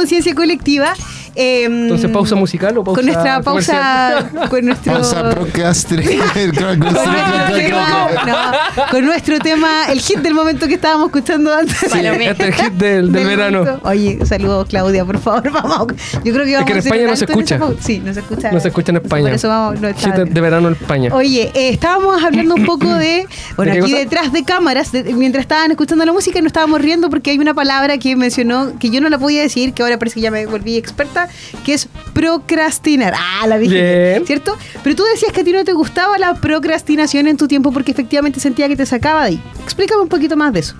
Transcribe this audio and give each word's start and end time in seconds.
conciencia 0.00 0.34
colectiva. 0.34 0.94
Em, 1.40 1.82
Entonces, 1.84 2.10
pausa 2.10 2.34
musical 2.36 2.76
o 2.78 2.84
pausa 2.84 2.96
Con 3.00 3.06
nuestra 3.06 3.40
pausa. 3.42 4.30
Con 4.50 4.64
nuestro. 4.66 4.92
Pausa 4.92 5.30
procrastre. 5.30 6.02
con 6.60 6.80
nuestro, 6.80 7.56
tema, 7.56 8.10
no, 8.26 8.82
con 8.90 9.04
nuestro 9.04 9.38
tema, 9.38 9.86
el 9.88 10.00
hit 10.00 10.18
del 10.18 10.34
momento 10.34 10.66
que 10.66 10.74
estábamos 10.74 11.06
escuchando 11.06 11.54
antes. 11.54 11.76
Sí, 11.78 11.98
este 11.98 12.30
es 12.32 12.40
el 12.40 12.54
hit 12.54 12.72
del, 12.74 13.12
del 13.12 13.26
verano. 13.26 13.58
momento. 13.64 13.88
Oye, 13.88 14.18
saludos 14.26 14.66
Claudia, 14.68 15.04
por 15.04 15.18
favor, 15.18 15.50
vamos. 15.50 15.86
Yo 16.24 16.32
creo 16.32 16.44
que 16.44 16.52
vamos 16.54 16.66
que 16.66 16.72
en 16.72 16.78
España 16.78 17.02
no 17.06 17.16
se 17.16 17.24
esa 17.24 17.32
escucha. 17.32 17.58
Sí, 17.80 18.00
no 18.04 18.12
se 18.14 18.20
escucha. 18.20 18.52
No 18.52 18.60
se 18.60 18.68
escucha 18.68 18.92
en 18.92 18.96
España. 18.96 19.24
Por 19.24 19.32
eso 19.34 19.48
vamos, 19.48 19.80
no 19.80 19.88
está 19.88 20.06
Hit 20.06 20.14
de, 20.14 20.24
de 20.26 20.40
verano 20.40 20.68
en 20.68 20.74
España. 20.74 21.10
Oye, 21.14 21.50
eh, 21.54 21.70
estábamos 21.70 22.22
hablando 22.22 22.54
un 22.54 22.64
poco 22.66 22.92
de. 22.94 23.26
Bueno, 23.56 23.72
¿De 23.72 23.78
aquí 23.80 23.90
cosa? 23.90 23.98
detrás 24.04 24.32
de 24.32 24.44
cámaras, 24.44 24.92
de- 24.92 25.02
mientras 25.14 25.42
estaban 25.42 25.70
escuchando 25.70 26.04
la 26.04 26.12
música, 26.12 26.38
nos 26.40 26.46
estábamos 26.48 26.80
riendo 26.80 27.10
porque 27.10 27.30
hay 27.30 27.38
una 27.38 27.52
palabra 27.52 27.98
que 27.98 28.16
mencionó 28.16 28.72
que 28.78 28.90
yo 28.90 29.00
no 29.00 29.08
la 29.08 29.18
podía 29.18 29.42
decir, 29.42 29.72
que 29.74 29.82
ahora 29.82 29.98
parece 29.98 30.14
que 30.16 30.20
ya 30.22 30.30
me 30.30 30.46
volví 30.46 30.76
experta, 30.76 31.28
que 31.64 31.74
es 31.74 31.88
procrastinar. 32.12 33.14
Ah, 33.16 33.46
la 33.46 33.58
dije. 33.58 34.22
¿Cierto? 34.26 34.56
Pero 34.82 34.96
tú 34.96 35.04
decías 35.12 35.32
que 35.32 35.40
a 35.40 35.44
ti 35.44 35.52
no 35.52 35.64
te 35.64 35.72
gustaba 35.72 36.18
la 36.18 36.34
procrastinación 36.34 37.26
en 37.26 37.36
tu 37.36 37.48
tiempo 37.48 37.72
porque 37.72 37.92
efectivamente 37.92 38.40
sentía 38.40 38.68
que 38.68 38.76
te 38.76 38.86
sacaba 38.86 39.22
de 39.22 39.26
ahí. 39.28 39.42
Explícame 39.62 40.02
un 40.02 40.08
poquito 40.08 40.36
más 40.36 40.52
de 40.52 40.60
eso. 40.60 40.74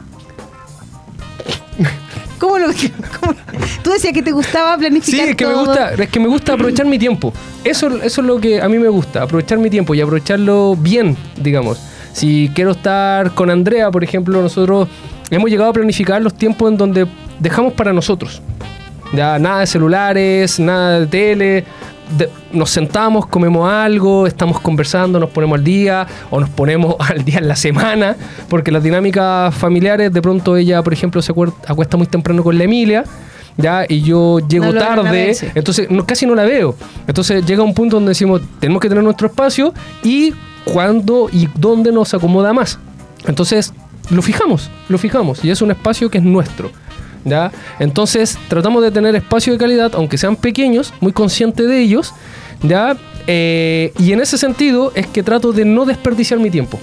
¿Cómo 2.38 2.58
lo 2.58 2.66
cómo- 3.20 3.34
Tú 3.82 3.90
decías 3.90 4.12
que 4.14 4.22
te 4.22 4.32
gustaba 4.32 4.74
Sí, 4.74 4.80
planificar 4.80 5.28
es 5.28 5.36
que 5.36 5.46
me 5.46 5.54
gusta, 5.54 5.92
es 5.94 6.08
que 6.08 6.20
me 6.20 6.28
gusta 6.28 6.52
aprovechar 6.54 6.86
mi 6.86 6.98
tiempo. 6.98 7.32
Eso, 7.64 7.88
eso 8.02 8.20
es 8.20 8.26
lo 8.26 8.40
que 8.40 8.60
a 8.62 8.68
mí 8.68 8.78
me 8.78 8.88
gusta, 8.88 9.22
aprovechar 9.22 9.58
mi 9.58 9.68
tiempo 9.68 9.94
y 9.94 10.00
aprovecharlo 10.00 10.74
bien, 10.76 11.16
digamos. 11.36 11.78
Si 12.12 12.50
quiero 12.54 12.72
estar 12.72 13.34
con 13.34 13.50
Andrea, 13.50 13.90
por 13.90 14.02
ejemplo, 14.02 14.40
nosotros 14.42 14.88
hemos 15.30 15.50
llegado 15.50 15.70
a 15.70 15.72
planificar 15.72 16.20
los 16.22 16.34
tiempos 16.34 16.70
en 16.70 16.76
donde 16.76 17.06
dejamos 17.38 17.74
para 17.74 17.92
nosotros. 17.92 18.40
Ya 19.12 19.38
nada 19.38 19.60
de 19.60 19.66
celulares, 19.66 20.60
nada 20.60 21.00
de 21.00 21.06
tele. 21.06 21.64
de- 22.16 22.28
nos 22.52 22.70
sentamos, 22.70 23.26
comemos 23.26 23.70
algo, 23.70 24.26
estamos 24.26 24.58
conversando, 24.60 25.20
nos 25.20 25.30
ponemos 25.30 25.58
al 25.58 25.64
día 25.64 26.06
o 26.30 26.40
nos 26.40 26.48
ponemos 26.50 26.96
al 27.08 27.24
día 27.24 27.38
en 27.38 27.46
la 27.46 27.54
semana, 27.54 28.16
porque 28.48 28.72
las 28.72 28.82
dinámicas 28.82 29.54
familiares, 29.54 30.12
de 30.12 30.20
pronto 30.20 30.56
ella, 30.56 30.82
por 30.82 30.92
ejemplo, 30.92 31.22
se 31.22 31.30
acuesta 31.32 31.96
muy 31.96 32.08
temprano 32.08 32.42
con 32.42 32.58
la 32.58 32.64
Emilia, 32.64 33.04
ya, 33.56 33.84
y 33.88 34.00
yo 34.02 34.40
llego 34.40 34.66
No 34.66 34.72
tarde, 34.74 35.36
entonces 35.54 35.88
no, 35.90 36.04
casi 36.04 36.26
no 36.26 36.34
la 36.34 36.44
veo. 36.44 36.74
Entonces 37.06 37.44
llega 37.46 37.62
un 37.62 37.74
punto 37.74 37.96
donde 37.96 38.10
decimos, 38.10 38.40
tenemos 38.58 38.80
que 38.80 38.88
tener 38.88 39.04
nuestro 39.04 39.28
espacio 39.28 39.72
y 40.02 40.34
cuándo 40.64 41.28
y 41.32 41.48
dónde 41.54 41.92
nos 41.92 42.12
acomoda 42.14 42.52
más. 42.52 42.78
Entonces 43.26 43.72
lo 44.10 44.22
fijamos, 44.22 44.68
lo 44.88 44.98
fijamos 44.98 45.44
y 45.44 45.50
es 45.50 45.62
un 45.62 45.70
espacio 45.70 46.10
que 46.10 46.18
es 46.18 46.24
nuestro. 46.24 46.72
¿Ya? 47.24 47.50
Entonces 47.78 48.38
tratamos 48.48 48.82
de 48.82 48.90
tener 48.90 49.14
espacio 49.14 49.52
de 49.52 49.58
calidad, 49.58 49.92
aunque 49.94 50.18
sean 50.18 50.36
pequeños, 50.36 50.92
muy 51.00 51.12
consciente 51.12 51.64
de 51.66 51.80
ellos. 51.80 52.14
¿ya? 52.62 52.96
Eh, 53.26 53.92
y 53.98 54.12
en 54.12 54.20
ese 54.20 54.38
sentido 54.38 54.92
es 54.94 55.06
que 55.06 55.22
trato 55.22 55.52
de 55.52 55.64
no 55.64 55.84
desperdiciar 55.84 56.40
mi 56.40 56.50
tiempo. 56.50 56.78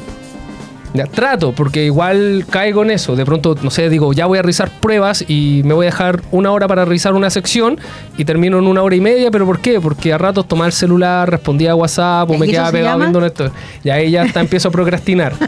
Ya, 0.93 1.05
trato, 1.05 1.51
porque 1.51 1.83
igual 1.83 2.45
caigo 2.49 2.81
en 2.81 2.91
eso. 2.91 3.15
De 3.15 3.25
pronto, 3.25 3.55
no 3.61 3.69
sé, 3.69 3.89
digo, 3.89 4.13
ya 4.13 4.25
voy 4.25 4.39
a 4.39 4.41
realizar 4.41 4.71
pruebas 4.79 5.23
y 5.27 5.61
me 5.63 5.73
voy 5.73 5.85
a 5.85 5.89
dejar 5.89 6.21
una 6.31 6.51
hora 6.51 6.67
para 6.67 6.85
revisar 6.85 7.13
una 7.13 7.29
sección 7.29 7.77
y 8.17 8.25
termino 8.25 8.57
en 8.57 8.65
una 8.65 8.81
hora 8.81 8.95
y 8.95 9.01
media. 9.01 9.29
¿Pero 9.29 9.45
por 9.45 9.59
qué? 9.59 9.79
Porque 9.79 10.13
a 10.13 10.17
ratos 10.17 10.47
tomaba 10.47 10.67
el 10.67 10.73
celular, 10.73 11.29
respondía 11.29 11.71
a 11.71 11.75
WhatsApp 11.75 12.31
o 12.31 12.35
¿Y 12.35 12.37
me 12.37 12.47
quedaba 12.47 12.71
pegado 12.71 12.99
llama? 12.99 13.05
viendo 13.05 13.25
esto. 13.25 13.51
Y 13.83 13.89
ahí 13.89 14.11
ya 14.11 14.23
hasta 14.23 14.39
empiezo 14.39 14.69
a 14.69 14.71
procrastinar. 14.71 15.33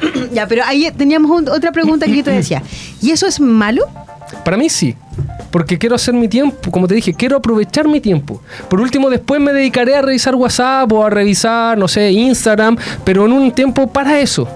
Ya, 0.32 0.46
pero 0.46 0.62
ahí 0.64 0.90
teníamos 0.96 1.30
un- 1.30 1.48
otra 1.48 1.72
pregunta 1.72 2.06
que 2.06 2.16
yo 2.16 2.24
te 2.24 2.30
decía. 2.30 2.62
¿Y 3.02 3.10
eso 3.10 3.26
es 3.26 3.40
malo? 3.40 3.86
Para 4.44 4.56
mí 4.56 4.68
sí. 4.68 4.94
Porque 5.50 5.76
quiero 5.78 5.96
hacer 5.96 6.14
mi 6.14 6.28
tiempo, 6.28 6.70
como 6.70 6.86
te 6.86 6.94
dije, 6.94 7.12
quiero 7.14 7.36
aprovechar 7.36 7.88
mi 7.88 8.00
tiempo. 8.00 8.40
Por 8.68 8.80
último, 8.80 9.10
después 9.10 9.40
me 9.40 9.52
dedicaré 9.52 9.96
a 9.96 10.02
revisar 10.02 10.36
WhatsApp 10.36 10.90
o 10.92 11.04
a 11.04 11.10
revisar, 11.10 11.76
no 11.76 11.88
sé, 11.88 12.12
Instagram, 12.12 12.76
pero 13.04 13.26
en 13.26 13.32
un 13.32 13.50
tiempo 13.50 13.88
para 13.88 14.20
eso. 14.20 14.46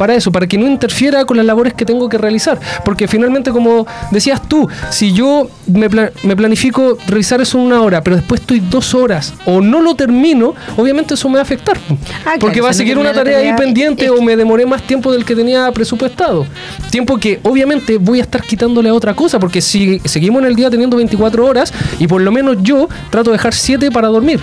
Para 0.00 0.14
eso, 0.14 0.32
para 0.32 0.46
que 0.46 0.56
no 0.56 0.66
interfiera 0.66 1.26
con 1.26 1.36
las 1.36 1.44
labores 1.44 1.74
que 1.74 1.84
tengo 1.84 2.08
que 2.08 2.16
realizar. 2.16 2.58
Porque 2.86 3.06
finalmente, 3.06 3.50
como 3.50 3.86
decías 4.10 4.40
tú, 4.48 4.66
si 4.88 5.12
yo 5.12 5.50
me, 5.66 5.90
pla- 5.90 6.10
me 6.22 6.34
planifico 6.34 6.96
revisar 7.06 7.42
eso 7.42 7.58
en 7.58 7.66
una 7.66 7.82
hora, 7.82 8.02
pero 8.02 8.16
después 8.16 8.40
estoy 8.40 8.60
dos 8.60 8.94
horas 8.94 9.34
o 9.44 9.60
no 9.60 9.82
lo 9.82 9.94
termino, 9.94 10.54
obviamente 10.78 11.12
eso 11.12 11.28
me 11.28 11.34
va 11.34 11.40
a 11.40 11.42
afectar. 11.42 11.76
claro, 12.22 12.38
porque 12.40 12.62
va 12.62 12.70
a 12.70 12.72
seguir 12.72 12.96
una 12.96 13.12
tarea 13.12 13.38
ahí 13.40 13.52
pendiente 13.58 14.06
es 14.06 14.10
o 14.10 14.22
me 14.22 14.36
demoré 14.36 14.64
más 14.64 14.80
tiempo 14.86 15.12
del 15.12 15.26
que 15.26 15.36
tenía 15.36 15.70
presupuestado. 15.70 16.46
Tiempo 16.90 17.18
que 17.18 17.38
obviamente 17.42 17.98
voy 17.98 18.20
a 18.20 18.22
estar 18.22 18.40
quitándole 18.42 18.88
a 18.88 18.94
otra 18.94 19.12
cosa, 19.12 19.38
porque 19.38 19.60
si 19.60 20.00
seguimos 20.06 20.40
en 20.40 20.48
el 20.48 20.56
día 20.56 20.70
teniendo 20.70 20.96
24 20.96 21.44
horas 21.44 21.74
y 21.98 22.06
por 22.06 22.22
lo 22.22 22.32
menos 22.32 22.56
yo 22.62 22.88
trato 23.10 23.30
de 23.30 23.36
dejar 23.36 23.52
7 23.52 23.90
para 23.90 24.08
dormir. 24.08 24.40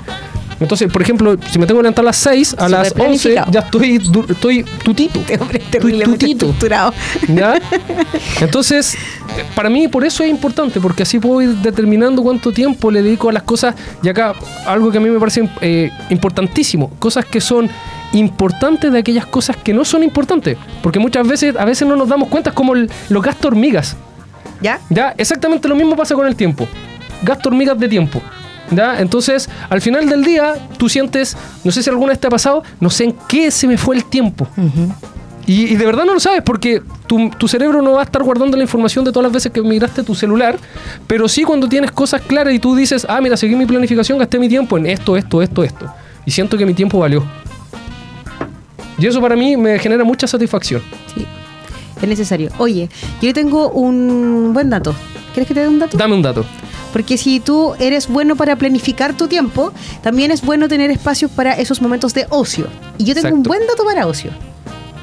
Entonces, 0.59 0.91
por 0.91 1.01
ejemplo, 1.01 1.35
si 1.51 1.59
me 1.59 1.66
tengo 1.68 1.79
que 1.79 1.84
levantar 1.84 2.03
a 2.03 2.07
las 2.07 2.18
6, 2.18 2.56
a 2.57 2.68
las 2.69 2.88
11 2.91 2.95
planificado. 2.95 3.51
ya 3.51 3.59
estoy, 3.59 3.97
du- 4.00 4.25
estoy 4.28 4.63
tutito. 4.84 5.19
Este 5.19 5.38
hombre 5.40 5.59
es 5.59 5.63
Estoy 5.66 5.79
terriblemente 5.79 6.18
tutito. 6.25 6.45
estructurado. 6.47 6.94
¿Ya? 7.28 7.59
Entonces, 8.41 8.97
para 9.56 9.69
mí 9.69 9.88
por 9.88 10.03
eso 10.06 10.23
es 10.23 10.29
importante, 10.29 10.79
porque 10.79 11.03
así 11.03 11.19
puedo 11.19 11.41
ir 11.41 11.56
determinando 11.57 12.23
cuánto 12.23 12.51
tiempo 12.51 12.90
le 12.91 13.01
dedico 13.01 13.29
a 13.29 13.34
las 13.34 13.44
cosas. 13.44 13.75
Y 14.03 14.09
acá, 14.09 14.34
algo 14.66 14.91
que 14.91 14.97
a 14.97 15.01
mí 15.01 15.09
me 15.09 15.19
parece 15.19 15.47
eh, 15.62 15.91
importantísimo, 16.09 16.89
cosas 17.00 17.25
que 17.25 17.39
son 17.41 17.69
importantes 18.13 18.91
de 18.91 19.00
aquellas 19.00 19.25
cosas 19.25 19.57
que 19.57 19.74
no 19.74 19.85
son 19.85 20.03
importantes. 20.03 20.57
Porque 20.81 21.00
muchas 21.00 21.28
veces, 21.28 21.56
a 21.57 21.66
veces 21.66 21.88
no 21.88 21.95
nos 21.95 22.07
damos 22.07 22.29
cuenta, 22.29 22.50
es 22.50 22.56
como 22.56 22.74
el- 22.74 22.89
los 23.09 23.24
gastos 23.24 23.45
hormigas. 23.47 23.95
¿Ya? 24.62 24.79
¿Ya? 24.89 25.13
Exactamente 25.18 25.68
lo 25.68 25.75
mismo 25.75 25.95
pasa 25.95 26.16
con 26.16 26.25
el 26.25 26.35
tiempo. 26.35 26.68
Gasto 27.24 27.50
hormigas 27.50 27.78
de 27.79 27.88
tiempo. 27.88 28.22
¿Ya? 28.72 29.00
Entonces, 29.00 29.50
al 29.69 29.81
final 29.81 30.09
del 30.09 30.23
día, 30.23 30.55
tú 30.78 30.89
sientes, 30.89 31.38
no 31.63 31.72
sé 31.72 31.81
si 31.83 31.89
alguna 31.89 32.09
vez 32.09 32.19
te 32.19 32.28
ha 32.28 32.29
pasado, 32.29 32.63
no 32.79 32.89
sé 32.89 33.05
en 33.05 33.16
qué 33.28 33.50
se 33.50 33.67
me 33.67 33.78
fue 33.78 33.95
el 33.95 34.05
tiempo. 34.05 34.47
Y, 35.45 35.73
y 35.73 35.75
de 35.78 35.85
verdad 35.85 36.03
no 36.03 36.13
lo 36.13 36.19
sabes 36.19 36.41
porque 36.41 36.81
tu, 37.07 37.29
tu 37.29 37.47
cerebro 37.47 37.81
no 37.81 37.94
va 37.94 38.01
a 38.01 38.03
estar 38.03 38.22
guardando 38.22 38.57
la 38.57 38.63
información 38.63 39.06
de 39.06 39.11
todas 39.13 39.23
las 39.23 39.31
veces 39.31 39.51
que 39.53 39.61
miraste 39.61 40.03
tu 40.03 40.13
celular, 40.13 40.57
pero 41.07 41.29
sí 41.29 41.44
cuando 41.44 41.69
tienes 41.69 41.91
cosas 41.91 42.22
claras 42.22 42.53
y 42.53 42.59
tú 42.59 42.75
dices, 42.75 43.06
ah, 43.07 43.22
mira, 43.22 43.38
seguí 43.38 43.56
mi 43.56 43.66
planificación, 43.66 44.17
gasté 44.17 44.39
mi 44.39 44.50
tiempo 44.50 44.77
en 44.77 44.88
esto, 44.88 45.16
esto, 45.16 45.41
esto, 45.41 45.63
esto. 45.63 45.85
Y 46.25 46.31
siento 46.31 46.57
que 46.57 46.66
mi 46.66 46.73
tiempo 46.73 47.00
valió. 47.00 47.23
Y 48.97 49.06
eso 49.06 49.22
para 49.22 49.38
mí 49.38 49.56
me 49.56 49.79
genera 49.79 50.03
mucha 50.03 50.27
satisfacción. 50.27 50.81
Sí. 51.16 51.25
Es 52.01 52.07
necesario. 52.07 52.50
Oye, 52.57 52.89
yo 53.22 53.33
tengo 53.33 53.69
un 53.69 54.51
buen 54.53 54.69
dato. 54.69 54.94
¿Quieres 55.33 55.47
que 55.47 55.53
te 55.53 55.61
dé 55.61 55.67
un 55.67 55.79
dato? 55.79 55.97
Dame 55.97 56.16
un 56.16 56.22
dato. 56.22 56.45
Porque 56.97 57.15
si 57.19 57.39
tú 57.39 57.75
eres 57.79 58.07
bueno 58.07 58.35
para 58.35 58.55
planificar 58.55 59.15
tu 59.15 59.27
tiempo, 59.27 59.71
también 60.01 60.31
es 60.31 60.41
bueno 60.41 60.67
tener 60.67 60.89
espacios 60.89 61.29
para 61.29 61.53
esos 61.53 61.79
momentos 61.79 62.11
de 62.15 62.25
ocio. 62.29 62.65
Y 62.97 63.03
yo 63.03 63.13
tengo 63.13 63.35
un 63.35 63.43
buen 63.43 63.59
dato 63.67 63.85
para 63.85 64.07
ocio. 64.07 64.31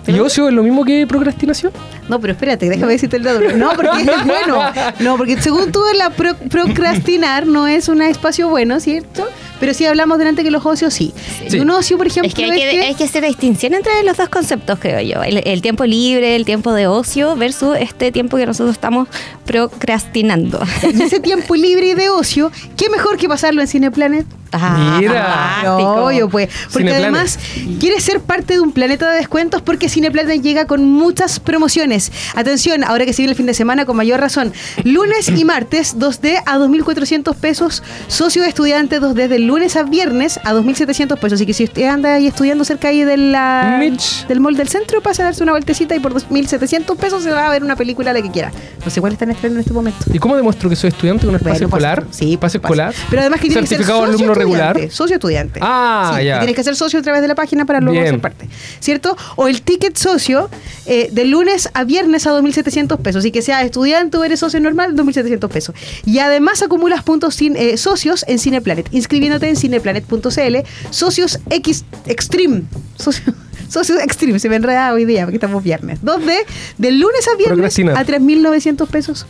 ¿Y 0.08 0.18
ocio 0.18 0.48
es 0.48 0.54
lo 0.54 0.62
mismo 0.64 0.84
que 0.84 1.06
procrastinación? 1.06 1.72
No, 2.08 2.20
pero 2.20 2.32
espérate, 2.34 2.68
déjame 2.68 2.92
decirte 2.92 3.16
el 3.16 3.22
dato. 3.22 3.40
No, 3.56 3.70
porque 3.76 4.02
es 4.02 4.06
bueno. 4.26 4.60
No, 4.98 5.16
porque 5.16 5.40
según 5.40 5.70
tú, 5.72 5.80
la 5.96 6.10
pro- 6.10 6.36
procrastinar 6.50 7.46
no 7.46 7.66
es 7.68 7.88
un 7.88 8.02
espacio 8.02 8.48
bueno, 8.50 8.80
¿cierto? 8.80 9.26
Pero 9.60 9.72
sí 9.72 9.86
hablamos 9.86 10.18
delante 10.18 10.42
que 10.42 10.50
los 10.50 10.66
ocios 10.66 10.92
sí. 10.92 11.14
Sí. 11.48 11.58
Un 11.60 11.70
ocio, 11.70 11.96
por 11.96 12.06
ejemplo, 12.08 12.28
Es 12.28 12.34
que 12.34 12.44
hay, 12.44 12.50
que 12.50 12.70
que- 12.70 12.82
hay 12.82 12.94
que 12.96 13.04
hacer 13.04 13.24
distinción 13.24 13.72
entre 13.72 13.92
los 14.04 14.16
dos 14.18 14.28
conceptos, 14.28 14.78
creo 14.78 15.00
yo. 15.00 15.22
El, 15.22 15.40
el 15.46 15.62
tiempo 15.62 15.86
libre, 15.86 16.36
el 16.36 16.44
tiempo 16.44 16.74
de 16.74 16.86
ocio 16.86 17.34
versus 17.36 17.74
este 17.80 18.12
tiempo 18.12 18.36
que 18.36 18.44
nosotros 18.44 18.74
estamos 18.74 19.08
procrastinando. 19.44 20.60
y 20.92 21.02
ese 21.02 21.20
tiempo 21.20 21.54
libre 21.54 21.88
y 21.88 21.94
de 21.94 22.10
ocio, 22.10 22.50
¿qué 22.76 22.88
mejor 22.90 23.16
que 23.16 23.28
pasarlo 23.28 23.60
en 23.60 23.68
Cineplanet? 23.68 24.26
Ah, 24.56 24.98
Mira. 25.00 25.60
No, 25.64 26.04
obvio, 26.04 26.28
pues. 26.28 26.48
Porque 26.72 26.88
Cineplanet. 26.90 27.02
además 27.02 27.38
quieres 27.80 28.04
ser 28.04 28.20
parte 28.20 28.54
de 28.54 28.60
un 28.60 28.70
planeta 28.70 29.10
de 29.10 29.16
descuentos 29.16 29.62
porque 29.62 29.88
Cineplanet 29.88 30.40
llega 30.42 30.66
con 30.66 30.84
muchas 30.84 31.40
promociones. 31.40 32.12
Atención, 32.36 32.84
ahora 32.84 33.04
que 33.04 33.12
se 33.12 33.22
viene 33.22 33.32
el 33.32 33.36
fin 33.36 33.46
de 33.46 33.54
semana, 33.54 33.84
con 33.84 33.96
mayor 33.96 34.20
razón. 34.20 34.52
Lunes 34.84 35.28
y 35.28 35.44
martes, 35.44 35.96
2D 35.98 36.40
a 36.46 36.56
2.400 36.58 37.34
pesos. 37.34 37.82
Socio 38.06 38.44
estudiante 38.44 39.00
2D 39.00 39.26
de 39.26 39.38
lunes 39.40 39.74
a 39.76 39.82
viernes 39.82 40.38
a 40.44 40.52
2.700 40.54 41.18
pesos. 41.18 41.32
Así 41.32 41.46
que 41.46 41.52
si 41.54 41.64
usted 41.64 41.86
anda 41.86 42.14
ahí 42.14 42.28
estudiando 42.28 42.64
cerca 42.64 42.88
ahí 42.88 43.02
de 43.02 43.16
la, 43.16 43.78
Mitch. 43.80 44.26
del 44.28 44.38
mall 44.38 44.56
del 44.56 44.68
centro, 44.68 45.02
pasa 45.02 45.22
a 45.22 45.24
darse 45.26 45.42
una 45.42 45.50
vueltecita 45.52 45.96
y 45.96 45.98
por 46.00 46.14
2.700 46.14 46.96
pesos 46.96 47.24
se 47.24 47.30
va 47.32 47.48
a 47.48 47.50
ver 47.50 47.64
una 47.64 47.74
película 47.74 48.12
la 48.12 48.22
que 48.22 48.30
quiera. 48.30 48.52
No 48.84 48.90
sé 48.90 49.00
cuál 49.00 49.14
está 49.14 49.24
en 49.24 49.32
en 49.42 49.58
este 49.58 49.72
momento. 49.72 49.98
¿Y 50.12 50.18
cómo 50.18 50.36
demuestro 50.36 50.68
que 50.70 50.76
soy 50.76 50.88
estudiante 50.88 51.26
con 51.26 51.34
el 51.34 51.40
pase 51.40 51.52
Bueno, 51.66 51.66
escolar? 51.66 52.04
Sí, 52.10 52.36
pase 52.36 52.58
escolar. 52.58 52.94
Pero 53.10 53.20
además 53.22 53.40
que 53.40 53.48
tiene 53.48 53.60
que 53.62 53.66
ser 53.68 53.78
socio 53.84 54.02
alumno 54.04 54.34
regular. 54.34 54.70
estudiante, 54.76 54.94
Socio 54.94 55.14
estudiante. 55.16 55.60
Ah, 55.62 56.16
Sí, 56.18 56.24
ya. 56.26 56.38
Tienes 56.38 56.56
que 56.56 56.64
ser 56.64 56.76
socio 56.76 56.98
a 56.98 57.02
través 57.02 57.22
de 57.22 57.28
la 57.28 57.34
página 57.34 57.64
para 57.64 57.80
luego 57.80 57.94
Bien. 58.00 58.12
ser 58.14 58.20
parte. 58.20 58.48
¿Cierto? 58.80 59.16
O 59.36 59.48
el 59.48 59.62
ticket 59.62 59.96
socio 59.96 60.48
eh, 60.86 61.08
de 61.12 61.24
lunes 61.24 61.68
a 61.74 61.84
viernes 61.84 62.26
a 62.26 62.30
2.700 62.32 62.98
pesos. 62.98 63.24
Y 63.24 63.30
que 63.30 63.42
sea 63.42 63.62
estudiante 63.62 64.16
o 64.16 64.24
eres 64.24 64.40
socio 64.40 64.60
normal, 64.60 64.94
2.700 64.94 65.48
pesos. 65.48 65.74
Y 66.04 66.18
además 66.18 66.62
acumulas 66.62 67.02
puntos 67.02 67.34
sin, 67.34 67.56
eh, 67.56 67.76
socios 67.76 68.24
en 68.28 68.38
Cineplanet. 68.38 68.88
Inscribiéndote 68.92 69.48
en 69.48 69.56
cineplanet.cl. 69.56 70.56
Socios 70.90 71.40
X 71.50 71.84
Extreme. 72.06 72.62
Socio- 72.98 73.34
Socios 73.68 73.98
Extreme. 74.02 74.38
Se 74.38 74.48
me 74.48 74.56
enreda 74.56 74.92
hoy 74.92 75.04
día 75.04 75.24
porque 75.24 75.36
estamos 75.36 75.64
viernes. 75.64 76.00
2D 76.02 76.32
de 76.78 76.92
lunes 76.92 77.26
a 77.32 77.36
viernes 77.36 77.78
a 77.78 78.04
3.900 78.04 78.86
pesos. 78.86 79.23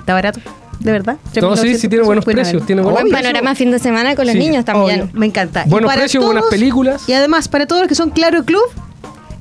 Está 0.00 0.14
barato. 0.14 0.40
de 0.80 0.92
verdad. 0.92 1.16
No, 1.42 1.56
sí, 1.56 1.76
sí, 1.76 1.88
tiene 1.88 2.04
buenos 2.04 2.24
precios. 2.24 2.64
Tiene 2.64 2.80
Buen 2.80 2.94
buenos 2.94 3.12
panorama 3.12 3.54
fin 3.54 3.70
de 3.70 3.78
semana 3.78 4.16
con 4.16 4.24
los 4.26 4.32
Sí. 4.32 4.38
niños 4.38 4.64
también. 4.64 5.02
Obvio, 5.02 5.10
me 5.12 5.26
encanta. 5.26 5.64
Y 5.66 5.68
Buenos 5.68 5.88
para 5.88 6.00
precios, 6.00 6.24
buenas 6.24 6.44
películas. 6.50 7.02
Y 7.06 7.12
además, 7.12 7.48
para 7.48 7.66
todos 7.66 7.82
los 7.82 7.88
que 7.88 7.94
son 7.94 8.08
Claro 8.10 8.44
Club, 8.44 8.62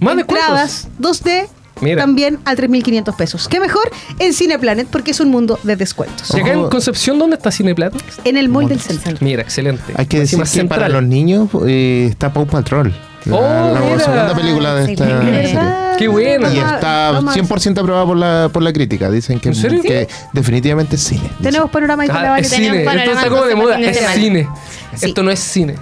Más 0.01 0.17
entradas 0.17 0.89
2D 0.99 1.47
Mira. 1.79 2.01
también 2.01 2.39
a 2.43 2.55
3.500 2.55 3.15
pesos. 3.15 3.47
¿Qué 3.47 3.61
mejor? 3.61 3.89
En 4.19 4.33
Cineplanet, 4.33 4.87
porque 4.87 5.11
es 5.11 5.21
un 5.21 5.29
mundo 5.29 5.57
de 5.63 5.77
descuentos. 5.77 6.29
Y 6.35 6.41
acá 6.41 6.51
en. 6.51 6.67
Concepción, 6.69 7.17
¿dónde 7.17 7.37
está 7.37 7.51
Cineplata? 7.51 7.97
En 8.25 8.35
el 8.35 8.49
mall 8.49 8.67
del 8.67 8.81
centro. 8.81 9.15
Mira, 9.21 9.41
excelente. 9.41 9.93
Hay 9.95 10.07
que 10.07 10.19
decir 10.19 10.43
que 10.43 10.65
para 10.65 10.89
los 10.89 11.03
niños 11.03 11.47
eh, 11.65 12.07
está 12.09 12.33
Paw 12.33 12.45
Patrol. 12.47 12.93
La, 13.25 13.35
Oh, 13.35 13.73
la 13.73 13.79
mira. 13.81 13.99
segunda 13.99 14.33
película 14.35 14.75
de 14.75 14.91
esta 14.93 15.05
serie. 15.05 15.59
Qué 15.97 16.07
buena. 16.07 16.53
Y 16.53 16.57
está 16.59 17.11
toma- 17.15 17.33
100% 17.33 17.79
aprobada 17.81 18.05
por 18.05 18.17
la, 18.17 18.49
por 18.51 18.63
la 18.63 18.71
crítica. 18.71 19.11
Dicen 19.11 19.39
que, 19.39 19.49
¿En 19.49 19.55
serio? 19.55 19.81
que 19.83 20.07
definitivamente 20.31 20.95
es 20.95 21.03
cine. 21.03 21.29
Tenemos 21.41 21.69
panorama 21.69 22.05
la 22.05 22.35
Ah, 22.35 22.39
es 22.39 22.49
cine. 22.49 22.83
Esto 22.85 23.11
está 23.11 23.29
como 23.29 23.43
de 23.45 23.55
moda. 23.55 23.79
Es 23.79 23.97
cine. 24.15 24.47
Sí. 24.95 25.07
Esto 25.07 25.23
no 25.23 25.31
es 25.31 25.39
cine. 25.39 25.75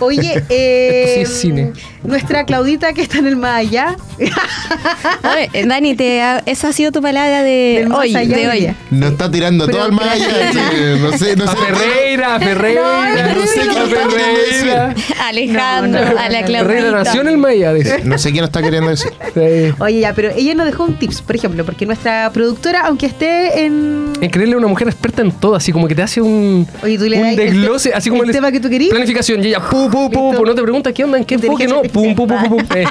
Oye, 0.00 0.42
eh, 0.48 1.12
Sí, 1.16 1.20
es 1.22 1.28
cine. 1.40 1.72
nuestra 2.02 2.44
Claudita 2.44 2.92
que 2.92 3.02
está 3.02 3.18
en 3.18 3.26
el 3.26 3.36
más 3.36 3.56
allá. 3.60 3.96
Oye, 4.18 5.50
eh, 5.52 5.66
Dani, 5.66 5.94
te 5.94 6.20
ha- 6.22 6.42
esa 6.46 6.68
ha 6.68 6.72
sido 6.72 6.92
tu 6.92 7.00
palabra 7.02 7.42
de 7.42 7.76
Del 7.80 7.88
más 7.88 7.98
hoy. 8.00 8.14
allá 8.16 8.36
De 8.36 8.42
hoy 8.46 8.50
hoy. 8.52 8.60
día. 8.60 8.76
No 8.90 9.06
está 9.08 9.30
tirando 9.30 9.66
Pero 9.66 9.78
todo 9.78 9.86
al 9.86 9.92
más 9.92 10.08
allá. 10.08 10.26
No 11.00 11.16
sé, 11.18 11.36
no 11.36 11.44
A 11.44 11.48
sé. 11.48 11.56
Ferreira, 11.56 12.34
a 12.36 12.40
Ferreira. 12.40 13.34
no 13.34 13.46
sé 13.46 13.60
qué 13.60 13.94
Ferreira. 13.94 14.94
Alejandro, 15.24 16.00
No, 16.00 16.06
no, 16.08 16.14
no, 16.14 16.20
a 16.20 16.28
la. 16.28 16.44
Claudita. 16.44 16.64
Ferreira 16.74 16.90
nació 17.04 17.20
en 17.22 17.28
el 17.28 17.38
Maya, 17.38 17.72
dice. 17.72 18.00
No 18.04 18.18
sé 18.18 18.32
quién 18.32 18.44
está 18.44 18.62
queriendo 18.62 18.90
decir. 18.90 19.12
Sí. 19.34 19.74
Oye, 19.78 20.00
ya, 20.00 20.14
pero 20.14 20.30
ella 20.36 20.54
nos 20.54 20.66
dejó 20.66 20.84
un 20.84 20.98
tips, 20.98 21.22
por 21.22 21.36
ejemplo, 21.36 21.64
porque 21.64 21.86
nuestra 21.86 22.30
productora, 22.32 22.82
aunque 22.86 23.06
esté 23.06 23.64
en. 23.64 24.12
Increíble, 24.20 24.56
una 24.56 24.66
mujer 24.68 24.88
experta 24.88 25.22
en 25.22 25.32
todo, 25.32 25.54
así 25.54 25.72
como 25.72 25.88
que 25.88 25.94
te 25.94 26.02
hace 26.02 26.20
un, 26.20 26.66
Oye, 26.82 26.98
tú 26.98 27.04
le 27.04 27.16
un 27.18 27.22
das 27.24 27.36
desglose, 27.36 27.88
el- 27.90 27.94
así 27.96 28.10
como 28.10 28.22
el 28.24 28.30
tema 28.30 28.50
que 28.52 28.60
tú 28.60 28.68
querías. 28.68 28.90
Planificación, 28.90 29.42
y 29.42 29.48
ella, 29.48 29.60
pu, 29.60 29.90
pu, 29.94 30.10
pu, 30.10 30.20
Listo. 30.28 30.38
pu, 30.38 30.46
no 30.46 30.54
te 30.54 30.62
pregunta 30.62 30.92
qué 30.92 31.04
onda, 31.04 31.18
en 31.18 31.24
qué 31.24 31.34
enfoque, 31.36 31.66
no, 31.68 31.82
pum, 31.82 32.14
pum, 32.14 32.26
pum, 32.26 32.42
pum, 32.42 32.48
pum. 32.48 32.76
Eh. 32.76 32.84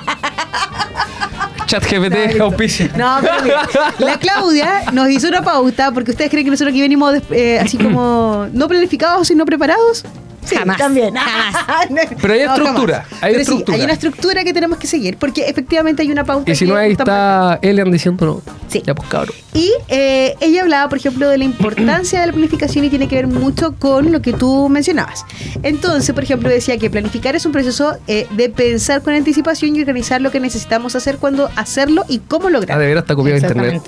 Chat 1.66 1.84
GPT, 1.86 2.40
auspicia. 2.40 2.90
No, 2.96 3.18
pero 3.22 3.44
mira, 3.44 3.68
la 4.00 4.18
Claudia 4.18 4.84
nos 4.92 5.10
hizo 5.10 5.28
una 5.28 5.42
pauta 5.42 5.92
porque 5.92 6.12
ustedes 6.12 6.30
creen 6.30 6.46
que 6.46 6.52
nosotros 6.52 6.72
aquí 6.72 6.82
venimos 6.82 7.16
eh, 7.32 7.60
así 7.60 7.78
como 7.78 8.48
no 8.54 8.68
planificados, 8.68 9.28
sino 9.28 9.46
preparados. 9.46 10.04
Sí, 10.46 10.56
Jamás, 10.56 10.78
También. 10.78 11.14
jamás. 11.16 12.08
Pero 12.22 12.34
hay 12.34 12.46
No, 12.46 12.56
estructura, 12.56 13.04
jamás. 13.08 13.24
hay 13.24 13.32
Pero 13.32 13.42
estructura. 13.42 13.76
Sí, 13.76 13.80
hay 13.80 13.86
una 13.86 13.94
estructura 13.94 14.44
que 14.44 14.54
tenemos 14.54 14.78
que 14.78 14.88
seguir 14.88 15.18
porque 15.18 15.46
efectivamente 15.48 16.02
hay 16.02 16.12
una 16.12 16.24
pauta. 16.24 16.52
Y 16.52 16.56
si 16.56 16.66
que 16.66 16.72
no, 16.72 16.78
ahí 16.78 16.92
está 16.92 17.60
Elian 17.62 17.92
diciendo 17.92 18.26
no. 18.26 18.42
Sí. 18.68 18.82
Ya, 18.86 18.94
pues 18.96 19.08
cabrón. 19.10 19.36
Y 19.54 19.72
eh, 19.88 20.36
ella 20.40 20.64
hablaba, 20.64 20.90
por 20.90 20.98
ejemplo, 20.98 21.30
de 21.30 21.38
la 21.38 21.44
importancia 21.44 22.20
de 22.22 22.28
la 22.28 22.34
planificación 22.34 22.84
y 22.86 22.90
tiene 22.90 23.08
que 23.08 23.16
ver 23.16 23.28
mucho 23.28 23.76
con 23.78 24.12
lo 24.12 24.22
que 24.22 24.34
tú 24.34 24.68
mencionabas. 24.70 25.26
Entonces, 25.62 26.14
por 26.14 26.24
ejemplo, 26.24 26.50
decía 26.50 26.78
que 26.78 26.90
planificar 26.90 27.36
es 27.36 27.46
un 27.46 27.52
proceso 27.52 27.96
eh, 28.08 28.28
de 28.32 28.50
pensar 28.50 29.02
con 29.02 29.14
anticipación 29.14 29.76
y 29.76 29.80
organizar 29.82 30.22
lo 30.22 30.32
que 30.32 30.40
necesitamos 30.40 30.96
hacer, 30.96 31.18
cuándo 31.18 31.50
hacerlo 31.56 32.04
y 32.10 32.20
cómo 32.20 32.48
Ah, 32.48 32.52
lograrlo. 32.52 32.82
de 32.82 32.88
veras 32.88 33.04
está 33.04 33.16
copiado 33.16 33.40
de 33.40 33.48
internet. 33.48 33.82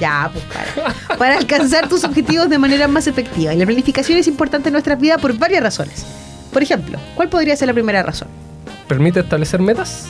Ya, 0.00 0.30
pues 0.32 0.44
para. 0.44 1.16
Para 1.18 1.36
alcanzar 1.38 1.88
tus 1.88 2.04
objetivos 2.04 2.48
de 2.48 2.58
manera 2.58 2.88
más 2.88 3.06
efectiva. 3.06 3.52
Y 3.54 3.58
la 3.58 3.66
planificación 3.66 4.18
es 4.18 4.26
importante 4.28 4.68
en 4.68 4.72
nuestras 4.72 5.00
vidas 5.00 5.20
por 5.20 5.36
varias 5.36 5.62
razones. 5.62 6.04
Por 6.52 6.62
ejemplo, 6.62 6.98
¿cuál 7.14 7.28
podría 7.28 7.56
ser 7.56 7.68
la 7.68 7.74
primera 7.74 8.02
razón? 8.02 8.28
¿Permite 8.86 9.20
establecer 9.20 9.60
metas? 9.60 10.06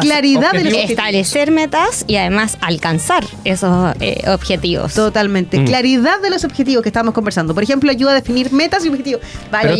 Claridad 0.00 0.52
de 0.52 0.64
los. 0.64 0.72
Establecer 0.72 1.50
metas 1.50 2.04
y 2.06 2.16
además 2.16 2.56
alcanzar 2.60 3.24
esos 3.44 3.94
eh, 4.00 4.22
objetivos. 4.28 4.94
Totalmente. 4.94 5.58
Mm. 5.58 5.66
Claridad 5.66 6.20
de 6.20 6.30
los 6.30 6.44
objetivos 6.44 6.82
que 6.82 6.88
estábamos 6.88 7.14
conversando. 7.14 7.54
Por 7.54 7.62
ejemplo, 7.62 7.90
ayuda 7.90 8.12
a 8.12 8.14
definir 8.14 8.52
metas 8.52 8.84
y 8.84 8.88
objetivos. 8.88 9.22
Vale, 9.50 9.72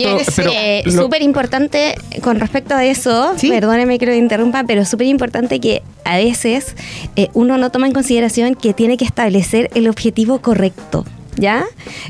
Eh, 0.54 0.84
súper 0.90 1.22
importante 1.22 1.94
con 2.22 2.38
respecto 2.40 2.74
a 2.74 2.84
eso, 2.84 3.34
¿Sí? 3.36 3.48
perdóneme 3.48 3.98
que 3.98 4.06
lo 4.06 4.14
interrumpa, 4.14 4.64
pero 4.64 4.84
súper 4.84 5.06
importante 5.06 5.60
que 5.60 5.82
a 6.04 6.16
veces 6.16 6.76
eh, 7.16 7.28
uno 7.34 7.58
no 7.58 7.70
toma 7.70 7.86
en 7.86 7.92
consideración 7.92 8.54
que 8.54 8.74
tiene 8.74 8.96
que 8.96 9.04
establecer 9.04 9.70
el 9.74 9.88
objetivo 9.88 10.40
correcto. 10.40 11.04
¿Ya? 11.36 11.64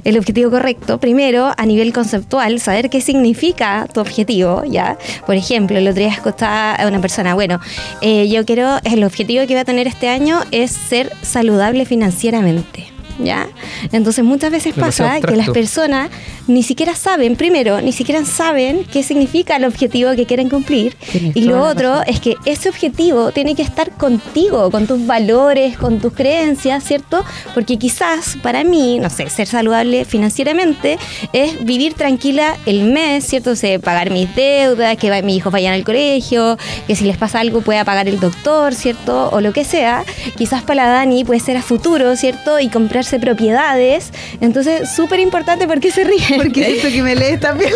El 0.05 0.19
objetivo 0.19 0.51
correcto, 0.51 0.99
primero, 0.99 1.53
a 1.57 1.65
nivel 1.65 1.93
conceptual, 1.93 2.59
saber 2.59 2.91
qué 2.91 3.01
significa 3.01 3.87
tu 3.93 4.01
objetivo, 4.01 4.65
¿ya? 4.65 4.99
Por 5.27 5.37
ejemplo, 5.37 5.79
el 5.79 5.87
otro 5.87 6.01
día 6.01 6.13
escuchaba 6.13 6.75
a 6.75 6.89
una 6.89 7.01
persona, 7.01 7.35
bueno, 7.35 7.61
eh, 8.01 8.29
yo 8.29 8.45
quiero, 8.45 8.79
el 8.85 9.05
objetivo 9.05 9.47
que 9.47 9.55
voy 9.55 9.61
a 9.61 9.65
tener 9.65 9.87
este 9.87 10.09
año 10.09 10.41
es 10.51 10.73
ser 10.73 11.13
saludable 11.23 11.85
financieramente, 11.85 12.92
¿ya? 13.19 13.49
Entonces 13.93 14.25
muchas 14.25 14.51
veces 14.51 14.75
Demasiado 14.75 15.11
pasa 15.11 15.27
que 15.27 15.37
las 15.37 15.51
personas 15.51 16.11
ni 16.47 16.63
siquiera 16.63 16.95
saben, 16.95 17.37
primero, 17.37 17.81
ni 17.81 17.93
siquiera 17.93 18.25
saben 18.25 18.85
qué 18.93 19.03
significa 19.03 19.57
el 19.57 19.65
objetivo 19.65 20.15
que 20.17 20.27
quieren 20.27 20.49
cumplir. 20.49 20.95
Tienes 21.11 21.37
Y 21.37 21.43
lo 21.43 21.63
otro 21.63 21.91
razón. 21.91 22.05
es 22.09 22.21
que 22.21 22.37
ese 22.45 22.69
objetivo 22.69 23.33
tiene 23.33 23.55
que 23.55 23.63
estar 23.63 23.91
contigo, 23.93 24.71
con 24.71 24.87
tus 24.87 25.07
valores, 25.07 25.77
con 25.77 26.01
tus 26.01 26.13
creencias, 26.13 26.85
¿cierto? 26.85 27.25
Porque 27.55 27.79
quizás 27.79 28.37
para 28.43 28.65
mí, 28.65 28.99
no 28.99 29.11
sé, 29.11 29.29
ser 29.31 29.47
saludable 29.47 30.05
financieramente 30.05 30.99
es 31.33 31.65
vivir 31.65 31.95
tranquila 31.95 32.57
el 32.67 32.85
mes, 32.85 33.25
¿cierto? 33.25 33.51
O 33.51 33.57
sea, 33.57 33.79
pagar 33.79 34.11
mis 34.11 34.35
deudas, 34.35 34.97
que 34.97 35.23
mis 35.23 35.37
hijos 35.37 35.53
vayan 35.53 35.75
al 35.75 35.85
colegio, 35.85 36.59
que 36.87 36.97
si 36.97 37.05
les 37.05 37.17
pasa 37.17 37.41
algo 37.41 37.61
pueda 37.61 37.85
pagar 37.85 38.09
el 38.09 38.19
doctor, 38.19 38.75
¿cierto? 38.75 39.31
O 39.31 39.41
lo 39.41 39.53
que 39.53 39.65
sea. 39.65 40.05
Quizás 40.37 40.63
para 40.63 40.87
la 40.87 40.93
Dani 40.93 41.25
puede 41.25 41.41
ser 41.41 41.57
a 41.57 41.63
futuro, 41.63 42.17
¿cierto? 42.17 42.59
Y 42.59 42.69
comprarse 43.03 43.19
propiedades. 43.19 44.13
Entonces, 44.41 44.95
súper 44.95 45.21
importante, 45.21 45.67
¿por 45.67 45.81
qué 45.81 45.91
se 45.91 46.05
ríen? 46.05 46.37
Porque 46.37 46.65
siento 46.65 46.89
que 46.89 47.03
me 47.03 47.15
lees 47.15 47.41
también. 47.41 47.73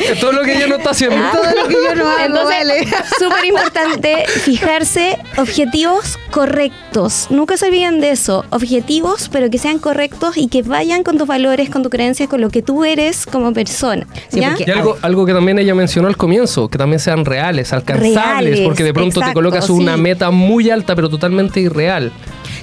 Es 0.00 0.18
todo 0.20 0.32
lo 0.32 0.42
que 0.42 0.56
ella 0.56 0.66
no 0.66 0.76
está 0.76 0.90
haciendo. 0.90 1.16
Todo 1.32 1.62
lo 1.62 1.68
que 1.68 1.74
yo 1.74 1.94
no 1.94 2.08
hago, 2.08 2.24
Entonces, 2.24 2.58
vale. 2.58 2.88
súper 3.18 3.44
importante 3.46 4.24
fijarse 4.26 5.18
objetivos 5.36 6.18
correctos. 6.30 7.28
Nunca 7.30 7.56
se 7.56 7.66
olviden 7.66 8.00
de 8.00 8.10
eso. 8.10 8.44
Objetivos, 8.50 9.28
pero 9.30 9.50
que 9.50 9.58
sean 9.58 9.78
correctos 9.78 10.36
y 10.36 10.48
que 10.48 10.62
vayan 10.62 11.02
con 11.02 11.18
tus 11.18 11.26
valores, 11.26 11.70
con 11.70 11.82
tus 11.82 11.90
creencias, 11.90 12.28
con 12.28 12.40
lo 12.40 12.50
que 12.50 12.62
tú 12.62 12.84
eres 12.84 13.26
como 13.26 13.52
persona. 13.52 14.06
Sí, 14.28 14.40
Y 14.40 14.70
algo, 14.70 14.96
algo 15.02 15.24
que 15.24 15.32
también 15.32 15.58
ella 15.58 15.74
mencionó 15.74 16.08
al 16.08 16.16
comienzo, 16.16 16.68
que 16.68 16.78
también 16.78 17.00
sean 17.00 17.24
reales, 17.24 17.72
alcanzables, 17.72 18.14
Reales, 18.14 18.60
porque 18.60 18.84
de 18.84 18.92
pronto 18.92 19.14
te 19.14 19.20
exacto, 19.20 19.34
colocas 19.34 19.70
una 19.70 19.94
sí. 19.94 20.00
meta 20.00 20.30
muy 20.30 20.70
alta, 20.70 20.94
pero 20.94 21.08
totalmente 21.08 21.60
irreal. 21.60 22.12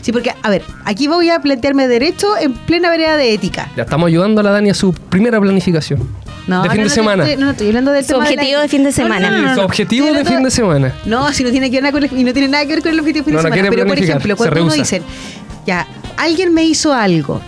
Sí, 0.06 0.12
porque, 0.12 0.32
a 0.44 0.50
ver, 0.52 0.62
aquí 0.84 1.08
voy 1.08 1.32
a 1.32 1.40
plantearme 1.40 1.88
derecho 1.88 2.38
en 2.40 2.54
plena 2.54 2.92
vereda 2.92 3.18
de 3.18 3.34
ética. 3.34 3.72
Ya 3.76 3.82
estamos 3.84 4.06
ayudando 4.06 4.42
a 4.42 4.44
la 4.44 4.52
Dani 4.52 4.70
a 4.70 4.76
su 4.76 4.94
primera 4.94 5.42
planificación. 5.42 6.08
No, 6.46 6.62
de 6.62 6.70
fin 6.70 6.78
no, 6.78 6.84
de 6.84 6.90
no, 6.90 6.94
semana. 6.94 7.24
estoy- 7.24 7.40
no, 7.40 7.46
no, 7.48 7.52
estoy 7.54 7.68
hablando 7.70 7.92
del 7.92 8.04
Su 8.04 8.10
tema 8.10 8.24
la- 8.26 8.30
objetivo 8.30 8.62
de 8.62 8.68
fin 8.68 8.84
de 8.84 8.92
semana. 8.92 9.56
Su 9.56 9.62
objetivo 9.62 10.14
de 10.14 10.24
fin 10.24 10.44
de 10.44 10.52
semana. 10.52 10.94
No, 11.06 11.34
si 11.34 11.44
no 11.44 11.50
tiene 11.50 11.72
que 11.72 11.78
ver 11.78 11.84
nada 11.86 11.92
con 11.92 12.04
el, 12.04 12.20
y 12.20 12.24
no 12.24 12.34
tiene 12.34 12.50
nada 12.50 12.64
que 12.68 12.74
ver 12.76 12.84
con 12.84 12.92
el 12.92 13.00
objetivo 13.00 13.26
de 13.26 13.32
fin 13.32 13.34
No, 13.34 13.42
de 13.42 13.50
no 13.50 13.56
semana. 13.56 13.70
Pero 13.76 13.88
por 13.88 13.98
ejemplo, 13.98 14.38
cuando 14.38 14.64
uno 14.64 14.74
dice, 14.74 15.02
ya, 15.66 15.88
alguien 16.18 16.54
me 16.54 16.64
hizo 16.66 16.94
algo, 16.94 17.42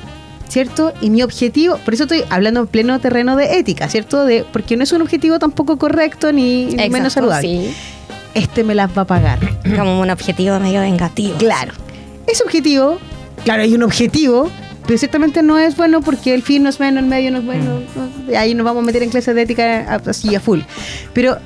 ¿cierto? 0.47 0.93
Y 0.99 1.11
mi 1.11 1.21
objetivo, 1.21 1.77
por 1.85 1.93
eso 1.93 2.05
estoy 2.05 2.23
hablando 2.31 2.61
en 2.61 2.65
pleno 2.65 2.97
terreno 2.99 3.35
de 3.35 3.59
ética, 3.59 3.87
¿cierto? 3.87 4.25
De, 4.25 4.43
porque 4.51 4.77
no 4.77 4.83
es 4.83 4.91
un 4.93 5.03
objetivo 5.03 5.37
tampoco 5.37 5.77
correcto 5.77 6.31
ni, 6.33 6.65
ni 6.65 6.71
Exacto, 6.73 6.91
menos 6.91 7.13
saludable. 7.13 7.47
sí. 7.47 7.75
Este 8.33 8.63
me 8.63 8.73
las 8.73 8.89
va 8.97 9.03
a 9.03 9.05
pagar. 9.05 9.37
Como 9.77 9.99
un 9.99 10.09
objetivo 10.09 10.59
medio 10.59 10.81
vengativo. 10.81 11.37
Claro. 11.37 11.73
Ese 12.27 12.43
objetivo, 12.43 12.97
claro, 13.43 13.63
hay 13.63 13.73
un 13.73 13.83
objetivo, 13.83 14.49
pero 14.85 14.97
ciertamente 14.99 15.41
no 15.43 15.57
es 15.59 15.75
bueno 15.77 16.01
porque 16.01 16.33
el 16.33 16.43
fin 16.43 16.63
no 16.63 16.69
es 16.69 16.77
bueno, 16.77 16.99
el 16.99 17.05
medio 17.05 17.31
no 17.31 17.39
es 17.39 17.45
bueno. 17.45 17.79
Mm. 17.95 18.31
no- 18.31 18.37
ahí 18.39 18.53
nos 18.53 18.65
vamos 18.65 18.83
a 18.83 18.85
meter 18.85 19.03
en 19.03 19.09
clases 19.09 19.33
de 19.35 19.41
ética 19.41 19.95
así 20.05 20.35
a 20.35 20.39
full. 20.39 20.59
Pero, 21.13 21.37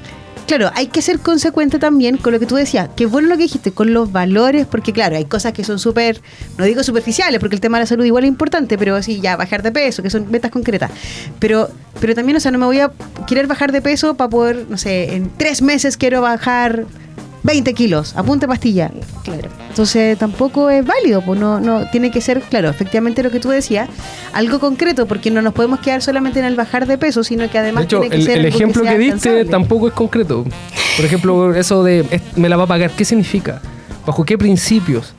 claro, 0.47 0.71
hay 0.73 0.87
que 0.87 1.01
ser 1.03 1.19
consecuente 1.19 1.77
también 1.79 2.17
con 2.17 2.33
lo 2.33 2.39
que 2.39 2.45
tú 2.47 2.55
decías. 2.55 2.89
Que 2.95 3.05
bueno 3.05 3.27
lo 3.29 3.37
que 3.37 3.43
dijiste, 3.43 3.71
con 3.71 3.93
los 3.93 4.11
valores, 4.11 4.65
porque 4.65 4.91
claro, 4.91 5.15
hay 5.17 5.25
cosas 5.25 5.53
que 5.53 5.63
son 5.63 5.77
súper, 5.79 6.19
no 6.57 6.65
digo 6.65 6.81
superficiales, 6.83 7.39
porque 7.39 7.55
el 7.55 7.61
tema 7.61 7.77
de 7.77 7.83
la 7.83 7.87
salud 7.87 8.03
igual 8.03 8.23
es 8.23 8.27
importante, 8.29 8.77
pero 8.77 9.01
sí, 9.03 9.21
ya 9.21 9.35
bajar 9.37 9.61
de 9.61 9.71
peso, 9.71 10.01
que 10.01 10.09
son 10.09 10.29
metas 10.31 10.49
concretas. 10.51 10.89
Pero, 11.39 11.69
pero 11.99 12.15
también, 12.15 12.37
o 12.37 12.39
sea, 12.39 12.51
no 12.51 12.57
me 12.57 12.65
voy 12.65 12.79
a 12.79 12.91
querer 13.27 13.45
bajar 13.47 13.71
de 13.71 13.81
peso 13.81 14.15
para 14.15 14.29
poder, 14.31 14.65
no 14.67 14.77
sé, 14.77 15.15
en 15.15 15.29
tres 15.37 15.61
meses 15.61 15.95
quiero 15.97 16.21
bajar 16.21 16.85
20 17.43 17.73
kilos, 17.73 18.13
apunte 18.15 18.47
pastilla. 18.47 18.91
Claro. 19.23 19.49
Entonces 19.69 20.17
tampoco 20.17 20.69
es 20.69 20.85
válido, 20.85 21.21
pues 21.21 21.39
no, 21.39 21.59
no 21.59 21.89
tiene 21.89 22.11
que 22.11 22.21
ser, 22.21 22.41
claro, 22.41 22.69
efectivamente 22.69 23.23
lo 23.23 23.31
que 23.31 23.39
tú 23.39 23.49
decías, 23.49 23.89
algo 24.33 24.59
concreto, 24.59 25.05
porque 25.07 25.31
no 25.31 25.41
nos 25.41 25.53
podemos 25.53 25.79
quedar 25.79 26.01
solamente 26.01 26.39
en 26.39 26.45
el 26.45 26.55
bajar 26.55 26.85
de 26.85 26.97
peso, 26.97 27.23
sino 27.23 27.45
que 27.47 27.53
De 27.53 27.59
además 27.59 27.85
hecho, 27.85 27.99
tiene 28.01 28.09
que 28.15 28.21
el, 28.21 28.23
ser 28.27 28.37
el 28.39 28.45
algo 28.45 28.55
ejemplo 28.57 28.83
que, 28.83 28.89
sea 28.89 28.97
diste 28.97 29.29
alcanzable. 29.29 29.45
tampoco 29.45 29.87
es 29.87 29.93
concreto. 29.93 30.45
Por 30.97 31.05
ejemplo, 31.05 31.55
eso 31.55 31.83
de 31.83 32.05
"Es- 32.11 32.37
me 32.37 32.49
la 32.49 32.57
va 32.57 32.63
a 32.63 32.67
pagar, 32.67 32.91
¿qué 32.91 33.05
significa? 33.05 33.61
¿Bajo 34.05 34.23
qué 34.25 34.37
principios? 34.37 35.13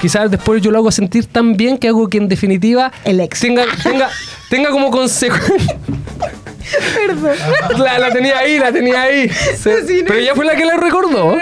Quizás 0.00 0.30
después 0.30 0.60
yo 0.60 0.70
lo 0.70 0.78
hago 0.78 0.90
sentir 0.92 1.24
tan 1.26 1.56
bien 1.56 1.78
que 1.78 1.88
hago 1.88 2.08
que 2.08 2.18
en 2.18 2.28
definitiva 2.28 2.92
El 3.02 3.18
ex. 3.18 3.40
tenga, 3.40 3.64
tenga, 3.82 4.10
tenga 4.50 4.70
como 4.70 4.90
consecuencia. 4.90 5.78
Perdón. 7.06 7.36
La, 7.78 7.98
la 7.98 8.10
tenía 8.10 8.38
ahí, 8.38 8.58
la 8.58 8.72
tenía 8.72 9.02
ahí. 9.02 9.28
Se- 9.28 9.86
Sí, 9.86 9.98
no. 10.00 10.04
pero 10.08 10.18
ella 10.18 10.34
fue 10.34 10.44
la 10.44 10.54
que 10.56 10.64
la 10.64 10.76
recordó. 10.76 11.36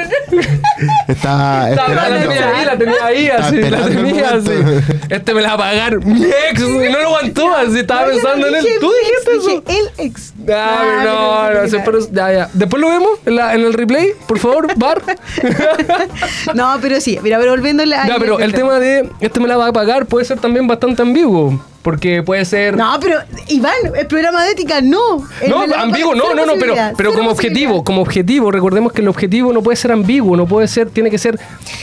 Estaba 1.09 1.71
Estaba- 1.71 1.89
la 2.09 2.19
esperando. 2.19 2.29
tenía 2.29 2.49
ahí, 2.49 2.65
la 2.65 2.77
tenía 2.79 3.05
ahí, 3.07 3.27
Estaba 3.27 3.47
así, 3.47 3.57
la 3.57 3.63
esperando 3.67 3.89
el 3.89 4.07
tenía 4.07 4.29
así. 4.31 4.49
momento. 4.51 4.95
Este 5.15 5.35
me 5.35 5.41
la 5.43 5.49
va 5.49 5.55
a 5.55 5.59
pagar 5.59 6.05
mi 6.05 6.25
ex. 6.25 6.61
Y 6.61 6.65
no 6.91 6.99
lo 7.01 7.07
aguantó, 7.09 7.55
así 7.55 7.79
estaba 7.81 8.03
No, 8.03 8.07
yo 8.09 8.13
pensando 8.15 8.47
en 8.49 8.55
él. 8.57 8.63
dije 8.65 8.79
¿Tú 8.81 8.89
mi 8.89 9.09
dijiste 9.09 9.33
ex, 9.35 9.47
eso? 9.47 9.63
dije 9.67 9.81
el 9.99 10.07
ex. 10.07 10.35
Ah, 10.53 11.03
no, 11.05 11.53
no, 11.55 11.63
no, 11.63 11.69
sé, 11.69 11.81
pero 11.85 11.99
ya, 12.11 12.33
ya. 12.33 12.49
Después 12.53 12.81
lo 12.81 12.89
vemos 12.89 13.11
en, 13.25 13.37
la- 13.37 13.55
en 13.55 13.61
el 13.63 13.73
replay, 13.73 14.13
por 14.27 14.39
favor, 14.39 14.69
bar. 14.77 15.01
No, 16.55 16.79
pero 16.81 17.01
sí, 17.01 17.19
mira, 17.23 17.39
pero 17.39 17.53
volviendo 17.53 17.83
a 17.83 17.87
la. 17.87 18.07
Ya, 18.07 18.17
pero 18.19 18.39
el 18.39 18.53
tema 18.53 18.79
de 18.79 19.09
este 19.21 19.41
me 19.41 19.49
la 19.49 19.57
va 19.57 19.69
a 19.69 19.73
pagar 19.73 20.07
puede 20.07 20.25
ser 20.25 20.39
también 20.39 20.67
bastante 20.67 21.03
ambiguo. 21.03 21.61
Porque 21.85 22.23
puede 22.23 22.47
ser. 22.47 22.79
No, 22.79 22.99
pero 22.99 23.19
Iván, 23.49 23.75
el 23.95 24.07
programa 24.07 24.43
de 24.43 24.53
ética 24.53 24.81
no. 24.81 25.23
El 25.43 25.51
No, 25.51 25.65
ambiguo, 25.77 26.15
no, 26.15 26.35
no, 26.35 26.47
no, 26.47 26.55
pero, 26.59 26.75
pero 26.97 27.13
como 27.13 27.29
objetivo, 27.31 27.85
como 27.85 28.01
objetivo, 28.01 28.51
recordemos 28.51 28.91
que 28.91 29.03
el 29.03 29.09
objetivo 29.09 29.53
no 29.53 29.63
puede 29.63 29.77
ser 29.77 29.93
ambiguo, 29.93 30.35
no 30.35 30.47
puede 30.47 30.67
ser, 30.67 30.89
tiene 30.89 31.11
que 31.11 31.19
ser, 31.19 31.39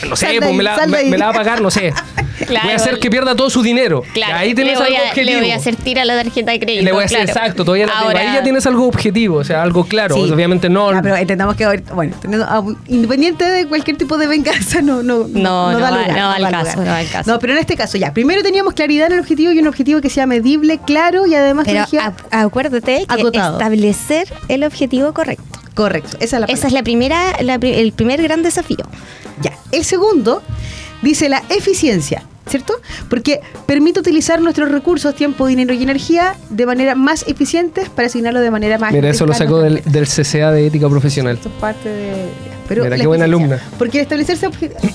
no 0.10 0.16
sé, 0.16 0.26
pues 0.40 0.42
ahí, 0.42 0.56
me 0.58 0.64
la, 0.64 0.88
me, 0.88 1.18
la 1.20 1.26
va 1.26 1.32
a 1.32 1.36
pagar, 1.36 1.62
no 1.62 1.70
sé. 1.70 1.94
Claro. 2.42 2.66
voy 2.66 2.74
a 2.74 2.78
hacer 2.78 2.98
que 2.98 3.12
pierda 3.12 3.36
todo 3.36 3.52
su 3.52 3.62
dinero. 3.62 4.02
Claro, 4.16 4.38
ahí 4.38 4.56
tienes 4.56 4.80
algo 4.80 4.98
a, 4.98 5.10
objetivo. 5.10 5.36
le 5.36 5.42
voy 5.42 5.52
a 5.52 5.56
hacer 5.58 5.76
tira 5.76 6.06
la 6.06 6.16
tarjeta 6.16 6.52
de 6.52 6.60
crédito. 6.60 6.84
Le 6.84 6.92
voy 6.92 7.04
a 7.04 7.06
hacer 7.06 7.20
claro. 7.26 7.32
exacto, 7.40 7.64
todavía 7.64 7.86
la 7.86 7.94
tengo. 7.94 8.06
Ahora, 8.08 8.20
Ahí 8.20 8.34
ya 8.34 8.42
tienes 8.42 8.66
algo 8.66 8.88
objetivo, 8.88 9.36
o 9.38 9.44
sea, 9.44 9.62
algo 9.62 9.86
claro. 9.86 10.16
Sí. 10.16 10.32
Obviamente 10.32 10.68
no. 10.68 10.92
Ya, 10.92 11.04
pero 11.04 11.16
entendamos 11.18 11.56
que 11.56 11.66
ahorita, 11.66 11.94
bueno, 11.94 12.16
independiente 12.88 13.46
de 13.46 13.68
cualquier 13.68 13.98
tipo 13.98 14.18
de 14.18 14.26
venganza, 14.28 14.82
no, 14.82 15.04
no, 15.04 15.28
No, 15.28 15.72
no 15.72 15.80
da 15.80 15.92
va- 15.92 15.98
lugar, 15.98 16.18
no 16.18 16.28
va 16.28 16.34
al 16.36 16.50
caso, 16.52 16.78
no 16.80 16.86
va 16.92 16.98
al 16.98 17.10
caso. 17.10 17.32
No, 17.32 17.38
pero 17.40 17.54
en 17.54 17.60
este 17.60 17.76
caso 17.78 17.98
ya, 18.00 18.12
primero 18.12 18.42
teníamos 18.42 18.74
claridad 18.74 19.08
en 19.08 19.14
el 19.14 19.20
objetivo 19.20 19.52
y 19.52 19.60
un 19.60 19.68
objetivo 19.68 19.91
que 20.00 20.10
sea 20.10 20.26
medible, 20.28 20.80
claro 20.86 21.26
y 21.26 21.36
además 21.36 21.66
Pero 21.68 21.82
ac- 21.82 22.14
acuérdate 22.32 23.06
que 23.08 23.14
Acotado. 23.22 23.58
establecer 23.58 24.32
el 24.48 24.64
objetivo 24.64 25.12
correcto. 25.14 25.44
correcto, 25.74 26.16
esa 26.22 26.38
es 26.38 26.40
la 26.42 26.46
Esa 26.46 26.68
es 26.68 26.74
la 26.74 26.84
primera, 26.84 27.42
la 27.42 27.56
el 27.56 27.92
primer 27.92 28.22
gran 28.22 28.44
desafío. 28.44 28.86
Ya. 29.42 29.58
El 29.72 29.84
segundo 29.84 30.42
dice 31.02 31.28
la 31.30 31.42
eficiencia, 31.50 32.24
¿cierto? 32.48 32.76
Porque 33.10 33.42
permite 33.66 34.00
utilizar 34.00 34.40
nuestros 34.42 34.70
recursos, 34.70 35.16
tiempo, 35.16 35.48
dinero 35.48 35.74
y 35.74 35.82
energía 35.82 36.36
de 36.50 36.66
manera 36.66 36.94
más 36.96 37.26
eficientes 37.28 37.90
para 37.90 38.06
asignarlo 38.08 38.40
de 38.40 38.52
manera 38.52 38.78
más 38.78 38.94
Mira, 38.94 39.10
eso 39.10 39.26
lo 39.26 39.32
a 39.34 39.36
sacó 39.36 39.60
del, 39.60 39.82
del 39.86 40.06
CCA 40.08 40.52
de 40.52 40.68
Ética 40.68 40.88
Profesional. 40.90 41.36
Esto 41.36 41.50
es 41.50 41.56
parte 41.56 41.90
de. 41.90 42.51
Pero 42.72 42.86
Mira, 42.86 42.96
qué 42.96 43.06
buena 43.06 43.26
alumna. 43.26 43.60
Porque 43.78 43.98
el 43.98 44.04
establecerse, 44.04 44.50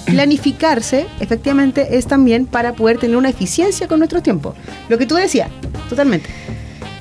planificarse, 0.07 1.07
efectivamente, 1.21 1.99
es 1.99 2.07
también 2.07 2.47
para 2.47 2.73
poder 2.73 2.97
tener 2.97 3.19
una 3.19 3.29
eficiencia 3.29 3.87
con 3.87 3.99
nuestro 3.99 4.23
tiempo. 4.23 4.55
Lo 4.89 4.97
que 4.97 5.05
tú 5.05 5.15
decías, 5.15 5.51
totalmente. 5.91 6.31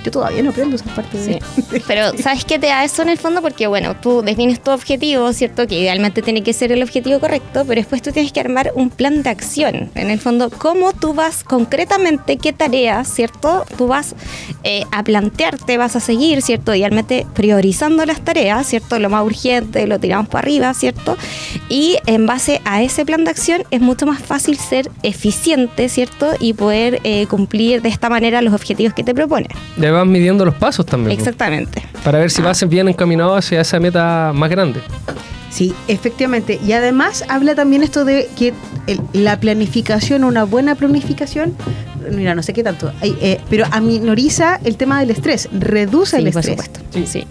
Yo 0.06 0.12
todavía 0.12 0.44
no 0.44 0.52
aprendo 0.52 0.76
esa 0.76 0.86
parte 0.94 1.18
de. 1.18 1.42
Sí. 1.56 1.64
Pero 1.88 2.16
¿sabes 2.20 2.46
qué 2.46 2.60
te 2.60 2.68
da 2.68 2.84
eso 2.84 3.02
en 3.02 3.10
el 3.10 3.18
fondo? 3.18 3.42
Porque 3.42 3.66
bueno, 3.66 3.96
tú 3.96 4.22
defines 4.22 4.62
tu 4.62 4.70
objetivo, 4.70 5.34
¿cierto? 5.34 5.66
Que 5.66 5.80
idealmente 5.80 6.22
tiene 6.22 6.44
que 6.44 6.54
ser 6.54 6.72
el 6.72 6.84
objetivo 6.84 7.20
correcto, 7.20 7.66
pero 7.66 7.82
después 7.82 8.04
tú 8.04 8.12
tienes 8.12 8.32
que 8.32 8.40
armar 8.40 8.72
un 8.76 8.92
plan 8.92 9.24
de 9.24 9.32
acción. 9.32 9.90
En 9.96 10.12
el 10.12 10.20
fondo, 10.20 10.52
¿cómo 10.52 10.94
tú 10.94 11.16
vas 11.16 11.44
concretamente, 11.44 12.38
qué 12.38 12.54
tareas, 12.54 13.08
¿cierto? 13.08 13.66
Tú 13.78 13.88
vas 13.88 14.14
eh, 14.64 14.84
a 14.92 15.02
plantearte, 15.04 15.78
vas 15.78 15.96
a 15.96 16.00
seguir, 16.00 16.44
¿cierto? 16.44 16.76
Idealmente 16.76 17.26
priorizando 17.34 18.06
las 18.06 18.22
tareas, 18.22 18.68
¿cierto? 18.68 19.00
Lo 19.00 19.10
más 19.10 19.26
urgente, 19.26 19.88
lo 19.88 20.00
tiramos 20.00 20.28
para 20.28 20.46
arriba, 20.46 20.74
¿cierto? 20.76 21.18
Y 21.68 21.98
en 22.06 22.28
base 22.28 22.62
a 22.64 22.84
ese 22.84 23.06
plan 23.06 23.24
de 23.24 23.32
acción 23.32 23.64
es 23.72 23.82
mucho 23.82 24.06
más 24.06 24.22
fácil 24.22 24.60
ser 24.60 24.92
eficiente, 25.02 25.90
¿cierto? 25.90 26.32
Y 26.40 26.54
poder 26.54 27.00
eh, 27.04 27.26
cumplir 27.28 27.82
de 27.82 27.90
esta 27.90 28.10
manera 28.10 28.42
los 28.44 28.54
objetivos 28.54 28.94
que 28.94 29.04
te 29.04 29.16
propones. 29.16 29.50
Ya 29.78 29.95
vas 29.96 30.06
midiendo 30.06 30.46
los 30.46 30.54
pasos 30.56 30.86
también. 30.86 31.18
Exactamente. 31.18 31.82
Para 32.04 32.20
ver 32.20 32.30
si 32.32 32.42
Ah. 32.42 32.46
vas 32.46 32.70
bien 32.70 32.88
encaminado 32.88 33.36
hacia 33.36 33.62
esa 33.62 33.80
meta 33.80 34.32
más 34.34 34.50
grande. 34.50 34.82
Sí, 35.50 35.74
efectivamente. 35.88 36.60
Y 36.66 36.74
además 36.74 37.24
habla 37.30 37.56
también 37.56 37.82
esto 37.82 38.04
de 38.06 38.30
que 38.38 38.54
el- 38.88 39.00
la 39.14 39.40
planificación, 39.40 40.24
una 40.25 40.44
buena 40.44 40.75
planificación, 40.75 41.56
mira, 42.12 42.36
no 42.36 42.44
sé 42.44 42.52
qué 42.54 42.62
tanto, 42.64 42.92
eh, 43.02 43.40
pero 43.50 43.66
aminoriza 43.72 44.60
el 44.64 44.75
tema 44.78 45.00
del 45.00 45.12
estrés, 45.12 45.48
reduce 45.58 46.18
el 46.18 46.32
por 46.32 46.42
estrés. 46.46 46.58
supuesto. 46.66 46.80
Sí. 46.94 47.06
Sí. 47.08 47.28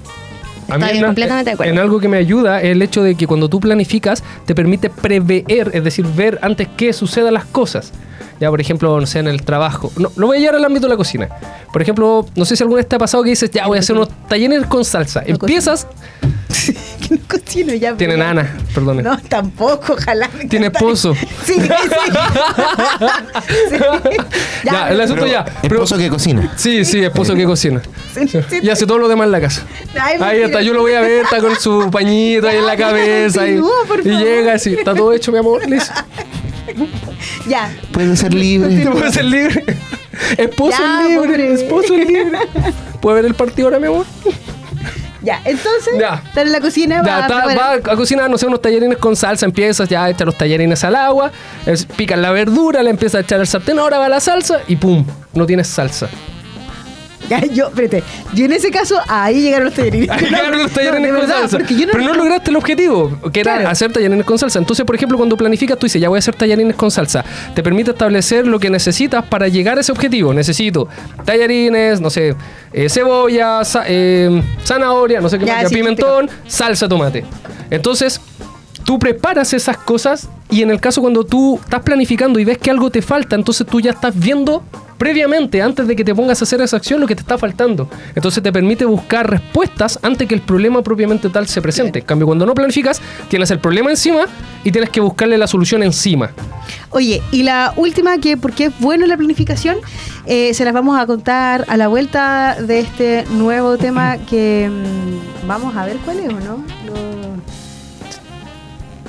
A 0.68 0.78
mí 0.78 0.84
en- 0.98 1.04
completamente 1.04 1.50
de 1.50 1.54
acuerdo. 1.54 1.72
En 1.72 1.78
algo 1.78 2.00
que 2.00 2.08
me 2.08 2.16
ayuda 2.16 2.60
es 2.60 2.70
el 2.70 2.82
hecho 2.82 3.02
de 3.02 3.14
que 3.14 3.26
cuando 3.26 3.48
tú 3.48 3.60
planificas 3.60 4.22
te 4.46 4.54
permite 4.54 4.90
prever, 4.90 5.70
es 5.72 5.84
decir, 5.84 6.06
ver 6.06 6.38
antes 6.42 6.68
que 6.76 6.92
sucedan 6.92 7.34
las 7.34 7.44
cosas. 7.44 7.92
Ya, 8.40 8.50
por 8.50 8.60
ejemplo, 8.60 8.98
no 9.00 9.06
sé, 9.06 9.20
en 9.20 9.28
el 9.28 9.42
trabajo. 9.42 9.92
No, 9.96 10.10
lo 10.16 10.26
voy 10.26 10.38
a 10.38 10.40
llevar 10.40 10.56
al 10.56 10.64
ámbito 10.64 10.86
de 10.86 10.90
la 10.90 10.96
cocina. 10.96 11.28
Por 11.72 11.80
ejemplo, 11.82 12.26
no 12.34 12.44
sé 12.44 12.56
si 12.56 12.62
alguna 12.64 12.78
vez 12.78 12.88
te 12.88 12.96
ha 12.96 12.98
pasado 12.98 13.22
que 13.22 13.30
dices, 13.30 13.50
ya 13.50 13.66
voy 13.68 13.76
a 13.76 13.80
hacer 13.80 13.94
unos 13.94 14.08
talleres 14.28 14.66
con 14.66 14.84
salsa. 14.84 15.20
No 15.20 15.34
Empiezas, 15.34 15.86
no 17.10 17.16
ya. 17.62 17.96
tiene 17.96 18.14
pero- 18.14 18.16
nana, 18.16 18.56
perdón. 18.74 19.02
No, 19.02 19.18
tampoco, 19.28 19.94
ojalá. 19.94 20.28
me 20.36 20.44
Tiene 20.46 20.66
esposo. 20.66 21.14
Sí, 21.44 21.54
sí. 21.54 21.60
Sí. 23.70 23.76
Ya, 24.64 24.88
el 24.90 25.00
asunto 25.00 25.22
Pero 25.24 25.32
ya. 25.32 25.44
Pero- 25.62 25.74
Esposo 25.76 25.98
que 25.98 26.08
cocina. 26.08 26.52
Sí, 26.56 26.84
sí, 26.84 27.04
esposo 27.04 27.34
que 27.34 27.44
cocina. 27.44 27.82
Sí, 28.14 28.26
sí. 28.28 28.38
Y 28.62 28.70
hace 28.70 28.86
todo 28.86 28.98
lo 28.98 29.08
demás 29.08 29.26
en 29.26 29.32
la 29.32 29.40
casa. 29.40 29.62
Ay, 30.00 30.18
Ahí 30.20 30.42
está, 30.42 30.62
yo 30.62 30.72
lo 30.72 30.80
voy 30.80 30.94
a 30.94 31.00
ver, 31.00 31.24
está 31.24 31.38
con 31.40 31.54
su 31.56 31.90
pañito 31.90 32.48
ahí 32.48 32.56
en 32.56 32.66
la 32.66 32.76
cabeza. 32.76 33.46
Y, 33.46 33.56
continúa, 33.56 33.72
por 33.86 34.00
y 34.00 34.02
favor. 34.04 34.20
llega 34.20 34.54
así, 34.54 34.74
está 34.74 34.94
todo 34.94 35.12
hecho, 35.12 35.30
mi 35.32 35.38
amor. 35.38 35.68
Listo. 35.68 35.92
Ya. 37.46 37.70
Puede 37.92 38.16
ser 38.16 38.32
libre. 38.32 38.74
Te 38.84 38.90
puedes 38.90 39.14
ser 39.14 39.24
libre. 39.24 39.64
Esposo 40.38 40.76
Ya, 40.78 41.02
es 41.02 41.08
libre, 41.10 41.26
pobre. 41.28 41.54
esposo 41.54 41.94
es 41.94 42.08
libre. 42.08 42.38
¿Puede 43.00 43.16
ver 43.16 43.24
el 43.26 43.34
partido 43.34 43.68
ahora, 43.68 43.78
mi 43.78 43.86
amor? 43.88 44.06
Ya, 45.24 45.40
entonces, 45.44 45.94
Ya. 45.98 46.22
está 46.26 46.42
en 46.42 46.52
la 46.52 46.60
cocina, 46.60 46.98
va, 47.00 47.06
Ya, 47.06 47.16
a 47.16 47.20
está- 47.22 47.54
va 47.56 47.92
a 47.92 47.96
cocinar, 47.96 48.28
no 48.30 48.36
sé, 48.38 48.46
unos 48.46 48.60
tallarines 48.60 48.98
con 48.98 49.16
salsa, 49.16 49.46
empiezas 49.46 49.88
ya 49.88 50.04
a 50.04 50.10
echar 50.10 50.26
los 50.26 50.36
tallarines 50.36 50.84
al 50.84 50.94
agua, 50.96 51.32
es- 51.66 51.86
pican 51.86 52.20
la 52.20 52.30
verdura, 52.30 52.82
le 52.82 52.90
empiezas 52.90 53.18
a 53.18 53.20
echar 53.20 53.40
el 53.40 53.46
sartén, 53.46 53.78
ahora 53.78 53.98
va 53.98 54.08
la 54.08 54.20
salsa 54.20 54.60
y 54.68 54.76
pum, 54.76 55.04
no 55.32 55.46
tienes 55.46 55.66
salsa. 55.66 56.08
Ya, 57.28 57.40
yo, 57.46 57.68
espérate, 57.68 58.02
yo 58.34 58.44
en 58.44 58.52
ese 58.52 58.70
caso, 58.70 58.96
ahí 59.08 59.40
llegaron 59.40 59.66
los 59.66 59.74
tallarines. 59.74 60.10
Ahí 60.10 60.24
llegaron 60.26 60.58
los 60.62 60.72
tallarines 60.72 61.10
No, 61.12 61.18
con 61.20 61.26
verdad, 61.28 61.40
salsa. 61.48 61.58
no- 61.58 61.66
Pero 61.92 62.04
no 62.04 62.14
lograste 62.14 62.50
el 62.50 62.56
objetivo, 62.56 63.18
que 63.32 63.40
era 63.40 63.54
Claro. 63.54 63.68
hacer 63.70 63.92
tallarines 63.92 64.26
con 64.26 64.38
salsa. 64.38 64.58
Entonces, 64.58 64.84
por 64.84 64.94
ejemplo, 64.94 65.16
cuando 65.16 65.36
planificas, 65.36 65.78
tú 65.78 65.86
dices, 65.86 66.00
ya 66.02 66.08
voy 66.08 66.16
a 66.16 66.20
hacer 66.20 66.34
tallarines 66.34 66.76
con 66.76 66.90
salsa. 66.90 67.24
Te 67.54 67.62
permite 67.62 67.92
establecer 67.92 68.46
lo 68.46 68.58
que 68.60 68.68
necesitas 68.70 69.24
para 69.24 69.48
llegar 69.48 69.78
a 69.78 69.80
ese 69.80 69.92
objetivo. 69.92 70.34
Necesito 70.34 70.88
tallarines, 71.24 72.00
no 72.00 72.10
sé, 72.10 72.34
eh, 72.72 72.88
cebolla, 72.88 73.64
sa- 73.64 73.84
eh, 73.86 74.42
zanahoria, 74.64 75.20
no 75.20 75.28
sé 75.28 75.38
qué 75.38 75.46
Ya, 75.46 75.54
más, 75.54 75.62
ya, 75.64 75.68
sí, 75.70 75.74
pimentón, 75.76 76.28
salsa, 76.46 76.88
tomate. 76.88 77.24
Entonces, 77.70 78.20
tú 78.84 78.98
preparas 78.98 79.52
esas 79.54 79.78
cosas 79.78 80.28
y 80.50 80.62
en 80.62 80.70
el 80.70 80.78
caso 80.80 81.00
cuando 81.00 81.24
tú 81.24 81.58
estás 81.62 81.80
planificando 81.82 82.38
y 82.38 82.44
ves 82.44 82.58
que 82.58 82.70
algo 82.70 82.90
te 82.90 83.00
falta, 83.00 83.34
entonces 83.34 83.66
tú 83.66 83.80
ya 83.80 83.92
estás 83.92 84.12
viendo 84.18 84.62
previamente, 84.98 85.60
antes 85.62 85.86
de 85.86 85.96
que 85.96 86.04
te 86.04 86.14
pongas 86.14 86.40
a 86.40 86.44
hacer 86.44 86.60
esa 86.60 86.76
acción, 86.76 87.00
lo 87.00 87.06
que 87.06 87.14
te 87.14 87.22
está 87.22 87.36
faltando. 87.38 87.88
Entonces 88.14 88.42
te 88.42 88.52
permite 88.52 88.84
buscar 88.84 89.28
respuestas 89.28 89.98
antes 90.02 90.26
que 90.28 90.34
el 90.34 90.40
problema 90.40 90.82
propiamente 90.82 91.28
tal 91.30 91.46
se 91.48 91.60
presente. 91.62 91.98
En 92.00 92.04
cambio, 92.04 92.26
cuando 92.26 92.46
no 92.46 92.54
planificas, 92.54 93.00
tienes 93.28 93.50
el 93.50 93.58
problema 93.58 93.90
encima 93.90 94.24
y 94.64 94.70
tienes 94.72 94.90
que 94.90 95.00
buscarle 95.00 95.36
la 95.38 95.46
solución 95.46 95.82
encima. 95.82 96.30
Oye, 96.90 97.22
y 97.32 97.42
la 97.42 97.72
última, 97.76 98.18
que 98.18 98.36
porque 98.36 98.66
es 98.66 98.78
bueno 98.80 99.06
la 99.06 99.16
planificación, 99.16 99.76
eh, 100.26 100.54
se 100.54 100.64
las 100.64 100.72
vamos 100.72 100.98
a 100.98 101.06
contar 101.06 101.64
a 101.68 101.76
la 101.76 101.88
vuelta 101.88 102.56
de 102.60 102.80
este 102.80 103.24
nuevo 103.30 103.76
tema 103.76 104.16
que 104.30 104.70
mm, 104.70 105.46
vamos 105.48 105.76
a 105.76 105.84
ver 105.84 105.96
cuál 106.04 106.18
es 106.20 106.28
o 106.28 106.40
no. 106.40 106.64
Lo- 106.86 107.34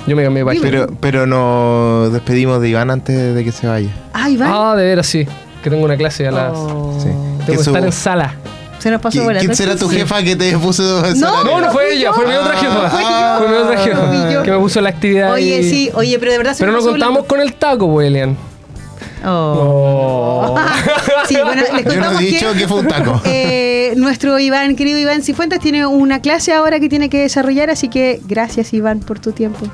Yo 0.07 0.15
me 0.15 0.23
cambié 0.23 0.41
de 0.43 0.45
página. 0.45 0.63
Pero, 0.63 0.87
pero 0.99 1.25
nos 1.25 2.13
despedimos 2.13 2.61
de 2.61 2.69
Iván 2.69 2.91
antes 2.91 3.33
de 3.33 3.43
que 3.43 3.51
se 3.51 3.65
vaya. 3.67 3.89
Ah, 4.13 4.29
Iván. 4.29 4.49
Ah, 4.53 4.75
de 4.75 4.83
veras, 4.83 5.07
sí. 5.07 5.25
Que 5.65 5.71
tengo 5.71 5.83
una 5.83 5.97
clase 5.97 6.27
a 6.27 6.31
las... 6.31 6.51
Oh, 6.55 6.95
Sí. 7.01 7.09
Tengo 7.43 7.59
que 7.59 7.65
estar 7.69 7.83
en 7.83 7.91
sala. 7.91 8.35
Se 8.77 8.91
nos 8.91 9.01
pasó 9.01 9.17
¿Qui- 9.17 9.23
volando. 9.23 9.39
¿Quién 9.39 9.55
será 9.55 9.75
tu 9.75 9.89
jefa 9.89 10.21
que 10.21 10.35
te 10.35 10.55
puso 10.59 11.01
No? 11.15 11.43
No, 11.43 11.59
no 11.59 11.71
fue 11.71 11.93
ella, 11.95 12.09
yo. 12.09 12.13
fue 12.13 12.27
mi 12.27 12.35
otra 12.35 12.55
jefa. 12.55 12.89
Fue 13.39 13.47
mi 13.47 13.55
otra 13.55 13.77
jefa. 13.79 14.43
Que 14.43 14.51
me 14.51 14.59
puso 14.59 14.79
la 14.79 14.89
actividad. 14.89 15.31
Oye, 15.33 15.63
sí, 15.63 15.89
oye, 15.95 16.19
pero 16.19 16.31
de 16.33 16.37
verdad 16.37 16.53
se 16.53 16.59
Pero 16.59 16.71
no 16.71 16.77
nos 16.77 16.87
contamos 16.87 17.25
con 17.25 17.41
el 17.41 17.55
taco, 17.55 17.91
pues, 17.91 18.05
Elian. 18.09 18.37
Oh. 19.25 20.55
Sí, 21.27 21.35
bueno, 21.43 21.63
les 21.75 21.83
Yo 21.83 21.99
no 21.99 22.19
he 22.19 22.23
dicho 22.23 22.53
que 22.53 22.67
fue 22.67 22.81
un 22.81 22.87
taco. 22.87 23.19
eh, 23.25 23.93
nuestro 23.97 24.37
Iván, 24.37 24.75
querido 24.75 24.99
Iván 24.99 25.23
Cifuentes, 25.23 25.59
tiene 25.59 25.87
una 25.87 26.21
clase 26.21 26.53
ahora 26.53 26.79
que 26.79 26.89
tiene 26.89 27.09
que 27.09 27.21
desarrollar, 27.21 27.71
así 27.71 27.87
que 27.89 28.21
gracias 28.27 28.71
Iván 28.71 28.99
por 28.99 29.17
tu 29.19 29.31
tiempo. 29.31 29.65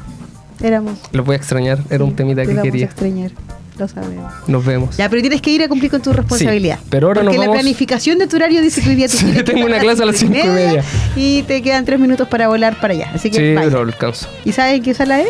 Éramos. 0.63 0.93
Los 1.11 1.25
voy 1.25 1.33
a 1.33 1.37
extrañar, 1.37 1.79
era 1.89 2.05
un 2.05 2.15
temita 2.15 2.43
te 2.43 2.47
que 2.47 2.53
vamos 2.53 2.69
a 2.69 2.71
quería. 2.71 2.85
extrañar, 2.85 3.31
lo 3.77 3.87
sabemos. 3.87 4.31
Nos 4.47 4.63
vemos. 4.65 4.97
Ya, 4.97 5.09
pero 5.09 5.21
tienes 5.21 5.41
que 5.41 5.49
ir 5.51 5.63
a 5.63 5.67
cumplir 5.67 5.89
con 5.89 6.01
tu 6.01 6.13
responsabilidad. 6.13 6.79
pero 6.89 7.07
ahora 7.07 7.21
Porque 7.21 7.37
nos 7.37 7.45
la 7.45 7.49
vamos- 7.49 7.61
planificación 7.61 8.17
de 8.19 8.27
tu 8.27 8.35
horario 8.35 8.61
dice 8.61 8.81
que 8.81 8.89
hoy 8.89 8.95
día 8.95 9.07
tú 9.07 9.17
Sí, 9.17 9.31
tengo 9.43 9.65
una 9.65 9.79
clase 9.79 10.03
a 10.03 10.05
las 10.05 10.17
cinco 10.17 10.37
y 10.37 10.47
media. 10.47 10.83
Y 11.15 11.43
te 11.43 11.61
quedan 11.61 11.85
tres 11.85 11.99
minutos 11.99 12.27
para 12.27 12.47
volar 12.47 12.79
para 12.79 12.93
allá. 12.93 13.11
Así 13.13 13.29
que 13.31 13.37
Sí, 13.37 13.53
vaya. 13.55 13.67
pero 13.69 13.81
alcanzo. 13.81 14.27
¿Y 14.45 14.51
sabes 14.51 14.75
en 14.75 14.83
qué 14.83 14.93
sala 14.93 15.21
es? 15.21 15.29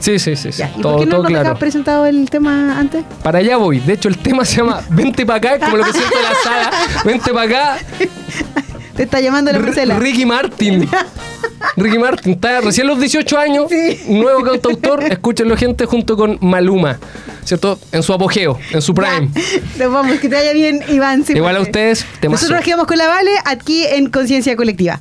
Sí, 0.00 0.18
sí, 0.18 0.36
sí. 0.36 0.52
sí. 0.52 0.62
¿Y 0.76 0.80
Todo, 0.82 0.92
por 0.92 1.00
qué 1.00 1.06
no 1.06 1.16
todo 1.16 1.22
nos 1.30 1.30
claro. 1.40 1.58
presentado 1.58 2.04
el 2.06 2.28
tema 2.28 2.78
antes? 2.78 3.04
Para 3.22 3.38
allá 3.38 3.56
voy. 3.56 3.80
De 3.80 3.94
hecho, 3.94 4.08
el 4.08 4.18
tema 4.18 4.44
se 4.44 4.56
llama 4.58 4.82
Vente 4.90 5.24
para 5.24 5.38
acá, 5.38 5.58
como 5.64 5.78
lo 5.78 5.84
que 5.84 5.92
siento 5.92 6.14
en 6.16 6.22
la 6.22 6.34
sala. 6.42 6.70
Vente 7.04 7.32
para 7.32 7.46
acá. 7.74 7.78
Te 8.96 9.02
está 9.02 9.20
llamando 9.20 9.52
la 9.52 9.58
Marcela. 9.58 9.98
Ricky 9.98 10.24
Martin. 10.24 10.88
Ricky 11.76 11.98
Martin, 11.98 12.32
está 12.34 12.60
recién 12.60 12.86
los 12.86 13.00
18 13.00 13.38
años, 13.38 13.66
sí. 13.68 14.00
nuevo 14.08 14.42
cantautor, 14.42 15.02
escúchenlo 15.04 15.56
gente 15.56 15.86
junto 15.86 16.16
con 16.16 16.38
Maluma, 16.40 16.98
¿cierto? 17.44 17.78
En 17.90 18.02
su 18.02 18.12
apogeo, 18.12 18.58
en 18.70 18.82
su 18.82 18.94
prime. 18.94 19.30
Nos 19.78 19.92
vamos, 19.92 20.18
que 20.20 20.28
te 20.28 20.34
vaya 20.36 20.52
bien 20.52 20.80
Iván. 20.88 21.24
Igual 21.28 21.56
a 21.56 21.60
ustedes, 21.60 22.06
Nosotros 22.22 22.60
quedamos 22.62 22.86
con 22.86 22.98
la 22.98 23.08
Vale 23.08 23.32
aquí 23.44 23.84
en 23.86 24.10
Conciencia 24.10 24.54
Colectiva. 24.56 25.00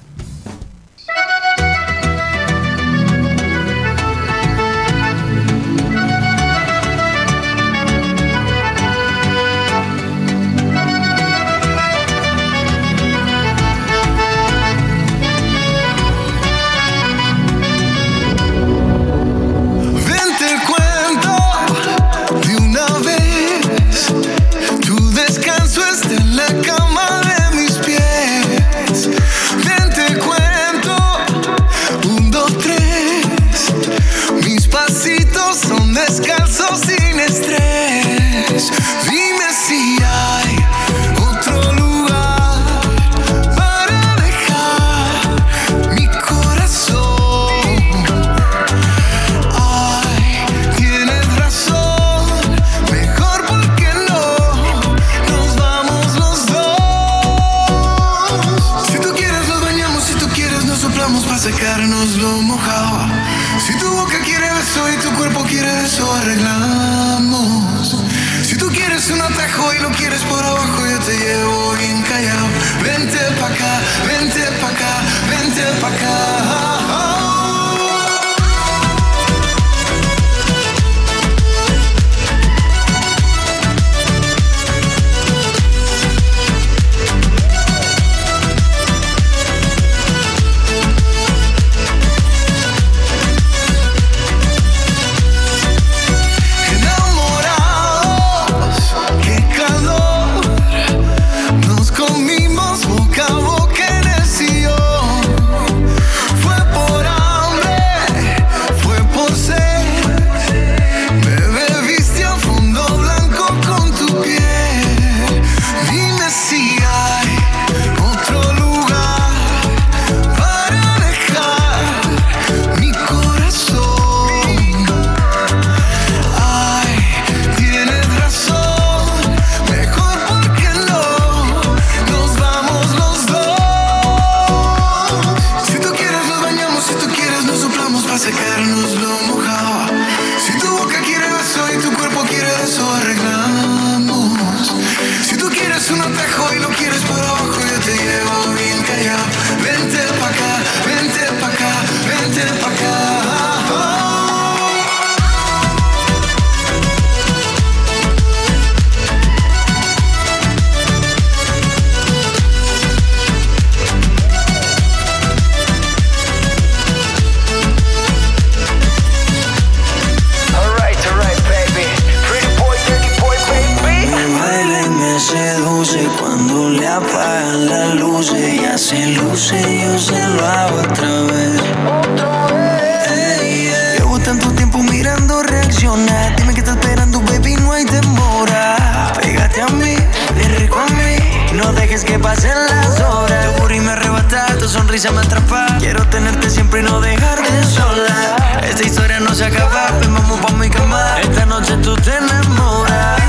que 192.03 192.19
pasen 192.19 192.57
las 192.69 192.99
horas. 192.99 193.45
Tu 193.45 193.61
burro 193.61 193.75
y 193.75 193.79
me 193.79 193.91
arrebata, 193.91 194.45
tu 194.59 194.67
sonrisa 194.67 195.11
me 195.11 195.21
atrapa. 195.21 195.77
Quiero 195.79 196.05
tenerte 196.07 196.49
siempre 196.49 196.81
y 196.81 196.83
no 196.83 196.99
dejarme 196.99 197.63
sola. 197.63 198.59
Esta 198.63 198.83
historia 198.83 199.19
no 199.19 199.33
se 199.33 199.45
acaba, 199.45 199.87
pues 199.97 200.11
vamos 200.11 200.39
pa' 200.41 200.53
mi 200.53 200.69
cama. 200.69 201.19
Esta 201.21 201.45
noche 201.45 201.77
tú 201.77 201.95
te 201.95 202.15
enamoras. 202.15 203.22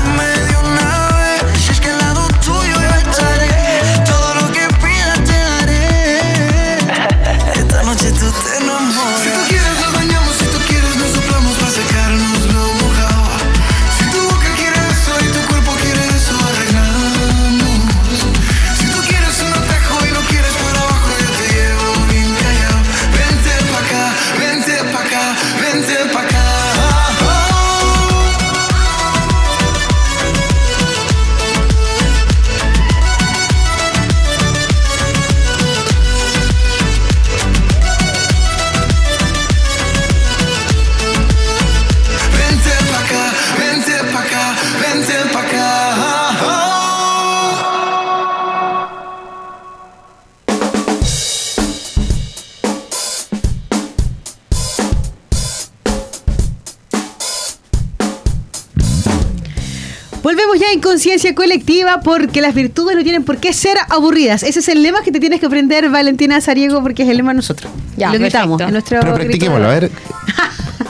conciencia 60.95 61.35
colectiva 61.35 61.99
porque 62.01 62.39
las 62.39 62.55
virtudes 62.55 62.95
no 62.95 63.03
tienen 63.03 63.25
por 63.25 63.37
qué 63.37 63.51
ser 63.51 63.75
aburridas. 63.89 64.43
Ese 64.43 64.59
es 64.59 64.69
el 64.69 64.81
lema 64.81 65.03
que 65.03 65.11
te 65.11 65.19
tienes 65.19 65.41
que 65.41 65.45
aprender, 65.45 65.89
Valentina 65.89 66.39
Sariego, 66.39 66.81
porque 66.81 67.03
es 67.03 67.09
el 67.09 67.17
lema 67.17 67.31
de 67.31 67.35
nosotros. 67.35 67.69
Ya, 67.97 68.13
lo 68.13 68.19
gritamos. 68.19 68.61
En 68.61 68.71
nuestro 68.71 69.01
Pero 69.01 69.13
practiquémoslo, 69.13 69.67
a 69.67 69.71
ver. 69.71 69.91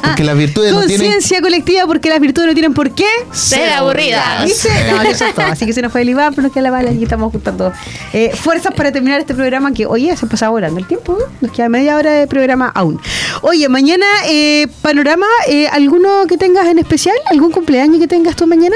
Porque 0.04 0.24
las 0.24 0.38
virtudes 0.38 0.72
no 0.72 0.82
tienen... 0.82 1.08
Conciencia 1.08 1.42
colectiva 1.42 1.88
porque 1.88 2.10
las 2.10 2.20
virtudes 2.20 2.50
no 2.50 2.54
tienen 2.54 2.76
por 2.76 2.94
qué... 2.94 3.08
Ser 3.32 3.74
aburridas. 3.74 4.42
No, 4.42 5.02
eso 5.02 5.26
es 5.26 5.34
todo. 5.34 5.48
Así 5.48 5.66
que 5.66 5.74
se 5.74 5.82
nos 5.82 5.92
fue 5.92 6.04
el 6.04 6.10
Iván, 6.10 6.36
pero 6.36 6.44
nos 6.44 6.52
queda 6.52 6.62
la 6.62 6.72
bala 6.72 6.92
y 6.92 7.02
estamos 7.02 7.32
juntando 7.32 7.74
eh, 8.14 8.30
fuerzas 8.36 8.76
para 8.76 8.92
terminar 8.92 9.20
este 9.20 9.34
programa 9.34 9.74
que, 9.74 9.88
oye, 9.88 10.16
se 10.16 10.28
pasa 10.28 10.50
volando 10.50 10.80
el 10.80 10.86
tiempo. 10.86 11.18
Nos 11.42 11.52
queda 11.52 11.68
media 11.68 11.96
hora 11.96 12.12
de 12.12 12.28
programa 12.28 12.72
aún. 12.76 13.02
Oye, 13.42 13.68
mañana, 13.70 14.06
eh, 14.28 14.68
panorama, 14.84 15.26
eh, 15.48 15.68
¿alguno 15.70 16.28
que 16.28 16.38
tengas 16.38 16.68
en 16.68 16.78
especial? 16.78 17.16
¿Algún 17.32 17.52
cumpleaños 17.52 18.00
que 18.00 18.08
tengas 18.08 18.36
tú 18.36 18.46
mañana? 18.46 18.76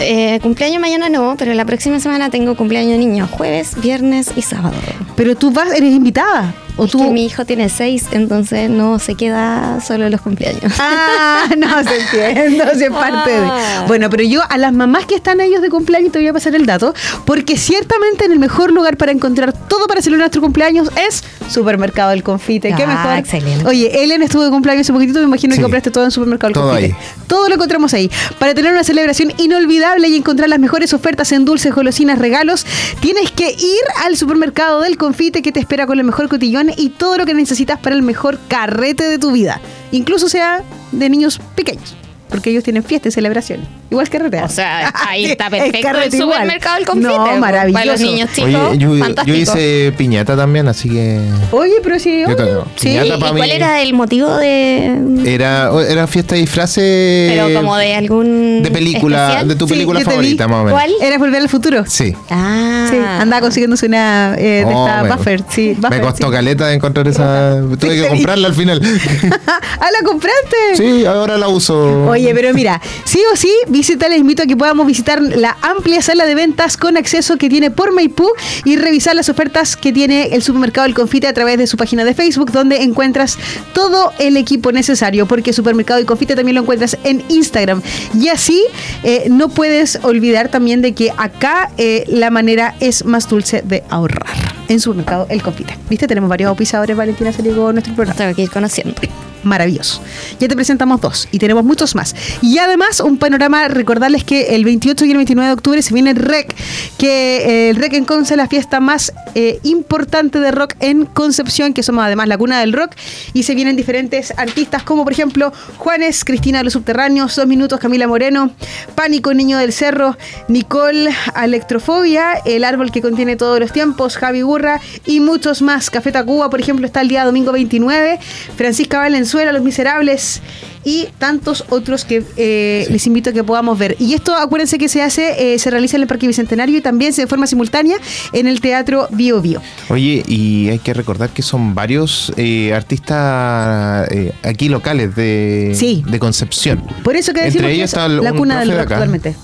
Eh, 0.00 0.38
cumpleaños 0.42 0.80
mañana 0.80 1.08
no, 1.08 1.34
pero 1.38 1.52
la 1.54 1.64
próxima 1.64 2.00
semana 2.00 2.30
tengo 2.30 2.56
cumpleaños 2.56 2.98
niño, 2.98 3.28
jueves, 3.30 3.72
viernes 3.80 4.30
y 4.36 4.42
sábado. 4.42 4.74
Pero 5.16 5.36
tú 5.36 5.50
vas, 5.50 5.72
eres 5.74 5.92
invitada. 5.92 6.54
¿O 6.76 6.86
Es 6.86 6.92
tú? 6.92 6.98
que 7.04 7.10
mi 7.10 7.26
hijo 7.26 7.44
tiene 7.44 7.68
seis, 7.68 8.06
entonces 8.12 8.70
no 8.70 8.98
se 8.98 9.14
queda 9.14 9.80
solo 9.86 10.08
los 10.08 10.22
cumpleaños. 10.22 10.72
Ah, 10.78 11.44
no 11.58 11.82
se 11.84 12.00
entiende, 12.00 12.64
es 12.86 12.90
parte 12.90 13.30
Ah. 13.34 13.80
de. 13.82 13.86
Bueno, 13.88 14.08
pero 14.08 14.22
yo 14.22 14.40
a 14.48 14.56
las 14.56 14.72
mamás 14.72 15.04
que 15.04 15.14
están 15.16 15.40
ellos 15.42 15.60
de 15.60 15.68
cumpleaños 15.68 16.10
te 16.12 16.18
voy 16.18 16.28
a 16.28 16.32
pasar 16.32 16.54
el 16.54 16.64
dato, 16.64 16.94
porque 17.26 17.58
ciertamente 17.58 18.24
en 18.24 18.32
el 18.32 18.38
mejor 18.38 18.72
lugar 18.72 18.96
para 18.96 19.12
encontrar 19.12 19.52
todo 19.52 19.86
para 19.88 20.00
celebrar 20.00 20.26
nuestro 20.26 20.40
cumpleaños 20.40 20.88
es 21.06 21.22
Supermercado 21.50 22.10
del 22.10 22.22
Confite. 22.22 22.74
¿Qué 22.74 22.82
Ah, 22.84 22.86
mejor? 22.86 23.16
excelente. 23.18 23.66
Oye, 23.66 24.02
Ellen 24.02 24.22
estuvo 24.22 24.44
de 24.44 24.50
cumpleaños 24.50 24.82
hace 24.86 24.92
poquitito, 24.92 25.18
me 25.20 25.26
imagino 25.26 25.54
Sí. 25.54 25.58
que 25.58 25.62
compraste 25.62 25.90
todo 25.90 26.04
en 26.04 26.10
Supermercado 26.10 26.48
del 26.48 26.54
Todo 26.54 26.70
Confite. 26.70 26.94
ahí. 26.94 27.26
Todo 27.26 27.48
lo 27.48 27.54
encontramos 27.56 27.92
ahí. 27.94 28.10
Para 28.38 28.54
tener 28.54 28.72
una 28.72 28.84
celebración 28.84 29.32
inolvidable 29.38 30.08
y 30.08 30.16
encontrar 30.16 30.48
las 30.48 30.58
mejores 30.58 30.92
ofertas 30.94 31.32
en 31.32 31.44
dulces, 31.44 31.74
golosinas, 31.74 32.18
regalos, 32.18 32.64
tienes 33.00 33.30
que 33.30 33.50
ir 33.50 33.82
al 34.04 34.16
Supermercado 34.16 34.80
del 34.80 34.96
Confite 34.96 35.42
que 35.42 35.52
te 35.52 35.60
espera 35.60 35.86
con 35.86 35.98
el 35.98 36.04
mejor 36.04 36.28
cotillón 36.28 36.70
y 36.76 36.90
todo 36.90 37.18
lo 37.18 37.26
que 37.26 37.34
necesitas 37.34 37.78
para 37.78 37.94
el 37.96 38.02
mejor 38.02 38.38
carrete 38.48 39.04
de 39.04 39.18
tu 39.18 39.32
vida. 39.32 39.60
Incluso 39.92 40.28
sea 40.28 40.62
de 40.92 41.08
niños 41.10 41.40
pequeños. 41.56 41.96
Porque 42.30 42.50
ellos 42.50 42.64
tienen 42.64 42.84
fiesta 42.84 43.08
y 43.08 43.12
celebración. 43.12 43.60
Igual 43.90 44.08
carretear. 44.08 44.44
O 44.44 44.48
sea, 44.48 44.92
ahí 45.08 45.26
está 45.26 45.46
Es 45.46 45.50
perfecto 45.50 45.76
el 45.78 45.82
carrete 45.84 46.16
igual. 46.16 46.32
supermercado 46.34 46.76
del 46.76 46.86
confite. 46.86 47.08
No, 47.08 47.24
pues, 47.26 47.38
maravilloso. 47.40 47.80
Para 47.80 47.92
los 47.92 48.00
niños 48.00 48.30
chicos, 48.32 48.54
Oye, 48.70 49.14
yo, 49.26 49.34
hice 49.34 49.92
piñata 49.96 50.36
también, 50.36 50.68
así 50.68 50.88
que... 50.88 51.20
Oye, 51.50 51.74
pero 51.82 51.98
si. 51.98 52.20
Yo 52.20 52.36
tengo 52.36 52.66
sí. 52.76 52.88
¿Y, 52.90 53.00
piñata 53.00 53.16
y 53.16 53.20
cuál 53.20 53.34
mí. 53.34 53.50
era 53.50 53.82
el 53.82 53.92
motivo 53.94 54.36
de...? 54.36 54.96
Era, 55.26 55.70
era 55.88 56.06
fiesta 56.06 56.34
de 56.36 56.42
disfraces... 56.42 57.32
Pero 57.32 57.52
como 57.54 57.76
de 57.76 57.94
algún... 57.94 58.62
De 58.62 58.70
película, 58.70 59.24
especial? 59.26 59.48
de 59.48 59.56
tu 59.56 59.66
Sí, 59.66 59.74
película 59.74 60.00
favorita, 60.00 60.48
más 60.48 60.60
o 60.60 60.64
menos. 60.64 60.80
¿Cuál? 60.80 60.92
Era 61.02 61.18
volver 61.18 61.42
al 61.42 61.48
futuro. 61.48 61.84
Sí. 61.86 62.14
Ah. 62.30 62.69
Sí, 62.90 62.96
andaba 62.96 63.40
consiguiéndose 63.42 63.86
una 63.86 64.34
eh, 64.38 64.64
de 64.66 64.74
Oh, 64.74 64.86
esta 64.86 65.14
buffer. 65.16 65.44
Sí, 65.48 65.74
buffer, 65.74 65.90
Me 65.90 66.00
costó 66.00 66.26
sí. 66.26 66.32
caleta 66.32 66.66
de 66.68 66.74
encontrar 66.74 67.08
esa... 67.08 67.60
Tuve 67.78 68.02
que 68.02 68.08
comprarla 68.08 68.48
al 68.48 68.54
final. 68.54 68.80
¡Ah, 69.46 69.88
la 69.92 70.06
compraste! 70.06 70.30
sí, 70.76 71.04
ahora 71.04 71.38
la 71.38 71.48
uso. 71.48 72.06
Oye, 72.08 72.32
pero 72.34 72.52
mira, 72.54 72.80
sí 73.04 73.20
o 73.32 73.36
sí, 73.36 73.52
visita, 73.68 74.08
les 74.08 74.18
invito 74.18 74.42
a 74.42 74.46
que 74.46 74.56
podamos 74.56 74.86
visitar 74.86 75.20
la 75.22 75.56
amplia 75.62 76.02
sala 76.02 76.26
de 76.26 76.34
ventas 76.34 76.76
con 76.76 76.96
acceso 76.96 77.36
que 77.36 77.48
tiene 77.48 77.70
por 77.70 77.92
Maipú 77.92 78.28
y 78.64 78.76
revisar 78.76 79.14
las 79.14 79.28
ofertas 79.28 79.76
que 79.76 79.92
tiene 79.92 80.34
el 80.34 80.42
supermercado 80.42 80.86
El 80.86 80.94
Confite 80.94 81.26
a 81.26 81.32
través 81.32 81.58
de 81.58 81.66
su 81.66 81.76
página 81.76 82.04
de 82.04 82.14
Facebook, 82.14 82.52
donde 82.52 82.82
encuentras 82.82 83.38
todo 83.72 84.12
el 84.18 84.36
equipo 84.36 84.72
necesario, 84.72 85.26
porque 85.26 85.52
Supermercado 85.52 85.98
El 85.98 86.06
Confite 86.06 86.36
también 86.36 86.54
lo 86.54 86.62
encuentras 86.62 86.96
en 87.04 87.22
Instagram. 87.28 87.82
Y 88.18 88.28
así 88.28 88.62
eh, 89.02 89.26
no 89.30 89.48
puedes 89.48 89.98
olvidar 90.02 90.48
también 90.48 90.82
de 90.82 90.94
que 90.94 91.12
acá 91.16 91.70
eh, 91.78 92.04
la 92.08 92.30
manera 92.30 92.74
es 92.80 93.04
más 93.04 93.28
dulce 93.28 93.62
de 93.62 93.84
ahorrar. 93.88 94.26
En 94.68 94.80
Supermercado 94.80 95.26
El 95.28 95.42
Confite. 95.42 95.76
¿Viste? 95.88 96.06
Tenemos 96.06 96.28
varios 96.30 96.48
auspiciadores, 96.48 96.96
Valentina 96.96 97.30
a 97.30 97.72
nuestro 97.72 97.94
programa 97.94 98.16
Tengo 98.16 98.34
que 98.34 98.42
ir 98.42 98.50
conociendo. 98.50 98.94
Maravilloso. 99.42 100.02
Ya 100.38 100.48
te 100.48 100.54
presentamos 100.54 101.00
dos 101.00 101.28
y 101.30 101.38
tenemos 101.38 101.64
muchos 101.64 101.94
más. 101.94 102.14
Y 102.42 102.58
además, 102.58 103.00
un 103.00 103.18
panorama, 103.18 103.68
recordarles 103.68 104.24
que 104.24 104.54
el 104.54 104.64
28 104.64 105.04
y 105.04 105.10
el 105.10 105.16
29 105.16 105.46
de 105.46 105.52
octubre 105.52 105.82
se 105.82 105.94
viene 105.94 106.10
el 106.10 106.16
REC, 106.16 106.54
que 106.98 107.36
eh, 107.36 107.70
el 107.70 107.76
REC 107.76 107.94
en 107.94 108.04
Conce 108.04 108.34
es 108.34 108.38
la 108.38 108.48
fiesta 108.48 108.80
más 108.80 109.12
eh, 109.34 109.60
importante 109.62 110.40
de 110.40 110.50
rock 110.50 110.74
en 110.80 111.06
Concepción, 111.06 111.72
que 111.72 111.82
somos 111.82 112.04
además 112.04 112.28
la 112.28 112.38
cuna 112.38 112.60
del 112.60 112.72
rock, 112.72 112.92
y 113.32 113.42
se 113.44 113.54
vienen 113.54 113.76
diferentes 113.76 114.32
artistas 114.36 114.82
como 114.82 115.04
por 115.04 115.12
ejemplo 115.12 115.52
Juanes, 115.78 116.24
Cristina 116.24 116.58
de 116.58 116.64
los 116.64 116.72
Subterráneos, 116.72 117.36
Dos 117.36 117.46
Minutos, 117.46 117.80
Camila 117.80 118.06
Moreno, 118.06 118.50
Pánico, 118.94 119.34
Niño 119.34 119.58
del 119.58 119.72
Cerro, 119.72 120.16
Nicole, 120.48 121.10
Electrofobia, 121.42 122.34
El 122.44 122.64
Árbol 122.64 122.90
que 122.90 123.02
contiene 123.02 123.36
todos 123.36 123.60
los 123.60 123.72
tiempos, 123.72 124.16
Javi 124.16 124.42
Burra 124.42 124.80
y 125.06 125.20
muchos 125.20 125.62
más. 125.62 125.90
Café 125.90 126.12
Tacuba, 126.12 126.50
por 126.50 126.60
ejemplo, 126.60 126.86
está 126.86 127.00
el 127.00 127.08
día 127.08 127.24
domingo 127.24 127.52
29, 127.52 128.18
Francisca 128.56 128.98
Valenzuela, 128.98 129.29
Los 129.34 129.62
Miserables 129.62 130.40
y 130.84 131.08
tantos 131.18 131.64
otros 131.68 132.04
que 132.04 132.22
eh, 132.36 132.86
les 132.90 133.06
invito 133.06 133.30
a 133.30 133.32
que 133.32 133.44
podamos 133.44 133.78
ver. 133.78 133.96
Y 133.98 134.14
esto, 134.14 134.34
acuérdense 134.34 134.78
que 134.78 134.88
se 134.88 135.02
hace, 135.02 135.54
eh, 135.54 135.58
se 135.58 135.70
realiza 135.70 135.96
en 135.96 136.02
el 136.02 136.08
Parque 136.08 136.26
Bicentenario 136.26 136.78
y 136.78 136.80
también 136.80 137.12
se 137.12 137.22
de 137.22 137.26
forma 137.26 137.46
simultánea 137.46 137.96
en 138.32 138.46
el 138.46 138.60
Teatro 138.60 139.06
Bio 139.10 139.40
Bio. 139.42 139.60
Oye, 139.88 140.22
y 140.26 140.68
hay 140.70 140.78
que 140.78 140.94
recordar 140.94 141.30
que 141.30 141.42
son 141.42 141.74
varios 141.74 142.32
eh, 142.36 142.72
artistas 142.74 144.08
eh, 144.10 144.32
aquí 144.42 144.68
locales 144.68 145.14
de, 145.14 145.72
Sí. 145.74 146.02
de 146.06 146.18
Concepción. 146.18 146.82
Por 147.02 147.16
eso 147.16 147.32
que 147.32 147.40
Entre 147.44 147.52
decimos 147.60 147.66
que 147.68 147.74
ellos 147.74 147.84
es 147.84 147.92
está 147.92 148.08
la 148.08 148.32
un 148.32 148.38
cuna 148.38 148.60
del 148.60 148.68
de 148.70 148.78
rock 148.78 148.92
actualmente. 148.92 149.36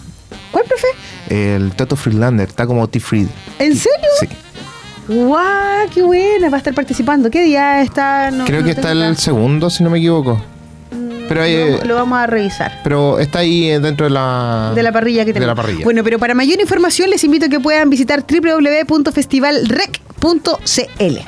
¿Cuál, 0.51 0.65
profe? 0.65 0.87
El 1.29 1.73
Toto 1.73 1.97
Freelander, 1.97 2.49
está 2.49 2.67
como 2.67 2.89
T-Freed. 2.89 3.27
¿En 3.59 3.77
serio? 3.77 4.09
Sí. 4.21 4.29
¡Guau! 5.09 5.89
¡Qué 5.95 6.03
buena! 6.03 6.49
Va 6.51 6.57
a 6.57 6.59
estar 6.59 6.75
participando. 6.75 7.31
¿Qué 7.31 7.43
día 7.43 7.81
está? 7.83 8.31
No- 8.31 8.45
Creo 8.45 8.61
no 8.61 8.67
que 8.67 8.73
está 8.73 8.93
el 8.93 9.17
segundo, 9.17 9.71
si 9.71 9.83
no 9.85 9.91
me 9.91 9.99
equivoco. 9.99 10.41
Pero, 11.29 11.43
hay, 11.43 11.73
Lo, 11.79 11.85
lo 11.85 11.95
vamos 11.97 12.19
a 12.21 12.27
revisar. 12.29 12.81
pero 12.85 13.19
está 13.19 13.41
ahí 13.41 13.69
eh, 13.69 13.81
dentro 13.81 14.07
de 14.07 14.11
la, 14.11 14.71
de 14.77 14.83
la 14.85 14.93
parrilla 14.93 15.23
que 15.25 15.33
de 15.33 15.41
tenemos. 15.41 15.57
la 15.57 15.61
parrilla. 15.63 15.83
Bueno, 15.85 16.05
pero 16.05 16.21
para 16.21 16.35
mayor 16.35 16.61
información 16.61 17.11
les 17.11 17.25
invito 17.25 17.47
a 17.47 17.49
que 17.49 17.59
puedan 17.59 17.91
visitar 17.91 18.25
www.festivalrec.cl. 18.27 21.19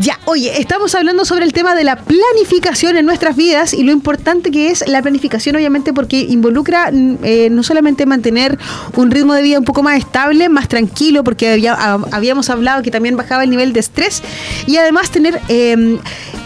Ya, 0.00 0.20
oye, 0.26 0.60
estamos 0.60 0.94
hablando 0.94 1.24
sobre 1.24 1.44
el 1.44 1.52
tema 1.52 1.74
de 1.74 1.82
la 1.82 1.96
planificación 1.96 2.96
en 2.96 3.04
nuestras 3.04 3.34
vidas 3.34 3.72
y 3.74 3.82
lo 3.82 3.90
importante 3.90 4.52
que 4.52 4.70
es 4.70 4.86
la 4.86 5.02
planificación, 5.02 5.56
obviamente, 5.56 5.92
porque 5.92 6.20
involucra 6.20 6.92
mm, 6.92 7.16
eh, 7.24 7.48
no 7.50 7.64
solamente 7.64 8.06
mantener 8.06 8.56
un 8.94 9.10
ritmo 9.10 9.34
de 9.34 9.42
vida 9.42 9.58
un 9.58 9.64
poco 9.64 9.82
más 9.82 9.98
estable, 9.98 10.48
más 10.48 10.68
tranquilo, 10.68 11.24
porque 11.24 11.50
había- 11.50 11.74
habíamos 12.12 12.48
hablado 12.48 12.82
que 12.84 12.92
también 12.92 13.16
bajaba 13.16 13.42
el 13.42 13.50
nivel 13.50 13.72
de 13.72 13.80
estrés 13.80 14.22
y 14.68 14.76
además 14.76 15.10
tener 15.10 15.40
mot- 15.48 16.00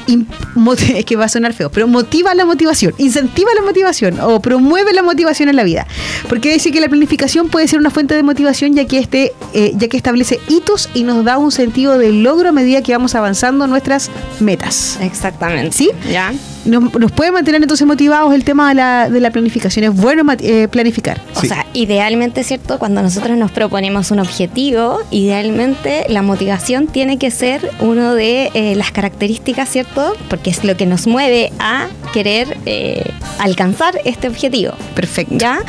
es 0.97 1.05
que 1.05 1.17
va 1.17 1.25
a 1.25 1.29
sonar 1.29 1.53
feo, 1.53 1.71
pero 1.71 1.87
motiva 1.87 2.35
la 2.35 2.45
motivación, 2.45 2.95
incentiva 2.99 3.51
la 3.55 3.63
motivación 3.63 4.21
o 4.21 4.41
promueve 4.41 4.93
la 4.93 5.03
motivación 5.03 5.49
en 5.49 5.57
la 5.57 5.65
vida. 5.65 5.87
Porque 6.29 6.53
dice 6.53 6.71
que 6.71 6.81
la 6.81 6.89
planificación 6.89 7.49
puede 7.49 7.69
ser 7.69 7.79
una 7.79 7.91
fuente 7.91 8.15
de 8.15 8.23
motivación 8.23 8.75
ya 8.75 8.87
que 8.87 8.99
este, 8.99 9.33
eh, 9.55 9.73
ya 9.75 9.89
que 9.89 9.97
establece 9.97 10.41
hitos 10.49 10.89
y 10.95 11.05
nos 11.05 11.25
da 11.25 11.39
un 11.39 11.53
sentido 11.53 11.99
de 11.99 12.13
logro 12.13 12.51
a 12.51 12.53
medida 12.53 12.83
que 12.83 12.93
vamos 12.93 13.15
avanzando 13.15 13.65
en 13.65 13.71
nuestras 13.71 14.11
metas. 14.41 14.99
Exactamente. 15.01 15.73
¿Sí? 15.73 15.91
¿Ya? 16.11 16.33
Nos, 16.65 16.95
nos 16.95 17.11
puede 17.13 17.33
mantener 17.33 17.61
entonces 17.63 17.87
motivados 17.87 18.33
el 18.35 18.45
tema 18.45 18.69
de 18.69 18.75
la, 18.77 19.11
de 19.11 19.21
la 19.21 19.31
planificación. 19.31 19.85
Es 19.85 19.95
bueno 19.95 20.23
eh, 20.41 20.69
planificar. 20.69 21.21
O 21.37 21.41
Sí. 21.41 21.49
sea, 21.49 21.67
idealmente, 21.73 22.45
¿cierto? 22.45 22.79
Cuando 22.79 23.03
nosotros 23.03 23.37
nos 23.37 23.51
proponemos 23.51 24.11
un 24.13 24.21
objetivo, 24.21 25.01
idealmente 25.11 26.05
la 26.09 26.23
motivación 26.23 26.87
tiene 26.87 27.19
que 27.19 27.31
ser 27.31 27.69
uno 27.81 28.15
de 28.15 28.51
eh, 28.55 28.75
las 28.77 28.93
características, 28.93 29.69
¿cierto? 29.69 30.15
Porque 30.29 30.51
es 30.51 30.63
lo 30.65 30.77
que 30.77 30.87
nos 30.87 31.07
mueve 31.07 31.53
a 31.59 31.89
querer 32.13 32.57
eh, 32.67 33.03
alcanzar 33.39 34.01
este 34.05 34.29
objetivo. 34.29 34.75
Perfecto. 34.95 35.35
¿Ya? 35.37 35.61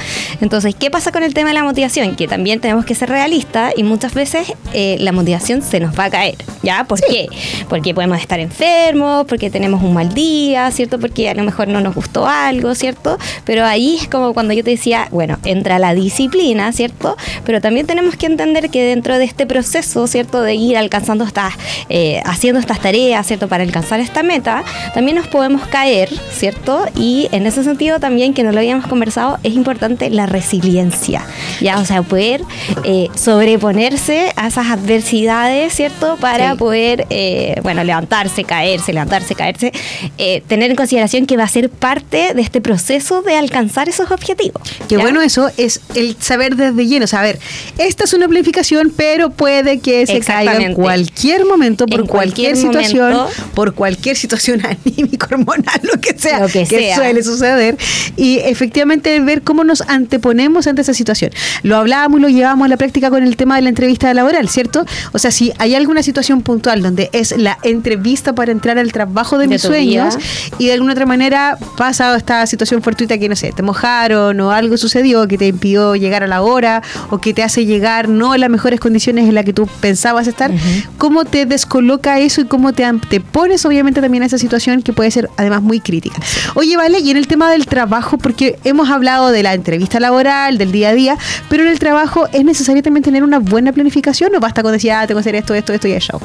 Entonces, 0.41 0.75
¿qué 0.75 0.91
pasa 0.91 1.11
con 1.11 1.23
el 1.23 1.33
tema 1.33 1.49
de 1.49 1.55
la 1.55 1.63
motivación? 1.63 2.15
Que 2.15 2.27
también 2.27 2.59
tenemos 2.59 2.85
que 2.85 2.95
ser 2.95 3.09
realistas 3.09 3.73
y 3.75 3.83
muchas 3.83 4.13
veces 4.13 4.53
eh, 4.73 4.97
la 4.99 5.11
motivación 5.11 5.61
se 5.61 5.79
nos 5.79 5.97
va 5.97 6.05
a 6.05 6.09
caer. 6.09 6.35
¿Ya? 6.61 6.83
¿Por 6.85 7.01
qué? 7.01 7.27
Porque 7.67 7.93
podemos 7.93 8.19
estar 8.19 8.39
enfermos, 8.39 9.25
porque 9.25 9.49
tenemos 9.49 9.83
un 9.83 9.93
mal 9.93 10.13
día, 10.13 10.69
¿cierto? 10.71 10.99
Porque 10.99 11.29
a 11.29 11.33
lo 11.33 11.43
mejor 11.43 11.67
no 11.67 11.81
nos 11.81 11.95
gustó 11.95 12.27
algo, 12.27 12.75
¿cierto? 12.75 13.17
Pero 13.45 13.65
ahí 13.65 13.97
es 14.01 14.07
como 14.07 14.33
cuando 14.33 14.53
yo 14.53 14.63
te 14.63 14.71
decía, 14.71 15.07
bueno, 15.11 15.37
entra 15.43 15.79
la 15.79 15.93
disciplina, 15.93 16.71
¿cierto? 16.71 17.17
Pero 17.45 17.61
también 17.61 17.85
tenemos 17.85 18.15
que 18.15 18.25
entender 18.25 18.69
que 18.69 18.83
dentro 18.83 19.17
de 19.17 19.25
este 19.25 19.45
proceso, 19.45 20.07
¿cierto? 20.07 20.41
De 20.41 20.55
ir 20.55 20.77
alcanzando 20.77 21.23
estas, 21.23 21.53
eh, 21.89 22.21
haciendo 22.25 22.59
estas 22.59 22.79
tareas, 22.79 23.25
¿cierto? 23.27 23.47
Para 23.47 23.63
alcanzar 23.63 23.99
esta 23.99 24.23
meta, 24.23 24.63
también 24.93 25.17
nos 25.17 25.27
podemos 25.27 25.67
caer, 25.67 26.09
¿cierto? 26.33 26.85
Y 26.95 27.27
en 27.31 27.45
ese 27.45 27.63
sentido 27.63 27.99
también, 27.99 28.33
que 28.33 28.43
no 28.43 28.51
lo 28.51 28.59
habíamos 28.59 28.87
conversado, 28.87 29.37
es 29.43 29.53
importante 29.53 30.09
la 30.09 30.25
resiliencia, 30.25 31.25
¿ya? 31.61 31.79
O 31.79 31.85
sea, 31.85 32.01
poder 32.01 32.41
eh, 32.83 33.07
sobreponerse 33.15 34.31
a 34.35 34.47
esas 34.47 34.67
adversidades, 34.67 35.73
¿cierto? 35.73 36.17
Para 36.19 36.51
Sí. 36.53 36.57
poder, 36.57 37.05
eh, 37.09 37.55
bueno, 37.63 37.83
levantarse, 37.83 38.43
caerse, 38.43 38.93
levantarse, 38.93 39.35
caerse, 39.35 39.71
eh, 40.17 40.41
tener 40.47 40.69
en 40.71 40.75
consideración 40.75 41.25
que 41.25 41.37
va 41.37 41.43
a 41.43 41.47
ser 41.47 41.69
parte 41.69 42.33
de 42.33 42.41
este 42.41 42.61
proceso 42.61 43.21
de 43.21 43.35
alcanzar 43.35 43.89
esos 43.89 44.11
objetivos. 44.11 44.61
Qué 44.89 44.97
bueno 44.97 45.21
eso 45.21 45.49
es 45.57 45.81
el 45.95 46.15
saber 46.19 46.55
desde 46.55 46.85
lleno. 46.87 47.05
O 47.05 47.07
sea, 47.07 47.19
a 47.19 47.23
ver, 47.23 47.39
esta 47.77 48.03
es 48.05 48.13
una 48.13 48.27
planificación, 48.27 48.91
pero 48.95 49.29
puede 49.29 49.79
que 49.79 50.05
se 50.07 50.19
caiga 50.19 50.55
en 50.57 50.73
cualquier 50.73 51.45
momento, 51.45 51.85
por 51.85 52.01
En 52.01 52.07
cualquier, 52.07 52.53
cualquier 52.53 52.57
situación, 52.57 53.27
por 53.53 53.73
cualquier 53.73 54.15
situación 54.15 54.61
anímica, 54.85 55.27
hormonal, 55.31 55.79
lo 55.83 55.99
que 56.01 56.17
sea, 56.29 56.39
Lo 56.39 56.47
que 56.47 56.65
sea. 56.65 56.95
suele 56.95 57.23
suceder. 57.23 57.77
Y 58.17 58.39
efectivamente 58.39 59.19
ver 59.19 59.41
cómo 59.41 59.63
nos 59.63 59.81
anteponemos 59.81 60.67
ante 60.67 60.81
esa 60.81 60.93
situación. 60.93 61.31
Lo 61.63 61.77
hablábamos 61.77 62.19
y 62.19 62.21
lo 62.21 62.29
llevábamos 62.29 62.65
a 62.65 62.69
la 62.69 62.77
práctica 62.77 63.09
con 63.09 63.23
el 63.23 63.35
tema 63.35 63.55
de 63.55 63.61
la 63.63 63.69
entrevista 63.69 64.13
laboral, 64.13 64.49
¿cierto? 64.49 64.85
O 65.11 65.19
sea, 65.19 65.31
si 65.31 65.51
hay 65.59 65.75
alguna 65.75 66.03
situación 66.03 66.41
puntual 66.41 66.81
donde 66.81 67.09
es 67.13 67.35
la 67.37 67.57
entrevista 67.63 68.33
para 68.33 68.51
entrar 68.51 68.77
al 68.77 68.91
trabajo 68.91 69.37
de, 69.37 69.43
De 69.47 69.55
mis 69.55 69.61
sueños 69.61 70.15
vida. 70.17 70.25
y 70.57 70.67
de 70.67 70.73
alguna 70.73 70.93
otra 70.93 71.05
manera 71.05 71.57
pasa 71.77 72.15
esta 72.15 72.45
situación 72.47 72.81
fortuita 72.81 73.17
que, 73.17 73.29
no 73.29 73.35
sé, 73.35 73.51
te 73.55 73.63
mojaron 73.63 74.39
o 74.39 74.51
algo 74.51 74.77
sucedió 74.77 75.27
que 75.27 75.37
te 75.37 75.47
impidió 75.47 75.95
llegar 75.95 76.23
a 76.23 76.27
la 76.27 76.41
hora 76.41 76.81
o 77.09 77.19
que 77.19 77.33
te 77.33 77.43
hace 77.43 77.65
llegar 77.65 78.09
no 78.09 78.33
en 78.35 78.41
las 78.41 78.49
mejores 78.49 78.79
condiciones 78.79 79.27
en 79.27 79.35
las 79.35 79.45
que 79.45 79.53
tú 79.53 79.67
pensabas 79.81 80.27
estar, 80.27 80.51
¿cómo 80.97 81.25
te 81.25 81.45
descoloca 81.45 82.19
eso 82.19 82.41
y 82.41 82.45
cómo 82.45 82.73
te, 82.73 82.85
te 83.09 83.19
pones 83.19 83.65
obviamente 83.65 84.01
también 84.01 84.23
a 84.23 84.25
esa 84.27 84.37
situación 84.37 84.81
que 84.81 84.93
puede 84.93 85.11
ser 85.11 85.29
además 85.37 85.61
muy 85.61 85.79
crítica? 85.79 86.12
Oye, 86.55 86.77
vale, 86.77 86.99
y 86.99 87.11
en 87.11 87.17
el 87.17 87.27
tema 87.27 87.49
del 87.51 87.65
trabajo, 87.65 88.17
porque 88.17 88.57
hemos 88.63 88.89
hablado 88.89 89.31
de 89.31 89.43
la 89.43 89.53
entrevista 89.53 89.99
laboral, 89.99 90.57
del 90.57 90.71
día 90.71 90.89
a 90.89 90.93
día, 90.93 91.17
pero 91.49 91.63
en 91.63 91.69
el 91.69 91.79
trabajo 91.79 92.27
es 92.31 92.43
necesario 92.43 92.83
también 92.83 93.03
tener 93.03 93.23
una 93.23 93.39
buena 93.39 93.71
planificación 93.71 94.35
o 94.35 94.39
basta 94.39 94.63
con 94.63 94.71
decir, 94.71 94.91
ah, 94.91 95.07
tengo 95.07 95.19
que 95.19 95.21
hacer 95.21 95.35
esto, 95.35 95.53
esto, 95.53 95.73
esto 95.73 95.87
y 95.87 95.93
eso. 95.93 96.21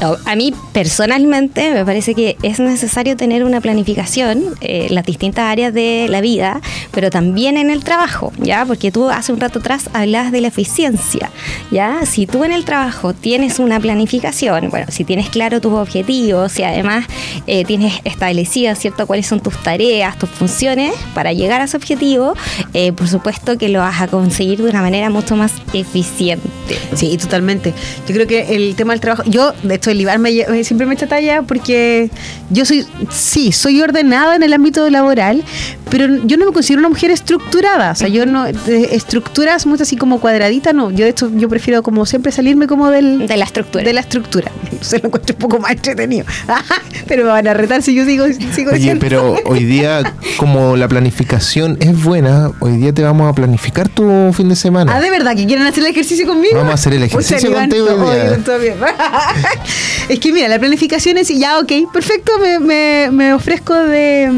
No, 0.00 0.16
a 0.24 0.36
mí 0.36 0.54
personalmente 0.72 1.72
me 1.72 1.84
parece 1.84 2.14
que 2.14 2.36
es 2.42 2.60
necesario 2.60 3.16
tener 3.16 3.44
una 3.44 3.60
planificación 3.60 4.44
eh, 4.60 4.86
en 4.88 4.94
las 4.94 5.04
distintas 5.04 5.44
áreas 5.44 5.72
de 5.72 6.06
la 6.08 6.20
vida, 6.20 6.60
pero 6.90 7.10
también 7.10 7.56
en 7.56 7.70
el 7.70 7.84
trabajo, 7.84 8.32
¿ya? 8.38 8.64
Porque 8.64 8.90
tú 8.90 9.10
hace 9.10 9.32
un 9.32 9.40
rato 9.40 9.60
atrás 9.60 9.90
hablabas 9.92 10.32
de 10.32 10.40
la 10.40 10.48
eficiencia, 10.48 11.30
¿ya? 11.70 12.04
Si 12.06 12.26
tú 12.26 12.44
en 12.44 12.52
el 12.52 12.64
trabajo 12.64 13.14
tienes 13.14 13.58
una 13.58 13.80
planificación, 13.80 14.70
bueno, 14.70 14.86
si 14.90 15.04
tienes 15.04 15.28
claro 15.30 15.60
tus 15.60 15.72
objetivos, 15.72 16.52
si 16.52 16.62
además 16.62 17.06
eh, 17.46 17.64
tienes 17.64 18.00
establecidas, 18.04 18.78
¿cierto?, 18.78 19.06
cuáles 19.22 19.26
son 19.28 19.40
tus 19.40 19.56
tareas, 19.62 20.18
tus 20.18 20.28
funciones 20.30 20.92
para 21.14 21.32
llegar 21.32 21.60
a 21.60 21.64
ese 21.64 21.76
objetivo, 21.76 22.34
eh, 22.74 22.92
por 22.92 23.06
supuesto 23.08 23.56
que 23.56 23.68
lo 23.68 23.78
vas 23.78 24.00
a 24.00 24.08
conseguir 24.08 24.60
de 24.62 24.68
una 24.70 24.82
manera 24.82 25.10
mucho 25.10 25.36
más 25.36 25.52
eficiente. 25.72 26.48
Sí, 26.94 27.16
totalmente. 27.18 27.72
Yo 28.08 28.14
creo 28.14 28.26
que 28.26 28.54
el 28.56 28.74
tema 28.74 28.92
del 28.94 29.00
trabajo, 29.00 29.22
yo 29.26 29.52
de 29.62 29.76
hecho 29.76 29.90
el 29.90 30.00
Iván 30.00 30.20
me, 30.20 30.32
me- 30.48 30.64
siempre 30.64 30.86
me 30.86 30.94
echa 30.94 31.06
talla 31.06 31.42
porque 31.42 32.10
yo 32.50 32.64
soy, 32.64 32.84
sí, 33.10 33.52
soy 33.52 33.80
ordenada 33.80 34.34
en 34.34 34.42
el 34.42 34.52
ámbito 34.52 34.88
laboral, 34.90 35.44
pero 35.90 36.06
yo 36.24 36.36
no 36.36 36.46
me 36.46 36.52
considero 36.52 36.80
una 36.80 36.88
mujer 36.88 37.10
estructurada. 37.10 37.92
O 37.92 37.94
sea, 37.94 38.08
yo 38.08 38.26
no, 38.26 38.44
de 38.46 38.94
estructuras 38.96 39.66
mucho 39.66 39.82
así 39.84 39.96
como 39.96 40.20
cuadradita, 40.20 40.72
no. 40.72 40.90
Yo 40.90 41.04
de 41.04 41.10
hecho, 41.10 41.30
yo 41.36 41.48
prefiero 41.48 41.82
como 41.82 42.06
siempre 42.06 42.32
salirme 42.32 42.66
como 42.66 42.90
del... 42.90 43.26
De 43.26 43.36
la 43.36 43.44
estructura. 43.44 43.84
De 43.84 43.92
la 43.92 44.00
estructura. 44.00 44.50
Se 44.80 44.98
lo 44.98 45.06
encuentro 45.08 45.34
un 45.34 45.38
poco 45.38 45.58
más 45.60 45.72
entretenido. 45.72 46.24
pero 47.06 47.24
me 47.24 47.30
van 47.30 47.46
a 47.46 47.54
retar 47.54 47.82
si 47.82 47.94
yo 47.94 48.04
sigo, 48.06 48.24
sigo 48.54 48.70
Oye, 48.72 48.90
pero 49.02 49.34
hoy 49.46 49.64
día, 49.64 50.14
como 50.36 50.76
la 50.76 50.86
planificación 50.86 51.76
es 51.80 52.00
buena, 52.04 52.52
hoy 52.60 52.76
día 52.76 52.94
te 52.94 53.02
vamos 53.02 53.28
a 53.28 53.34
planificar 53.34 53.88
tu 53.88 54.32
fin 54.32 54.48
de 54.48 54.54
semana. 54.54 54.94
Ah, 54.94 55.00
de 55.00 55.10
verdad 55.10 55.34
que 55.34 55.44
quieren 55.44 55.66
hacer 55.66 55.82
el 55.82 55.90
ejercicio 55.90 56.24
conmigo. 56.24 56.54
Vamos 56.54 56.70
a 56.70 56.74
hacer 56.74 56.92
el 56.92 57.02
ejercicio 57.02 57.50
Iván, 57.50 57.68
contigo 57.68 57.96
no, 57.96 58.06
hoy 58.06 58.16
día. 58.16 58.38
es 60.08 60.18
que 60.20 60.32
mira, 60.32 60.46
la 60.46 60.60
planificación 60.60 61.18
es 61.18 61.28
ya, 61.28 61.58
ok, 61.58 61.92
perfecto, 61.92 62.32
me, 62.38 62.60
me, 62.60 63.08
me 63.10 63.34
ofrezco 63.34 63.74
de. 63.74 64.30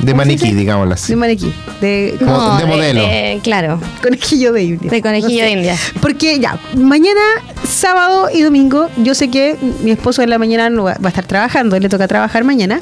De 0.00 0.12
¿cómo 0.12 0.22
se 0.22 0.28
maniquí, 0.28 0.52
digámoslo 0.52 0.94
así. 0.94 1.12
De 1.12 1.16
maniquí. 1.16 1.52
De, 1.80 2.16
Como- 2.18 2.58
de 2.58 2.64
modelo. 2.66 3.00
de- 3.02 3.40
claro, 3.42 3.80
conejillo 4.02 4.52
de 4.52 4.62
India. 4.64 4.90
de 4.90 5.02
conejillo 5.02 5.28
No 5.30 5.38
sé. 5.38 5.44
de 5.44 5.50
India. 5.52 5.76
Porque 6.00 6.38
ya, 6.38 6.58
mañana, 6.76 7.20
sábado 7.66 8.28
y 8.32 8.42
domingo, 8.42 8.88
yo 8.98 9.14
sé 9.14 9.28
que 9.30 9.56
mi 9.82 9.90
esposo 9.90 10.22
en 10.22 10.30
la 10.30 10.38
mañana 10.38 10.70
no 10.70 10.84
va, 10.84 10.92
va 10.94 11.06
a 11.06 11.08
estar 11.08 11.24
trabajando, 11.26 11.78
le 11.80 11.88
toca 11.88 12.06
trabajar 12.08 12.44
mañana, 12.44 12.80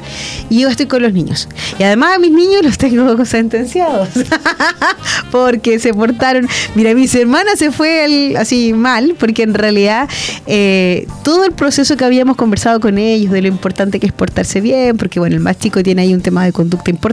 y 0.49 0.61
yo 0.61 0.69
estoy 0.69 0.85
con 0.87 1.01
los 1.01 1.13
niños. 1.13 1.47
Y 1.79 1.83
además 1.83 2.15
a 2.15 2.19
mis 2.19 2.31
niños 2.31 2.61
los 2.63 2.77
tengo 2.77 3.25
sentenciados, 3.25 4.09
porque 5.31 5.79
se 5.79 5.93
portaron, 5.93 6.47
mira, 6.75 6.93
mis 6.93 7.13
hermanas 7.15 7.59
se 7.59 7.71
fue 7.71 8.05
el- 8.05 8.37
así 8.37 8.73
mal, 8.73 9.15
porque 9.19 9.43
en 9.43 9.53
realidad 9.53 10.07
eh, 10.47 11.07
todo 11.23 11.45
el 11.45 11.51
proceso 11.53 11.97
que 11.97 12.05
habíamos 12.05 12.35
conversado 12.37 12.79
con 12.79 12.97
ellos, 12.97 13.31
de 13.31 13.41
lo 13.41 13.47
importante 13.47 13.99
que 13.99 14.07
es 14.07 14.13
portarse 14.13 14.61
bien, 14.61 14.97
porque 14.97 15.19
bueno, 15.19 15.35
el 15.35 15.41
más 15.41 15.57
chico 15.57 15.81
tiene 15.83 16.03
ahí 16.03 16.13
un 16.13 16.21
tema 16.21 16.43
de 16.45 16.51
conducta 16.51 16.89
importante, 16.91 17.04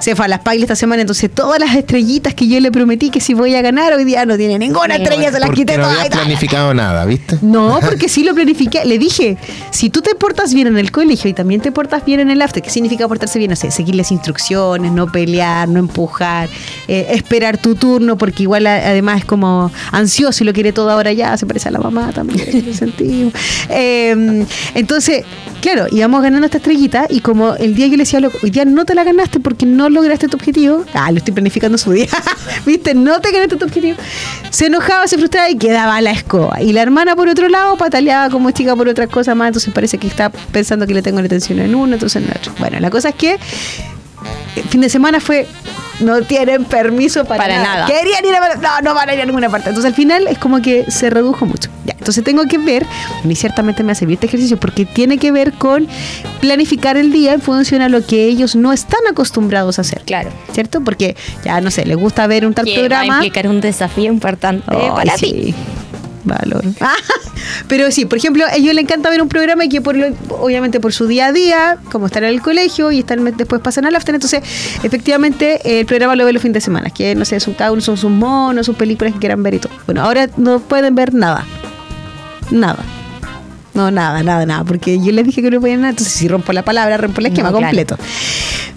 se 0.00 0.16
fue 0.16 0.24
a 0.24 0.28
las 0.28 0.40
pailas 0.40 0.64
esta 0.64 0.76
semana, 0.76 1.02
entonces 1.02 1.30
todas 1.32 1.58
las 1.58 1.74
estrellitas 1.74 2.34
que 2.34 2.46
yo 2.48 2.60
le 2.60 2.70
prometí 2.70 3.10
que 3.10 3.20
si 3.20 3.34
voy 3.34 3.54
a 3.54 3.62
ganar, 3.62 3.92
hoy 3.92 4.04
día 4.04 4.24
no 4.26 4.36
tiene 4.36 4.58
ninguna 4.58 4.96
estrella, 4.96 5.30
se 5.32 5.38
las 5.40 5.48
Porque 5.48 5.62
quité 5.62 5.76
no 5.76 5.84
todas. 5.84 5.96
habías 5.98 6.10
todas. 6.10 6.24
planificado 6.24 6.74
nada, 6.74 7.04
¿viste? 7.04 7.38
No, 7.42 7.78
porque 7.84 8.08
sí 8.08 8.22
lo 8.24 8.34
planifiqué. 8.34 8.84
Le 8.84 8.98
dije, 8.98 9.36
si 9.70 9.90
tú 9.90 10.00
te 10.00 10.14
portas 10.14 10.54
bien 10.54 10.66
en 10.68 10.78
el 10.78 10.90
colegio 10.90 11.28
y 11.30 11.34
también 11.34 11.60
te 11.60 11.72
portas 11.72 12.04
bien 12.04 12.20
en 12.20 12.30
el 12.30 12.40
after, 12.42 12.62
¿qué 12.62 12.70
significa 12.70 13.06
portarse 13.08 13.38
bien? 13.38 13.50
No 13.50 13.56
sé, 13.56 13.70
seguir 13.70 13.94
las 13.94 14.10
instrucciones, 14.12 14.92
no 14.92 15.06
pelear, 15.10 15.68
no 15.68 15.78
empujar, 15.78 16.48
eh, 16.88 17.06
esperar 17.10 17.58
tu 17.58 17.74
turno, 17.74 18.16
porque 18.16 18.44
igual 18.44 18.66
además 18.66 19.18
es 19.20 19.24
como 19.24 19.70
ansioso 19.90 20.44
y 20.44 20.46
lo 20.46 20.52
quiere 20.52 20.72
todo 20.72 20.90
ahora 20.90 21.12
ya, 21.12 21.36
se 21.36 21.46
parece 21.46 21.68
a 21.68 21.72
la 21.72 21.80
mamá 21.80 22.12
también, 22.12 22.40
en 22.48 22.56
ese 22.58 22.74
sentido. 22.74 23.30
Eh, 23.68 24.44
entonces, 24.74 25.24
claro, 25.62 25.86
íbamos 25.90 26.22
ganando 26.22 26.44
esta 26.44 26.58
estrellita 26.58 27.06
y 27.08 27.20
como 27.20 27.54
el 27.54 27.74
día 27.74 27.86
yo 27.86 27.92
le 27.92 27.98
decía, 27.98 28.20
"Loco, 28.20 28.36
hoy 28.42 28.50
día 28.50 28.64
no 28.64 28.84
te 28.84 28.94
la 28.94 29.04
ganaste 29.04 29.40
porque 29.40 29.64
no 29.64 29.88
lograste 29.88 30.28
tu 30.28 30.36
objetivo, 30.36 30.84
ah, 30.92 31.10
lo 31.10 31.18
estoy 31.18 31.32
planificando 31.32 31.78
su 31.78 31.92
día, 31.92 32.08
viste, 32.66 32.94
no 32.94 33.20
te 33.20 33.30
ganaste 33.30 33.56
tu 33.56 33.64
objetivo, 33.64 33.96
se 34.50 34.66
enojaba, 34.66 35.06
se 35.06 35.16
frustraba 35.16 35.48
y 35.48 35.56
quedaba 35.56 36.00
la 36.02 36.10
escoba. 36.10 36.60
Y 36.60 36.72
la 36.72 36.82
hermana 36.82 37.16
por 37.16 37.28
otro 37.28 37.48
lado 37.48 37.76
pataleaba 37.76 38.28
como 38.28 38.50
chica 38.50 38.76
por 38.76 38.88
otras 38.88 39.08
cosas 39.08 39.36
más, 39.36 39.48
entonces 39.48 39.72
parece 39.72 39.98
que 39.98 40.08
está 40.08 40.30
pensando 40.30 40.86
que 40.86 40.94
le 40.94 41.02
tengo 41.02 41.20
la 41.20 41.26
atención 41.26 41.60
en 41.60 41.74
uno, 41.74 41.94
entonces 41.94 42.22
en 42.22 42.28
otro. 42.30 42.52
Bueno, 42.58 42.80
la 42.80 42.90
cosa 42.90 43.10
es 43.10 43.14
que 43.14 43.38
el 44.56 44.64
fin 44.64 44.80
de 44.80 44.88
semana 44.88 45.20
fue 45.20 45.46
no 46.00 46.20
tienen 46.22 46.64
permiso 46.64 47.24
para, 47.24 47.44
Para 47.44 47.62
nada. 47.62 47.86
Querían 47.86 48.24
ir 48.24 48.34
a 48.34 48.56
no, 48.56 48.80
no 48.82 48.94
van 48.94 49.08
a 49.08 49.14
ir 49.14 49.20
a 49.20 49.24
ninguna 49.24 49.48
parte. 49.48 49.68
Entonces 49.68 49.88
al 49.88 49.94
final 49.94 50.26
es 50.26 50.38
como 50.38 50.60
que 50.60 50.90
se 50.90 51.10
redujo 51.10 51.46
mucho. 51.46 51.70
Ya, 51.84 51.91
entonces 52.02 52.22
tengo 52.24 52.44
que 52.46 52.58
ver, 52.58 52.84
y 53.24 53.34
ciertamente 53.36 53.82
me 53.82 53.92
hace 53.92 54.04
bien 54.06 54.16
este 54.16 54.26
ejercicio 54.26 54.58
porque 54.58 54.84
tiene 54.84 55.18
que 55.18 55.30
ver 55.32 55.52
con 55.54 55.86
planificar 56.40 56.96
el 56.96 57.12
día 57.12 57.32
en 57.32 57.40
función 57.40 57.80
a 57.82 57.88
lo 57.88 58.04
que 58.04 58.26
ellos 58.26 58.56
no 58.56 58.72
están 58.72 59.00
acostumbrados 59.10 59.78
a 59.78 59.82
hacer. 59.82 60.02
Claro. 60.04 60.30
¿Cierto? 60.52 60.82
Porque 60.82 61.16
ya 61.44 61.60
no 61.60 61.70
sé, 61.70 61.84
les 61.86 61.96
gusta 61.96 62.26
ver 62.26 62.44
un 62.46 62.54
tal 62.54 62.64
Que 62.64 62.72
va 62.72 62.76
a 62.76 62.80
programa. 62.88 63.14
implicar 63.14 63.46
un 63.48 63.60
desafío 63.60 64.12
importante 64.12 64.64
Ay, 64.68 64.90
para 64.94 65.16
sí. 65.16 65.32
ti. 65.32 65.54
Valor. 66.24 66.62
Pero 67.68 67.90
sí, 67.90 68.04
por 68.04 68.16
ejemplo, 68.18 68.44
a 68.46 68.54
ellos 68.54 68.72
les 68.74 68.84
encanta 68.84 69.10
ver 69.10 69.20
un 69.20 69.28
programa 69.28 69.64
y 69.64 69.68
que 69.68 69.80
por 69.80 69.96
lo- 69.96 70.14
obviamente 70.38 70.78
por 70.78 70.92
su 70.92 71.08
día 71.08 71.26
a 71.26 71.32
día, 71.32 71.78
como 71.90 72.06
están 72.06 72.22
en 72.22 72.30
el 72.30 72.40
colegio 72.40 72.92
y 72.92 73.00
están 73.00 73.24
después 73.36 73.60
pasan 73.60 73.86
al 73.86 73.96
after, 73.96 74.14
entonces 74.14 74.40
efectivamente 74.84 75.80
el 75.80 75.84
programa 75.86 76.14
lo 76.14 76.24
ven 76.24 76.34
los 76.34 76.42
fines 76.42 76.54
de 76.54 76.60
semana, 76.60 76.90
que 76.90 77.14
no 77.16 77.24
sé, 77.24 77.40
su, 77.40 77.54
cada 77.56 77.72
uno 77.72 77.80
son 77.80 77.96
sus 77.96 78.10
monos, 78.10 78.66
sus 78.66 78.76
películas 78.76 79.14
que 79.14 79.18
quieran 79.18 79.42
ver 79.42 79.54
y 79.54 79.58
todo. 79.58 79.72
Bueno, 79.86 80.02
ahora 80.04 80.28
no 80.36 80.60
pueden 80.60 80.94
ver 80.94 81.12
nada. 81.12 81.44
Nada. 82.52 82.84
No, 83.74 83.90
nada, 83.90 84.22
nada, 84.22 84.44
nada, 84.44 84.64
porque 84.64 85.00
yo 85.00 85.12
les 85.12 85.24
dije 85.24 85.40
que 85.40 85.50
no 85.50 85.60
podían 85.60 85.80
nada, 85.80 85.90
entonces 85.90 86.12
si 86.12 86.28
rompo 86.28 86.52
la 86.52 86.62
palabra, 86.62 86.98
rompo 86.98 87.20
el 87.20 87.26
esquema 87.26 87.50
claro. 87.50 87.96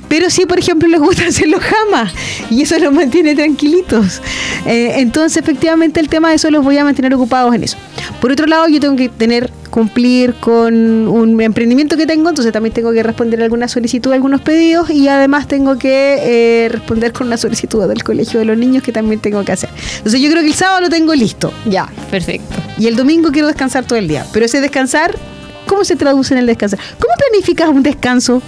Pero 0.10 0.30
sí, 0.30 0.46
por 0.46 0.60
ejemplo, 0.60 0.88
les 0.88 1.00
gusta 1.00 1.26
hacerlo 1.28 1.60
jamás 1.60 2.14
y 2.50 2.62
eso 2.62 2.78
los 2.80 2.94
mantiene 2.94 3.36
tranquilitos. 3.36 4.22
Eh, 4.66 4.94
entonces, 4.98 5.38
efectivamente, 5.38 6.00
el 6.00 6.10
tema 6.10 6.30
de 6.30 6.36
eso 6.36 6.50
los 6.52 6.64
voy 6.64 6.78
a 6.78 6.84
mantener 6.84 7.14
ocupados 7.14 7.54
en 7.56 7.64
eso. 7.64 7.78
Por 8.22 8.32
otro 8.32 8.48
lado, 8.48 8.68
yo 8.68 8.80
tengo 8.80 8.96
que 8.96 9.10
tener, 9.10 9.52
cumplir 9.70 10.36
con 10.36 11.08
un 11.08 11.42
emprendimiento 11.42 11.98
que 11.98 12.06
tengo, 12.06 12.30
entonces 12.30 12.54
también 12.54 12.74
tengo 12.74 12.92
que 12.92 13.04
responder 13.04 13.42
alguna 13.44 13.68
solicitud, 13.68 14.12
algunos 14.12 14.42
pedidos 14.42 14.90
y 14.90 15.08
además 15.08 15.48
tengo 15.48 15.78
que 15.78 16.18
eh, 16.22 16.70
responder 16.70 17.12
con 17.12 17.28
una 17.28 17.38
solicitud 17.38 17.86
del 17.88 18.04
colegio 18.04 18.40
de 18.40 18.46
los 18.46 18.58
niños 18.58 18.84
que 18.84 18.92
también 18.92 19.20
tengo 19.20 19.44
que 19.44 19.52
hacer. 19.52 19.70
Entonces, 19.98 20.22
yo 20.22 20.30
creo 20.30 20.42
que 20.42 20.50
el 20.50 20.54
sábado 20.54 20.82
lo 20.82 20.90
tengo 20.90 21.14
listo. 21.14 21.54
Ya, 21.66 21.88
perfecto. 22.10 22.56
Y 22.78 22.88
el 22.88 22.96
domingo 22.96 23.32
quiero 23.32 23.48
descansar 23.48 23.86
todo 23.86 24.00
el 24.00 24.08
día. 24.08 24.26
Pero 24.34 24.46
ese 24.46 24.62
descansar, 24.62 25.16
¿cómo 25.66 25.84
se 25.84 25.96
traduce 25.96 26.34
en 26.34 26.40
el 26.40 26.46
descansar? 26.46 26.80
¿Cómo 27.00 27.14
planificas 27.18 27.70
un 27.70 27.84
descanso? 27.84 28.42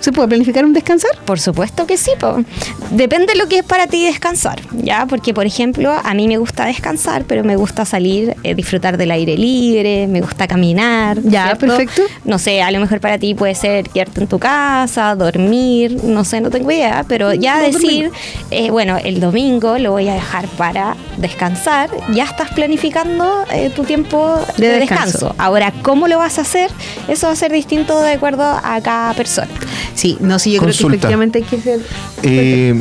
¿Se 0.00 0.12
puede 0.12 0.28
planificar 0.28 0.64
un 0.64 0.72
descansar? 0.72 1.10
Por 1.24 1.38
supuesto 1.38 1.86
que 1.86 1.96
sí, 1.96 2.10
po. 2.18 2.42
depende 2.90 3.34
de 3.34 3.38
lo 3.38 3.48
que 3.48 3.58
es 3.58 3.64
para 3.64 3.86
ti 3.86 4.04
descansar, 4.06 4.60
¿ya? 4.72 5.06
Porque, 5.06 5.34
por 5.34 5.44
ejemplo, 5.46 5.92
a 6.02 6.14
mí 6.14 6.26
me 6.26 6.38
gusta 6.38 6.64
descansar, 6.64 7.24
pero 7.26 7.44
me 7.44 7.56
gusta 7.56 7.84
salir, 7.84 8.34
eh, 8.42 8.54
disfrutar 8.54 8.96
del 8.96 9.10
aire 9.10 9.36
libre, 9.36 10.06
me 10.06 10.20
gusta 10.22 10.46
caminar. 10.48 11.18
Ya, 11.22 11.44
¿cierto? 11.44 11.66
perfecto. 11.66 12.02
No 12.24 12.38
sé, 12.38 12.62
a 12.62 12.70
lo 12.70 12.80
mejor 12.80 13.00
para 13.00 13.18
ti 13.18 13.34
puede 13.34 13.54
ser 13.54 13.88
quedarte 13.90 14.22
en 14.22 14.26
tu 14.26 14.38
casa, 14.38 15.14
dormir, 15.14 16.02
no 16.02 16.24
sé, 16.24 16.40
no 16.40 16.50
tengo 16.50 16.70
idea, 16.70 17.04
pero 17.06 17.34
ya 17.34 17.56
No, 17.58 17.62
decir, 17.64 18.10
eh, 18.50 18.70
bueno, 18.70 18.96
el 18.96 19.20
domingo 19.20 19.76
lo 19.78 19.92
voy 19.92 20.08
a 20.08 20.14
dejar 20.14 20.46
para 20.48 20.96
descansar, 21.18 21.90
ya 22.14 22.24
estás 22.24 22.50
planificando 22.54 23.44
eh, 23.52 23.70
tu 23.74 23.84
tiempo 23.84 24.38
De 24.56 24.68
de, 24.68 24.78
descanso. 24.80 25.04
descanso. 25.04 25.34
Ahora, 25.38 25.72
¿cómo 25.82 26.08
lo 26.08 26.18
vas 26.18 26.38
a 26.38 26.42
hacer? 26.42 26.70
Eso 27.08 27.26
va 27.26 27.34
a 27.34 27.36
ser 27.36 27.52
distinto 27.52 28.00
de 28.00 28.12
acuerdo 28.12 28.42
a 28.42 28.80
cada 28.80 29.12
persona. 29.14 29.48
Sí, 29.94 30.16
no, 30.20 30.38
sí, 30.38 30.52
yo 30.52 30.60
creo 30.60 30.72
que 30.74 30.86
efectivamente 30.86 31.38
hay 31.38 31.44
que 31.44 31.60
ser. 31.60 31.80
Eh, 32.22 32.80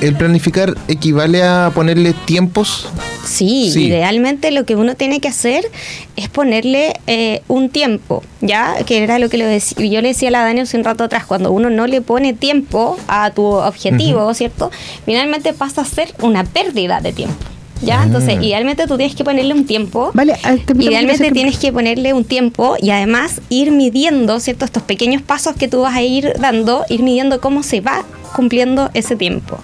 ¿El 0.00 0.14
planificar 0.14 0.74
equivale 0.86 1.42
a 1.42 1.72
ponerle 1.74 2.14
tiempos 2.24 2.86
Sí, 3.24 3.70
Sí. 3.72 3.86
idealmente 3.88 4.50
lo 4.52 4.64
que 4.64 4.74
uno 4.74 4.94
tiene 4.94 5.20
que 5.20 5.28
hacer 5.28 5.70
es 6.16 6.28
ponerle 6.30 6.94
eh, 7.06 7.42
un 7.48 7.68
tiempo, 7.68 8.22
¿ya? 8.40 8.74
Que 8.86 9.02
era 9.02 9.18
lo 9.18 9.28
que 9.28 9.36
le 9.36 9.58
yo 9.60 10.00
le 10.00 10.08
decía 10.08 10.28
a 10.28 10.32
la 10.32 10.42
Dani 10.44 10.60
hace 10.60 10.78
un 10.78 10.84
rato 10.84 11.04
atrás, 11.04 11.26
cuando 11.26 11.52
uno 11.52 11.68
no 11.68 11.86
le 11.86 12.00
pone 12.00 12.32
tiempo 12.32 12.96
a 13.06 13.30
tu 13.32 13.42
objetivo, 13.44 14.32
¿cierto? 14.32 14.70
Finalmente 15.04 15.52
pasa 15.52 15.82
a 15.82 15.84
ser 15.84 16.14
una 16.22 16.44
pérdida 16.44 17.00
de 17.02 17.12
tiempo, 17.12 17.36
¿ya? 17.82 18.02
Entonces, 18.04 18.36
idealmente 18.42 18.86
tú 18.86 18.96
tienes 18.96 19.14
que 19.16 19.24
ponerle 19.24 19.54
un 19.54 19.64
tiempo. 19.66 20.10
Vale, 20.14 20.34
ah, 20.42 20.54
te- 20.64 20.74
te- 20.74 20.84
Idealmente 20.84 21.24
te- 21.24 21.32
tienes 21.32 21.58
que 21.58 21.72
ponerle 21.72 22.12
un 22.12 22.24
tiempo 22.24 22.76
y 22.80 22.90
además 22.90 23.40
ir 23.48 23.70
midiendo, 23.70 24.40
¿cierto? 24.40 24.64
Estos 24.64 24.82
pequeños 24.82 25.22
pasos 25.22 25.54
que 25.56 25.68
tú 25.68 25.80
vas 25.82 25.94
a 25.94 26.02
ir 26.02 26.32
dando, 26.40 26.84
ir 26.88 27.02
midiendo 27.02 27.40
cómo 27.40 27.62
se 27.62 27.80
va 27.80 28.04
cumpliendo 28.34 28.90
ese 28.94 29.16
tiempo. 29.16 29.58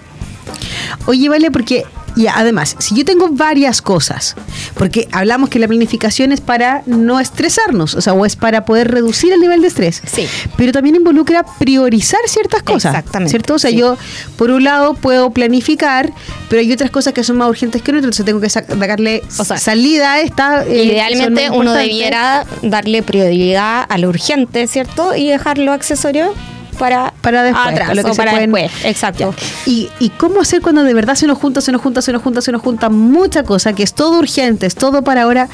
Oye, 1.07 1.29
vale, 1.29 1.51
porque 1.51 1.83
y 2.15 2.27
además, 2.27 2.75
si 2.79 2.95
yo 2.95 3.03
tengo 3.05 3.29
varias 3.29 3.81
cosas, 3.81 4.35
porque 4.75 5.07
hablamos 5.11 5.49
que 5.49 5.59
la 5.59 5.67
planificación 5.67 6.31
es 6.31 6.41
para 6.41 6.81
no 6.85 7.19
estresarnos, 7.19 7.95
o 7.95 8.01
sea, 8.01 8.13
o 8.13 8.25
es 8.25 8.35
para 8.35 8.65
poder 8.65 8.91
reducir 8.91 9.33
el 9.33 9.39
nivel 9.41 9.61
de 9.61 9.67
estrés. 9.67 10.01
Sí. 10.05 10.27
Pero 10.57 10.71
también 10.71 10.95
involucra 10.95 11.43
priorizar 11.59 12.19
ciertas 12.27 12.63
cosas. 12.63 12.93
Exactamente, 12.95 13.29
¿Cierto? 13.31 13.55
O 13.55 13.59
sea, 13.59 13.71
sí. 13.71 13.77
yo, 13.77 13.97
por 14.37 14.51
un 14.51 14.63
lado, 14.63 14.93
puedo 14.93 15.31
planificar, 15.31 16.11
pero 16.49 16.61
hay 16.61 16.71
otras 16.71 16.89
cosas 16.91 17.13
que 17.13 17.23
son 17.23 17.37
más 17.37 17.49
urgentes 17.49 17.81
que 17.81 17.91
otras, 17.91 18.03
entonces 18.03 18.25
tengo 18.25 18.39
que 18.41 18.49
sa- 18.49 18.65
sacarle 18.65 19.21
O 19.37 19.43
sea, 19.45 19.57
salida 19.57 20.13
a 20.13 20.21
esta. 20.21 20.63
eh, 20.65 20.83
Idealmente 20.85 21.49
uno 21.49 21.73
debiera 21.73 22.45
darle 22.61 23.03
prioridad 23.03 23.85
a 23.87 23.97
lo 23.97 24.09
urgente, 24.09 24.67
¿cierto? 24.67 25.15
Y 25.15 25.27
dejar 25.27 25.57
lo 25.57 25.73
accesorio 25.73 26.33
para, 26.75 27.13
Para 27.21 27.43
después, 27.43 27.67
atrás 27.67 27.95
lo 27.95 28.03
que 28.03 28.11
o 28.11 28.13
se 28.13 28.17
para 28.17 28.31
pueden- 28.31 28.51
después. 28.51 28.85
Exacto. 28.85 29.33
¿Y, 29.65 29.89
¿Y 29.99 30.09
cómo 30.11 30.41
hacer 30.41 30.61
cuando 30.61 30.83
de 30.83 30.93
verdad 30.93 31.15
se 31.15 31.27
nos 31.27 31.37
junta, 31.37 31.61
se 31.61 31.71
nos 31.71 31.81
junta, 31.81 32.01
se 32.01 32.11
nos 32.11 32.21
junta, 32.21 32.41
se 32.41 32.51
nos 32.51 32.61
junta 32.61 32.89
mucha 32.89 33.43
cosa, 33.43 33.73
que 33.73 33.83
es 33.83 33.93
todo 33.93 34.19
urgente, 34.19 34.65
es 34.65 34.75
todo 34.75 35.03
para 35.03 35.23
ahora? 35.23 35.47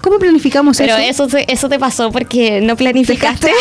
¿Cómo 0.00 0.18
planificamos 0.18 0.78
Pero 0.78 0.96
eso? 0.96 1.24
eso 1.24 1.36
te, 1.36 1.52
eso 1.52 1.68
te 1.68 1.78
pasó 1.78 2.10
porque 2.10 2.60
no 2.60 2.76
planificaste. 2.76 3.50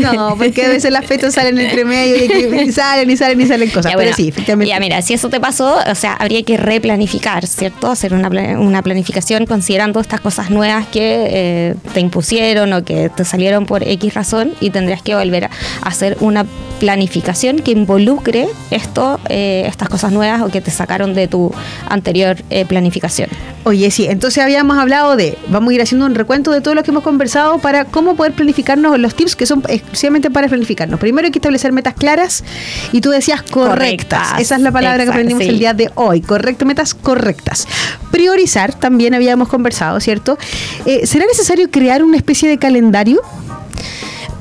No, 0.00 0.36
porque 0.36 0.64
a 0.64 0.68
veces 0.68 0.90
las 0.90 1.06
fechas 1.06 1.34
salen 1.34 1.58
entre 1.58 1.84
medio 1.84 2.16
y, 2.16 2.72
salen 2.72 3.10
y 3.10 3.16
salen 3.16 3.40
y 3.40 3.46
salen 3.46 3.68
cosas. 3.68 3.92
Ya, 3.92 3.96
pero 3.96 4.10
bueno, 4.10 4.16
sí, 4.16 4.28
efectivamente. 4.28 4.68
Ya, 4.68 4.80
mira, 4.80 5.02
si 5.02 5.14
eso 5.14 5.28
te 5.28 5.40
pasó, 5.40 5.78
o 5.86 5.94
sea, 5.94 6.14
habría 6.14 6.42
que 6.42 6.56
replanificar, 6.56 7.46
¿cierto? 7.46 7.90
Hacer 7.90 8.14
una, 8.14 8.28
una 8.58 8.82
planificación 8.82 9.46
considerando 9.46 10.00
estas 10.00 10.20
cosas 10.20 10.50
nuevas 10.50 10.86
que 10.88 11.26
eh, 11.30 11.74
te 11.92 12.00
impusieron 12.00 12.72
o 12.72 12.84
que 12.84 13.08
te 13.08 13.24
salieron 13.24 13.66
por 13.66 13.82
X 13.86 14.14
razón 14.14 14.52
y 14.60 14.70
tendrías 14.70 15.02
que 15.02 15.14
volver 15.14 15.44
a 15.44 15.50
hacer 15.82 16.16
una 16.20 16.46
planificación 16.80 17.60
que 17.60 17.70
involucre 17.70 18.48
esto, 18.70 19.20
eh, 19.28 19.64
estas 19.66 19.88
cosas 19.88 20.12
nuevas 20.12 20.42
o 20.42 20.48
que 20.48 20.60
te 20.60 20.70
sacaron 20.70 21.14
de 21.14 21.28
tu 21.28 21.52
anterior 21.88 22.36
eh, 22.50 22.64
planificación. 22.64 23.28
Oye, 23.64 23.90
sí, 23.90 24.06
entonces 24.06 24.42
habíamos 24.42 24.76
hablado 24.76 24.93
de, 24.94 25.36
vamos 25.48 25.72
a 25.72 25.74
ir 25.74 25.82
haciendo 25.82 26.06
un 26.06 26.14
recuento 26.14 26.52
de 26.52 26.60
todo 26.60 26.74
lo 26.74 26.82
que 26.82 26.90
hemos 26.90 27.02
conversado 27.02 27.58
para 27.58 27.84
cómo 27.84 28.14
poder 28.14 28.32
planificarnos 28.32 28.98
los 28.98 29.14
tips 29.14 29.34
que 29.34 29.44
son 29.44 29.62
exclusivamente 29.68 30.30
para 30.30 30.46
planificarnos. 30.48 31.00
Primero 31.00 31.26
hay 31.26 31.32
que 31.32 31.38
establecer 31.38 31.72
metas 31.72 31.94
claras 31.94 32.44
y 32.92 33.00
tú 33.00 33.10
decías 33.10 33.42
correctas. 33.42 34.20
Correctas, 34.20 34.40
Esa 34.40 34.54
es 34.56 34.62
la 34.62 34.70
palabra 34.70 35.04
que 35.04 35.10
aprendimos 35.10 35.42
sí. 35.42 35.48
el 35.48 35.58
día 35.58 35.74
de 35.74 35.90
hoy. 35.96 36.20
Correcto, 36.20 36.64
metas 36.64 36.94
correctas. 36.94 37.66
Priorizar, 38.12 38.72
también 38.74 39.14
habíamos 39.14 39.48
conversado, 39.48 39.98
¿cierto? 39.98 40.38
Eh, 40.86 41.06
¿Será 41.06 41.26
necesario 41.26 41.70
crear 41.70 42.04
una 42.04 42.16
especie 42.16 42.48
de 42.48 42.58
calendario? 42.58 43.20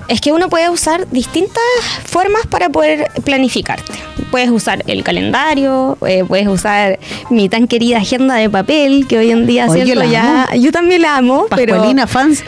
Es 0.07 0.19
que 0.21 0.31
uno 0.31 0.49
puede 0.49 0.69
usar 0.69 1.07
distintas 1.11 1.63
formas 2.05 2.45
para 2.47 2.69
poder 2.69 3.07
planificarte. 3.23 3.93
Puedes 4.31 4.49
usar 4.49 4.83
el 4.87 5.03
calendario, 5.03 5.97
eh, 6.07 6.23
puedes 6.27 6.47
usar 6.47 6.99
mi 7.29 7.49
tan 7.49 7.67
querida 7.67 7.97
agenda 7.97 8.35
de 8.35 8.49
papel, 8.49 9.05
que 9.07 9.17
hoy 9.17 9.31
en 9.31 9.45
día, 9.45 9.67
Oye, 9.67 9.85
¿cierto? 9.85 10.03
la 10.03 10.09
Ya, 10.09 10.49
yo 10.55 10.71
también 10.71 11.01
la 11.03 11.17
amo, 11.17 11.45
pero 11.55 11.73
Pascualina, 11.75 12.07
fans. 12.07 12.43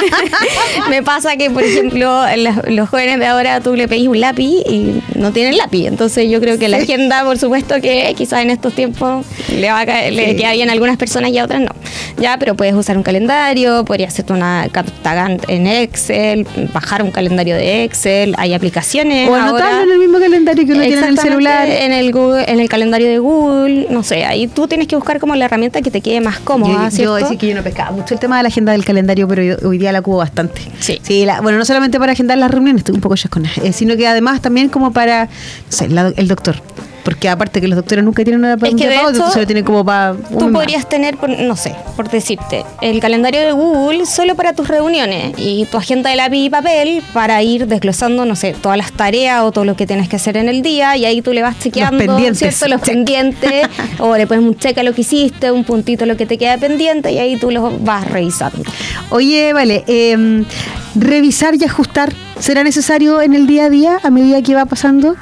me 0.90 1.02
pasa 1.02 1.36
que, 1.36 1.50
por 1.50 1.62
ejemplo, 1.62 2.22
las- 2.36 2.68
los 2.68 2.88
jóvenes 2.88 3.18
de 3.18 3.26
ahora 3.26 3.60
tú 3.60 3.74
le 3.74 3.88
pedís 3.88 4.08
un 4.08 4.20
lápiz 4.20 4.62
y 4.68 5.02
no 5.14 5.32
tienen 5.32 5.56
lápiz. 5.56 5.86
Entonces 5.86 6.30
yo 6.30 6.40
creo 6.40 6.58
que 6.58 6.68
la 6.68 6.78
agenda, 6.78 7.24
por 7.24 7.38
supuesto 7.38 7.80
que 7.80 8.14
quizás 8.16 8.42
en 8.42 8.50
estos 8.50 8.72
tiempos 8.74 9.26
le, 9.54 9.70
va 9.70 9.80
a 9.80 9.86
caer- 9.86 10.12
le 10.12 10.30
Sí. 10.30 10.36
queda 10.36 10.52
bien 10.52 10.68
a 10.68 10.72
algunas 10.72 10.96
personas 10.96 11.30
y 11.30 11.38
a 11.38 11.44
otras 11.44 11.60
no. 11.62 11.70
Ya, 12.18 12.36
pero 12.38 12.54
puedes 12.54 12.74
usar 12.74 12.96
un 12.96 13.02
calendario, 13.02 13.84
podrías 13.84 14.12
hacerte 14.12 14.32
una 14.32 14.66
carta 14.72 15.36
en 15.48 15.66
Excel, 15.66 16.46
bajar 16.80 17.02
un 17.02 17.10
calendario 17.10 17.56
de 17.56 17.84
Excel, 17.84 18.34
hay 18.38 18.54
aplicaciones 18.54 19.28
o 19.28 19.34
ahora. 19.34 19.48
anotarlo 19.48 19.82
en 19.84 19.90
el 19.92 19.98
mismo 19.98 20.18
calendario 20.18 20.64
que 20.66 20.72
uno 20.72 20.82
tiene 20.82 20.98
en 21.00 21.04
el 21.08 21.18
celular. 21.18 21.68
En 21.68 21.92
el, 21.92 22.12
Google- 22.12 22.44
en 22.48 22.60
el 22.60 22.68
calendario 22.68 23.08
de 23.08 23.18
Google, 23.18 23.86
no 23.90 24.02
sé, 24.02 24.24
ahí 24.24 24.46
tú 24.48 24.66
tienes 24.68 24.86
que 24.88 24.96
buscar 24.96 25.18
como 25.20 25.34
la 25.34 25.44
herramienta 25.46 25.82
que 25.82 25.90
te 25.90 26.00
quede 26.00 26.20
más 26.20 26.38
cómoda, 26.40 26.88
Yo, 26.90 27.02
yo 27.02 27.14
decir 27.16 27.38
que 27.38 27.48
yo 27.48 27.54
no 27.54 27.62
pescaba 27.62 27.90
mucho 27.90 28.14
el 28.14 28.20
tema 28.20 28.36
de 28.36 28.42
la 28.44 28.48
agenda 28.48 28.72
del 28.72 28.84
calendario, 28.84 29.26
pero 29.28 29.42
yo- 29.42 29.56
hoy 29.68 29.78
día 29.78 29.92
la 29.92 30.02
cubo 30.02 30.18
bastante. 30.18 30.60
Sí. 30.80 31.00
la- 31.26 31.40
bueno, 31.40 31.58
no 31.58 31.64
solamente 31.64 31.98
para 31.98 32.12
agendar 32.12 32.38
las 32.38 32.50
reuniones, 32.50 32.80
estoy 32.80 32.94
un 32.94 33.00
poco 33.00 33.16
chascona, 33.16 33.50
eh, 33.62 33.72
sino 33.72 33.96
que 33.96 34.06
además 34.06 34.40
también 34.40 34.68
como 34.68 34.92
para, 34.92 35.24
no 35.26 35.30
sé, 35.68 35.88
la- 35.88 36.12
el 36.16 36.28
doctor. 36.28 36.56
Porque 37.04 37.28
aparte 37.28 37.60
que 37.60 37.68
los 37.68 37.76
doctores 37.76 38.04
nunca 38.04 38.22
tienen 38.24 38.44
una 38.44 38.54
Es 38.54 38.74
que 38.74 38.88
de 38.88 38.96
hecho, 38.96 39.08
entonces 39.08 39.36
lo 39.36 39.46
tienen 39.46 39.64
como 39.64 39.84
para... 39.84 40.14
Tú 40.14 40.52
podrías 40.52 40.88
tener, 40.88 41.16
no 41.40 41.56
sé, 41.56 41.74
por 41.96 42.10
decirte, 42.10 42.64
el 42.80 43.00
calendario 43.00 43.40
de 43.40 43.52
Google 43.52 44.06
solo 44.06 44.34
para 44.34 44.52
tus 44.52 44.68
reuniones 44.68 45.34
y 45.36 45.66
tu 45.66 45.76
agenda 45.76 46.10
de 46.10 46.16
lápiz 46.16 46.38
y 46.38 46.50
papel 46.50 47.02
para 47.12 47.42
ir 47.42 47.66
desglosando, 47.66 48.24
no 48.24 48.36
sé, 48.36 48.54
todas 48.60 48.78
las 48.78 48.92
tareas 48.92 49.42
o 49.42 49.52
todo 49.52 49.64
lo 49.64 49.76
que 49.76 49.86
tienes 49.86 50.08
que 50.08 50.16
hacer 50.16 50.36
en 50.36 50.48
el 50.48 50.62
día 50.62 50.96
y 50.96 51.04
ahí 51.04 51.22
tú 51.22 51.32
le 51.32 51.42
vas 51.42 51.58
chequeando, 51.58 51.98
pendientes, 51.98 52.38
¿cierto? 52.38 52.68
Los 52.68 52.82
check. 52.82 52.94
pendientes 52.94 53.68
o 53.98 54.16
le 54.16 54.26
pones 54.26 54.44
un 54.44 54.56
check 54.56 54.76
a 54.78 54.82
lo 54.82 54.92
que 54.92 55.02
hiciste, 55.02 55.50
un 55.50 55.64
puntito 55.64 56.04
a 56.04 56.06
lo 56.06 56.16
que 56.16 56.26
te 56.26 56.38
queda 56.38 56.58
pendiente 56.58 57.12
y 57.12 57.18
ahí 57.18 57.36
tú 57.36 57.50
los 57.50 57.82
vas 57.84 58.08
revisando. 58.10 58.62
Oye, 59.10 59.52
vale, 59.52 59.84
eh, 59.86 60.44
revisar 60.94 61.54
y 61.54 61.64
ajustar, 61.64 62.12
¿será 62.38 62.64
necesario 62.64 63.20
en 63.20 63.34
el 63.34 63.46
día 63.46 63.66
a 63.66 63.70
día 63.70 63.98
a 64.02 64.10
medida 64.10 64.42
que 64.42 64.54
va 64.54 64.66
pasando? 64.66 65.16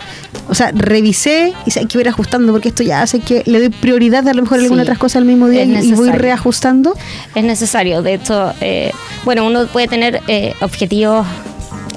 O 0.49 0.55
sea, 0.55 0.71
revisé 0.73 1.53
y 1.67 1.71
sé, 1.71 1.81
hay 1.81 1.87
que 1.87 1.99
ir 1.99 2.09
ajustando 2.09 2.53
porque 2.53 2.69
esto 2.69 2.83
ya 2.83 3.03
hace 3.03 3.21
que 3.21 3.43
le 3.47 3.59
doy 3.59 3.69
prioridad 3.71 4.27
a 4.29 4.35
lo 4.35 4.43
mejor 4.43 4.59
a 4.59 4.63
alguna 4.63 4.83
Sí, 4.83 4.87
otras 4.87 4.99
cosas 4.99 5.17
al 5.17 5.25
mismo 5.25 5.49
día 5.49 5.65
y, 5.65 5.93
voy 5.93 6.11
reajustando. 6.11 6.95
Es 7.35 7.45
necesario, 7.45 8.03
de 8.03 8.15
hecho, 8.15 8.53
eh, 8.61 8.93
bueno, 9.25 9.45
uno 9.45 9.67
puede 9.67 9.89
tener 9.89 10.21
eh, 10.29 10.55
objetivos 10.61 11.27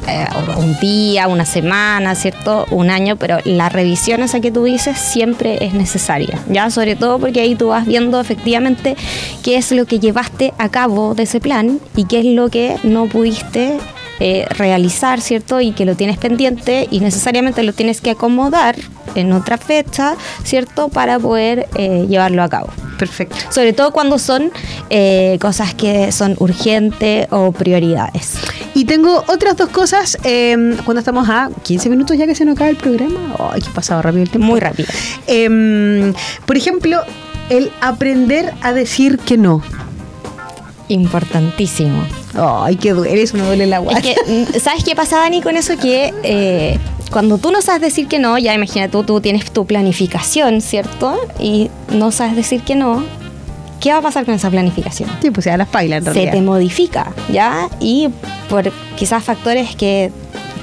eh, 0.10 0.28
un 0.58 0.78
día, 0.80 1.28
una 1.28 1.46
semana, 1.46 2.16
¿cierto? 2.16 2.66
Un 2.72 2.90
año, 2.90 3.16
pero 3.16 3.38
la 3.46 3.70
revisión 3.70 4.24
esa 4.24 4.40
que 4.40 4.52
tú 4.52 4.64
dices 4.64 4.98
siempre 4.98 5.64
es 5.64 5.74
necesaria, 5.74 6.40
¿ya? 6.50 6.70
Sobre 6.70 6.96
todo 6.96 7.20
porque 7.20 7.42
ahí 7.42 7.56
tú 7.56 7.70
vas 7.70 7.86
viendo 7.86 8.20
efectivamente 8.20 8.96
qué 9.44 9.58
es 9.58 9.72
lo 9.72 9.86
que 9.86 10.00
llevaste 10.00 10.54
a 10.58 10.70
cabo 10.70 11.16
de 11.16 11.24
ese 11.24 11.40
plan 11.40 11.80
y 11.96 12.06
qué 12.06 12.20
es 12.20 12.26
lo 12.26 12.50
que 12.50 12.78
no 12.84 13.06
pudiste 13.06 13.78
eh, 14.20 14.46
realizar, 14.50 15.22
¿cierto? 15.22 15.62
Y 15.62 15.72
que 15.72 15.86
lo 15.86 15.96
tienes 15.96 16.18
pendiente 16.18 16.88
y 16.92 17.00
necesariamente 17.00 17.64
lo 17.64 17.74
tienes 17.74 18.02
que 18.02 18.12
acomodar 18.12 18.76
en 19.16 19.32
otra 19.34 19.58
fecha, 19.58 20.16
¿cierto? 20.44 20.90
Para 20.90 21.20
poder 21.20 21.68
eh, 21.76 22.06
llevarlo 22.08 22.44
a 22.44 22.50
cabo. 22.50 22.70
Perfecto. 22.98 23.36
Sobre 23.50 23.74
todo 23.74 23.92
cuando 23.92 24.20
son 24.20 24.52
eh, 24.90 25.38
cosas 25.42 25.74
que 25.74 26.12
son 26.12 26.36
urgentes 26.40 27.28
o 27.32 27.52
prioridades. 27.52 28.36
Y 28.76 28.86
tengo 28.86 29.24
otras 29.28 29.56
dos 29.58 29.70
cosas. 29.70 30.18
eh, 30.24 30.76
cuando 30.86 31.00
estamos 31.00 31.30
a 31.30 31.50
15 31.64 31.90
minutos 31.90 32.18
ya 32.18 32.28
que 32.28 32.36
se 32.36 32.46
nos 32.46 32.56
acaba 32.56 32.70
el 32.70 32.76
programa. 32.76 33.36
Ay, 33.52 33.62
que 33.62 33.70
pasado 33.70 34.02
rápido 34.02 34.24
el 34.24 34.30
tiempo. 34.30 34.48
Muy 34.48 34.60
rápido. 34.60 34.90
Em, 35.28 36.14
por 36.46 36.58
ejemplo, 36.58 37.02
el 37.50 37.72
aprender 37.82 38.54
a 38.62 38.74
decir 38.74 39.18
que 39.20 39.38
no. 39.38 39.62
Importantísimo. 40.88 42.04
Ay, 42.36 42.76
que 42.76 42.94
duele, 42.94 43.22
eso 43.22 43.38
me 43.38 43.44
duele 43.44 43.66
la 43.68 43.78
Es 43.78 43.84
guata. 43.84 44.02
que, 44.02 44.16
mm, 44.28 44.60
¿sabes 44.60 44.84
qué 44.84 44.96
pasa, 44.96 45.18
Dani, 45.18 45.42
con 45.42 45.56
eso? 45.58 45.78
Que 45.78 46.14
eh, 46.24 46.78
cuando 47.12 47.38
tú 47.38 47.52
no 47.52 47.62
sabes 47.62 47.82
decir 47.82 48.08
que 48.08 48.20
no, 48.20 48.38
ya 48.38 48.54
imagínate, 48.54 48.92
tú, 48.92 49.04
tú 49.04 49.20
tienes 49.22 49.52
tu 49.52 49.66
planificación, 49.66 50.62
¿cierto? 50.62 51.18
Y 51.40 51.70
no 51.92 52.12
sabes 52.12 52.36
decir 52.36 52.62
que 52.62 52.76
no, 52.76 53.04
¿qué 53.80 53.92
va 53.92 53.98
a 53.98 54.02
pasar 54.02 54.26
con 54.26 54.36
esa 54.36 54.50
planificación? 54.50 55.10
Sí, 55.22 55.32
pues 55.32 55.44
se 55.46 55.50
da 55.50 55.58
las 55.58 55.70
pailas 55.70 56.06
en 56.06 56.14
se 56.14 56.28
te 56.28 56.42
modifica, 56.42 57.12
¿ya? 57.32 57.68
Y 57.80 58.10
por 58.50 58.72
quizás 58.96 59.24
factores 59.24 59.76
que 59.76 60.12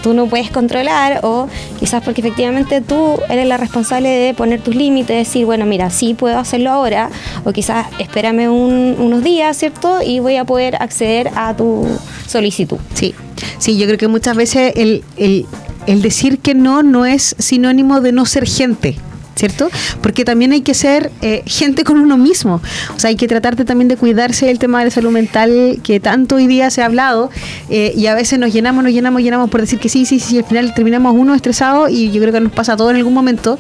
tú 0.03 0.15
no 0.15 0.27
puedes 0.27 0.51
controlar 0.51 1.21
o 1.23 1.49
quizás 1.79 2.03
porque 2.03 2.21
efectivamente 2.21 2.81
tú 2.81 3.19
eres 3.29 3.47
la 3.47 3.57
responsable 3.57 4.09
de 4.09 4.35
poner 4.35 4.61
tus 4.61 4.75
límites, 4.75 5.17
decir, 5.17 5.45
bueno, 5.47 5.67
mira, 5.67 5.91
sí 5.91 6.15
puedo 6.15 6.39
hacerlo 6.39 6.71
ahora 6.71 7.11
o 7.45 7.53
quizás 7.53 7.87
espérame 7.99 8.49
un- 8.51 8.97
unos 8.99 9.23
días, 9.25 9.57
¿cierto? 9.57 10.01
Y 10.03 10.21
voy 10.21 10.37
a 10.37 10.45
poder 10.45 10.77
acceder 10.81 11.31
a 11.35 11.55
tu 11.57 11.87
solicitud. 12.27 12.79
Sí, 12.95 13.15
sí, 13.59 13.77
yo 13.79 13.87
creo 13.87 13.99
que 13.99 14.09
muchas 14.09 14.37
veces 14.37 14.73
el, 14.77 15.05
el, 15.17 15.47
el 15.87 16.03
decir 16.03 16.39
que 16.39 16.55
no 16.55 16.83
no 16.83 17.07
es 17.07 17.35
sinónimo 17.39 18.01
de 18.01 18.13
no 18.13 18.27
ser 18.27 18.47
gente. 18.47 18.97
¿Cierto? 19.37 19.69
Porque 20.01 20.25
también 20.25 20.53
hay 20.53 20.63
que 20.63 20.75
ser 20.75 21.13
eh, 21.23 21.43
gente 21.47 21.85
con 21.85 21.99
uno 21.99 22.17
mismo. 22.17 22.61
O 22.95 22.99
sea, 22.99 23.09
hay 23.09 23.17
que 23.17 23.29
tratarte 23.29 23.65
también 23.65 23.89
de 23.89 23.97
cuidarse 23.97 24.47
del 24.47 24.59
tema 24.59 24.81
de 24.81 24.87
la 24.87 24.91
salud 24.91 25.11
mental 25.11 25.79
que 25.85 26.01
tanto 26.01 26.37
hoy 26.37 26.47
día 26.47 26.71
se 26.71 26.83
ha 26.83 26.87
hablado 26.87 27.31
eh, 27.69 27.93
y 27.97 28.07
a 28.07 28.15
veces 28.15 28.39
nos 28.39 28.53
llenamos, 28.53 28.83
nos 28.83 28.93
llenamos, 28.93 29.23
llenamos 29.23 29.51
por 29.51 29.61
decir 29.61 29.79
que 29.79 29.89
sí, 29.89 30.07
sí, 30.07 30.19
sí, 30.19 30.37
y 30.37 30.39
al 30.39 30.45
final 30.45 30.75
terminamos 30.75 31.15
uno 31.17 31.35
estresado 31.35 31.89
y 31.89 32.11
yo 32.11 32.21
creo 32.21 32.33
que 32.33 32.41
nos 32.41 32.53
pasa 32.53 32.73
a 32.73 32.77
todos 32.77 32.91
en 32.91 32.97
algún 32.97 33.15
momento. 33.15 33.59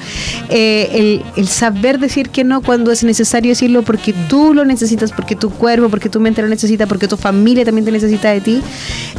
eh, 0.49 0.89
el, 0.93 1.23
el 1.37 1.49
saber 1.49 1.99
decir 1.99 2.31
que 2.31 2.43
no 2.45 2.63
cuando 2.63 2.91
es 2.91 3.05
necesario 3.05 3.51
decirlo 3.51 3.83
porque 3.83 4.15
tú 4.29 4.55
lo 4.55 4.65
necesitas, 4.65 5.13
porque 5.13 5.37
tu 5.37 5.51
cuerpo, 5.51 5.89
porque 5.89 6.09
tu 6.09 6.21
mente 6.21 6.43
lo 6.43 6.49
necesita, 6.49 6.87
porque 6.87 7.07
tu 7.09 7.17
familia 7.17 7.65
también 7.65 7.85
te 7.85 7.93
necesita 7.93 8.31
de 8.31 8.41
ti. 8.41 8.63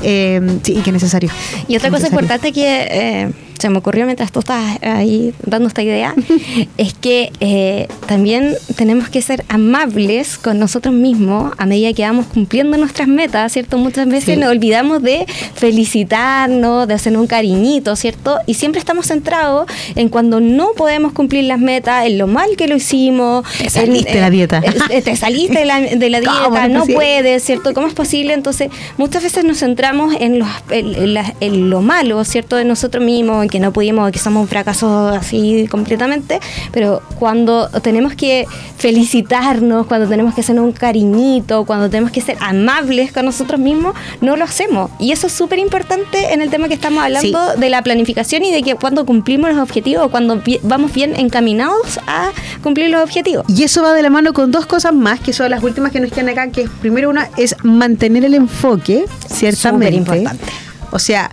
eh, 0.01 0.41
sí, 0.63 0.73
y 0.77 0.81
que 0.81 0.89
es 0.89 0.93
necesario. 0.93 1.29
Y 1.67 1.75
otra 1.75 1.89
cosa 1.89 2.07
necesario. 2.07 2.09
importante 2.09 2.51
que 2.51 2.87
eh, 2.89 3.31
se 3.59 3.69
me 3.69 3.77
ocurrió 3.79 4.05
mientras 4.05 4.31
tú 4.31 4.39
estabas 4.39 4.77
ahí 4.81 5.33
dando 5.45 5.67
esta 5.67 5.81
idea 5.83 6.13
es 6.77 6.93
que 6.93 7.31
eh, 7.39 7.87
también 8.07 8.55
tenemos 8.75 9.09
que 9.09 9.21
ser 9.21 9.43
amables 9.49 10.37
con 10.37 10.59
nosotros 10.59 10.93
mismos 10.93 11.53
a 11.57 11.65
medida 11.65 11.93
que 11.93 12.03
vamos 12.03 12.25
cumpliendo 12.27 12.77
nuestras 12.77 13.07
metas, 13.07 13.51
¿cierto? 13.53 13.77
Muchas 13.77 14.07
veces 14.07 14.35
Sí. 14.35 14.35
nos 14.37 14.49
olvidamos 14.49 15.01
de 15.01 15.25
felicitarnos, 15.55 16.87
de 16.87 16.93
hacer 16.93 17.17
un 17.17 17.27
cariñito, 17.27 17.95
¿cierto? 17.95 18.39
Y 18.45 18.55
siempre 18.55 18.79
estamos 18.79 19.07
centrados 19.07 19.67
en 19.95 20.09
cuando 20.09 20.39
no 20.39 20.69
podemos 20.75 21.13
cumplir 21.13 21.45
las 21.45 21.59
metas, 21.59 22.05
en 22.05 22.17
lo 22.17 22.27
mal 22.27 22.49
que 22.57 22.67
lo 22.67 22.75
hicimos. 22.75 23.45
Te 23.57 23.69
saliste 23.69 24.09
en- 24.09 24.15
de 24.15 24.21
la 24.21 24.29
dieta. 24.29 24.61
eh, 24.89 25.01
te 25.01 25.15
saliste 25.15 25.59
de 25.59 25.65
la, 25.65 25.79
de 25.79 26.09
la 26.09 26.21
¿Cómo 26.23 26.49
dieta, 26.51 26.67
no 26.67 26.85
puedes, 26.85 27.43
¿cierto? 27.43 27.73
¿Cómo 27.73 27.87
es 27.87 27.93
posible? 27.93 28.33
Entonces, 28.33 28.69
muchas 28.97 29.23
veces 29.23 29.43
nos 29.45 29.59
centramos 29.59 30.13
en, 30.19 30.39
los, 30.39 30.47
en, 30.71 30.93
en 30.95 31.13
la- 31.13 31.33
en 31.39 31.69
lo 31.69 31.81
malo, 31.81 32.23
¿cierto? 32.25 32.55
De 32.57 32.65
nosotros 32.65 33.03
mismos, 33.03 33.46
en 33.47 33.49
que 33.49 33.59
no 33.59 33.71
pudimos, 33.71 34.11
que 34.11 34.19
somos 34.19 34.41
un 34.41 34.47
fracaso 34.47 35.07
así 35.07 35.67
completamente, 35.69 36.39
pero 36.71 37.01
cuando 37.17 37.69
tenemos 37.81 38.13
que 38.13 38.45
felicitarnos, 38.77 39.87
cuando 39.87 40.07
tenemos 40.07 40.35
que 40.35 40.41
hacer 40.41 40.59
un 40.59 40.71
cariñito, 40.71 41.65
cuando 41.65 41.89
tenemos 41.89 42.11
que 42.11 42.21
ser 42.21 42.37
amables 42.41 43.11
con 43.11 43.25
nosotros 43.25 43.59
mismos, 43.59 43.95
no 44.21 44.35
lo 44.35 44.43
hacemos. 44.43 44.91
Y 44.99 45.11
eso 45.11 45.27
es 45.27 45.33
súper 45.33 45.59
importante 45.59 46.33
en 46.33 46.41
el 46.41 46.49
tema 46.49 46.67
que 46.67 46.73
estamos 46.73 47.03
hablando 47.03 47.55
de 47.55 47.69
la 47.69 47.81
planificación 47.81 48.43
y 48.43 48.51
de 48.51 48.61
que 48.63 48.75
cuando 48.75 49.05
cumplimos 49.05 49.51
los 49.51 49.59
objetivos, 49.59 50.09
cuando 50.11 50.41
vamos 50.63 50.93
bien 50.93 51.15
encaminados 51.15 51.99
a 52.07 52.31
cumplir 52.61 52.89
los 52.89 53.01
objetivos. 53.01 53.45
Y 53.47 53.63
eso 53.63 53.81
va 53.81 53.93
de 53.93 54.01
la 54.01 54.09
mano 54.09 54.33
con 54.33 54.51
dos 54.51 54.65
cosas 54.65 54.93
más, 54.93 55.19
que 55.19 55.33
son 55.33 55.49
las 55.49 55.63
últimas 55.63 55.91
que 55.91 55.99
nos 55.99 56.11
quedan 56.11 56.29
acá, 56.29 56.49
que 56.49 56.63
es, 56.63 56.69
primero 56.81 57.09
una 57.09 57.29
es 57.37 57.55
mantener 57.63 58.25
el 58.25 58.33
enfoque, 58.33 59.05
ciertamente. 59.29 59.97
Superimportante. 59.97 60.45
O 60.91 60.99
sea, 60.99 61.31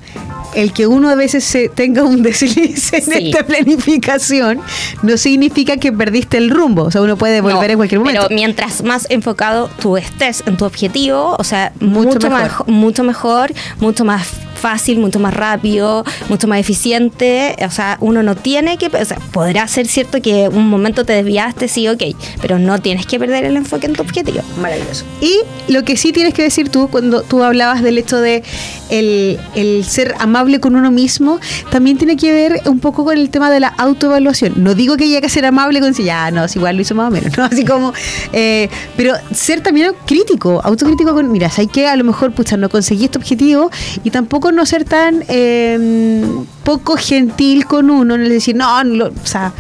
el 0.55 0.73
que 0.73 0.87
uno 0.87 1.09
a 1.11 1.15
veces 1.15 1.45
se 1.45 1.69
tenga 1.69 2.03
un 2.05 2.23
desliz 2.23 2.93
en 2.93 3.03
Sí. 3.03 3.31
esta 3.31 3.45
planificación 3.47 4.61
no 5.03 5.17
significa 5.17 5.77
que 5.77 5.93
perdiste 5.93 6.37
el 6.37 6.51
rumbo. 6.51 6.83
O 6.85 6.91
sea, 6.91 7.03
uno 7.03 7.17
puede 7.17 7.41
volver 7.41 7.67
No, 7.69 7.73
en 7.73 7.77
cualquier 7.77 8.01
momento. 8.01 8.23
Pero 8.29 8.35
mientras 8.35 8.83
más 8.83 9.07
enfocado 9.11 9.69
tú 9.81 9.97
estés 9.97 10.43
en 10.47 10.57
tu 10.57 10.65
objetivo, 10.65 11.37
o 11.39 11.45
sea, 11.45 11.73
Mucho 11.81 12.15
mucho, 12.15 12.31
mejor. 12.31 12.43
mejor. 12.43 12.69
mucho 12.69 13.05
mejor, 13.05 13.53
mucho 13.81 14.05
más 14.05 14.29
fácil, 14.65 14.99
mucho 14.99 15.21
más 15.21 15.35
rápido, 15.35 16.05
mucho 16.31 16.49
más 16.49 16.59
eficiente. 16.59 17.55
O 17.67 17.71
sea, 17.71 17.99
uno 18.01 18.23
no 18.23 18.35
tiene 18.35 18.79
que, 18.79 18.87
o 18.87 19.05
sea, 19.05 19.19
podrá 19.31 19.69
ser 19.69 19.87
cierto 19.87 20.23
que 20.23 20.49
un 20.49 20.71
momento 20.71 21.05
te 21.05 21.13
desviaste, 21.13 21.69
sí, 21.69 21.87
ok, 21.87 22.03
pero 22.41 22.59
no 22.59 22.79
tienes 22.79 23.05
que 23.05 23.19
perder 23.19 23.45
el 23.45 23.59
enfoque 23.59 23.85
en 23.89 23.93
tu 23.93 24.01
objetivo. 24.01 24.41
Maravilloso. 24.59 25.05
Y 25.21 25.41
lo 25.71 25.85
que 25.85 25.99
sí 25.99 26.13
tienes 26.13 26.33
que 26.33 26.43
decir 26.43 26.71
tú, 26.71 26.89
cuando 26.89 27.21
tú 27.21 27.43
hablabas 27.43 27.83
del 27.83 27.99
hecho 27.99 28.19
de 28.19 28.43
el, 28.89 29.39
el 29.55 29.85
ser 29.85 30.15
amable 30.19 30.61
con 30.61 30.77
uno 30.77 30.91
mismo, 30.91 31.41
también 31.71 31.99
tiene 31.99 32.17
que 32.17 32.33
ver 32.33 32.63
un 32.65 32.81
poco 32.81 33.05
con 33.05 33.19
el 33.19 33.29
tema 33.29 33.51
de 33.51 33.61
la 33.61 33.69
autoevaluación. 33.69 34.55
No 34.57 34.75
digo 34.75 34.97
que 34.97 35.05
haya 35.05 35.21
que 35.21 35.29
ser 35.29 35.45
amable 35.45 35.81
con 35.81 35.93
si 35.93 36.05
ya, 36.05 36.31
no, 36.31 36.49
si 36.49 36.59
igual 36.59 36.77
lo 36.77 36.83
hizo 36.83 36.95
más 36.95 37.09
o 37.09 37.11
menos, 37.11 37.37
¿no? 37.37 37.45
Así 37.53 37.67
como, 37.67 37.93
eh, 38.33 38.71
pero 38.97 39.15
ser 39.35 39.61
también 39.61 39.93
crítico, 40.07 40.63
autocrítico 40.65 41.13
con, 41.13 41.31
mira, 41.31 41.51
hay 41.55 41.67
que 41.67 41.87
a 41.87 41.97
lo 41.97 42.05
mejor, 42.05 42.33
pucha, 42.33 42.57
no 42.57 42.71
conseguí 42.71 43.05
este 43.05 43.19
objetivo 43.19 43.71
y 44.05 44.11
tampoco 44.11 44.53
no 44.55 44.65
ser 44.67 44.85
tan 44.85 45.23
eh, 45.29 46.25
poco 46.63 46.97
gentil 46.97 47.67
con 47.67 47.91
uno, 47.91 48.15
en 48.15 48.23
el 48.23 48.29
decir, 48.31 48.55
no, 48.57 48.83
no 48.85 48.95
lo- 48.97 49.09
o 49.09 49.27
sea, 49.27 49.53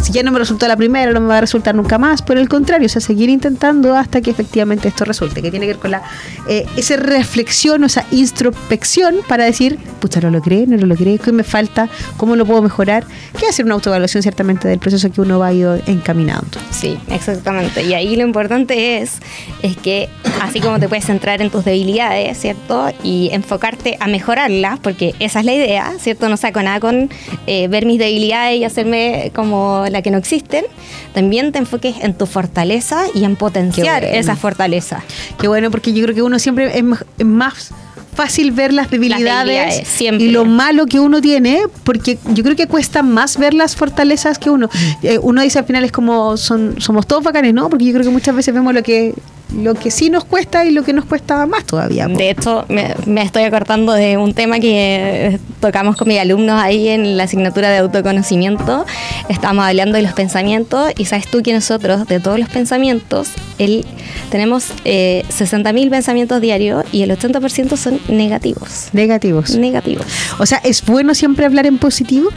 si 0.00 0.12
ya 0.12 0.22
no 0.22 0.30
me 0.30 0.38
resultó 0.38 0.66
la 0.68 0.76
primera, 0.76 1.12
no 1.12 1.20
me 1.20 1.28
va 1.28 1.38
a 1.38 1.40
resultar 1.40 1.74
nunca 1.74 1.98
más. 1.98 2.22
Por 2.22 2.38
el 2.38 2.48
contrario, 2.48 2.86
o 2.86 2.88
sea, 2.88 3.00
seguir 3.00 3.28
intentando 3.28 3.96
hasta 3.96 4.20
que 4.20 4.30
efectivamente 4.30 4.88
esto 4.88 5.04
resulte, 5.04 5.42
que 5.42 5.50
tiene 5.50 5.66
que 5.66 5.72
ver 5.72 5.80
con 5.80 5.90
la 5.90 6.02
eh, 6.48 6.66
esa 6.76 6.96
reflexión 6.96 7.84
esa 7.84 8.04
introspección 8.10 9.16
para 9.28 9.44
decir, 9.44 9.78
pucha, 10.00 10.20
lo 10.20 10.30
logré, 10.30 10.66
no 10.66 10.76
lo 10.76 10.86
logré, 10.86 11.18
qué 11.18 11.32
me 11.32 11.44
falta, 11.44 11.88
cómo 12.16 12.36
lo 12.36 12.46
puedo 12.46 12.62
mejorar, 12.62 13.04
que 13.38 13.46
hacer 13.46 13.64
una 13.64 13.74
autoevaluación 13.74 14.22
ciertamente 14.22 14.68
del 14.68 14.78
proceso 14.78 15.10
que 15.10 15.20
uno 15.20 15.38
va 15.38 15.52
ir 15.52 15.82
encaminando. 15.86 16.58
Sí, 16.70 16.98
exactamente. 17.08 17.82
Y 17.82 17.94
ahí 17.94 18.16
lo 18.16 18.22
importante 18.22 18.98
es, 18.98 19.20
es 19.62 19.76
que 19.76 20.08
así 20.40 20.60
como 20.60 20.78
te 20.80 20.88
puedes 20.88 21.04
centrar 21.04 21.40
en 21.42 21.50
tus 21.50 21.64
debilidades, 21.64 22.38
¿cierto? 22.38 22.88
Y 23.02 23.30
enfocarte 23.32 23.96
a 24.00 24.06
mejorarlas, 24.08 24.78
porque 24.80 25.14
esa 25.18 25.40
es 25.40 25.46
la 25.46 25.52
idea, 25.52 25.92
¿cierto? 25.98 26.28
No 26.28 26.36
saco 26.36 26.62
nada 26.62 26.80
con 26.80 27.10
eh, 27.46 27.68
ver 27.68 27.86
mis 27.86 27.98
debilidades 27.98 28.58
y 28.58 28.64
hacerme 28.64 29.30
como 29.34 29.81
la 29.90 30.02
que 30.02 30.10
no 30.10 30.18
existen. 30.18 30.64
También 31.14 31.52
te 31.52 31.58
enfoques 31.58 31.96
en 32.00 32.14
tu 32.14 32.26
fortaleza 32.26 33.04
y 33.14 33.24
en 33.24 33.36
potenciar 33.36 34.02
bueno. 34.02 34.16
esa 34.16 34.36
fortaleza. 34.36 35.02
Qué 35.40 35.48
bueno, 35.48 35.70
porque 35.70 35.92
yo 35.92 36.02
creo 36.04 36.14
que 36.14 36.22
uno 36.22 36.38
siempre 36.38 36.78
es, 36.78 37.24
más 37.24 37.72
fácil 38.14 38.52
ver 38.52 38.72
las 38.74 38.90
debilidades, 38.90 39.46
debilidades, 39.46 39.88
siempre. 39.88 40.26
y 40.26 40.30
lo 40.30 40.44
malo 40.44 40.84
que 40.86 41.00
uno 41.00 41.20
tiene, 41.20 41.62
porque 41.82 42.18
yo 42.28 42.44
creo 42.44 42.56
que 42.56 42.66
cuesta 42.66 43.02
más 43.02 43.38
ver 43.38 43.54
las 43.54 43.74
fortalezas 43.74 44.38
que 44.38 44.50
uno. 44.50 44.68
Eh, 45.02 45.18
uno 45.22 45.40
dice 45.40 45.58
al 45.58 45.64
final 45.64 45.84
es 45.84 45.92
como 45.92 46.36
son 46.36 46.76
somos 46.78 47.06
todos 47.06 47.22
bacanes, 47.22 47.54
¿no? 47.54 47.70
Porque 47.70 47.86
yo 47.86 47.92
creo 47.92 48.04
que 48.04 48.10
muchas 48.10 48.34
veces 48.34 48.52
vemos 48.52 48.74
lo 48.74 48.82
que 48.82 49.14
lo 49.56 49.74
que 49.74 49.90
sí 49.90 50.10
nos 50.10 50.24
cuesta 50.24 50.64
y 50.64 50.70
lo 50.70 50.82
que 50.82 50.92
nos 50.92 51.04
cuesta 51.04 51.46
más 51.46 51.64
todavía. 51.64 52.08
De 52.08 52.30
hecho, 52.30 52.64
me, 52.68 52.94
me 53.06 53.22
estoy 53.22 53.44
acordando 53.44 53.92
de 53.92 54.16
un 54.16 54.34
tema 54.34 54.60
que 54.60 55.38
tocamos 55.60 55.96
con 55.96 56.08
mis 56.08 56.18
alumnos 56.18 56.60
ahí 56.60 56.88
en 56.88 57.16
la 57.16 57.24
asignatura 57.24 57.70
de 57.70 57.78
autoconocimiento. 57.78 58.84
Estábamos 59.28 59.64
hablando 59.64 59.96
de 59.96 60.02
los 60.02 60.12
pensamientos 60.12 60.92
y 60.96 61.04
sabes 61.04 61.28
tú 61.28 61.42
que 61.42 61.52
nosotros, 61.52 62.06
de 62.06 62.20
todos 62.20 62.38
los 62.38 62.48
pensamientos, 62.48 63.28
el, 63.58 63.84
tenemos 64.30 64.66
eh, 64.84 65.24
60.000 65.30 65.90
pensamientos 65.90 66.40
diarios 66.40 66.84
y 66.92 67.02
el 67.02 67.10
80% 67.10 67.76
son 67.76 68.00
negativos. 68.08 68.88
Negativos. 68.92 69.56
Negativos. 69.56 70.06
O 70.38 70.46
sea, 70.46 70.60
¿es 70.64 70.84
bueno 70.84 71.14
siempre 71.14 71.46
hablar 71.46 71.66
en 71.66 71.78
positivo? 71.78 72.30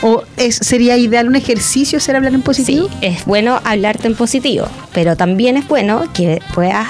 ¿O 0.00 0.22
es, 0.36 0.56
sería 0.56 0.96
ideal 0.96 1.26
un 1.26 1.36
ejercicio 1.36 1.98
ser 1.98 2.16
hablar 2.16 2.34
en 2.34 2.42
positivo? 2.42 2.88
Sí, 2.88 2.96
es 3.02 3.24
bueno 3.24 3.60
hablarte 3.64 4.06
en 4.06 4.14
positivo, 4.14 4.68
pero 4.92 5.16
también 5.16 5.56
es 5.56 5.66
bueno 5.66 6.04
que 6.12 6.40
puedas 6.54 6.86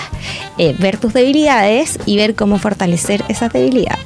eh, 0.58 0.74
ver 0.78 0.98
tus 0.98 1.14
debilidades 1.14 1.98
y 2.04 2.16
ver 2.16 2.34
cómo 2.34 2.58
fortalecer 2.58 3.24
esas 3.28 3.52
debilidades. 3.52 4.04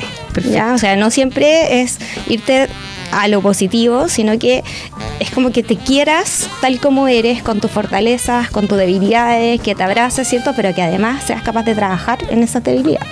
O 0.74 0.78
sea, 0.78 0.96
no 0.96 1.10
siempre 1.10 1.82
es 1.82 1.98
irte 2.28 2.68
a 3.12 3.28
lo 3.28 3.40
positivo, 3.40 4.08
sino 4.08 4.38
que 4.38 4.64
es 5.20 5.30
como 5.30 5.52
que 5.52 5.62
te 5.62 5.76
quieras 5.76 6.48
tal 6.60 6.80
como 6.80 7.06
eres, 7.08 7.42
con 7.42 7.60
tus 7.60 7.70
fortalezas, 7.70 8.50
con 8.50 8.66
tus 8.66 8.78
debilidades, 8.78 9.60
que 9.60 9.74
te 9.74 9.82
abraces, 9.82 10.26
¿cierto? 10.28 10.52
Pero 10.56 10.74
que 10.74 10.82
además 10.82 11.24
seas 11.24 11.42
capaz 11.42 11.62
de 11.64 11.74
trabajar 11.74 12.18
en 12.30 12.42
esas 12.42 12.64
debilidades. 12.64 13.08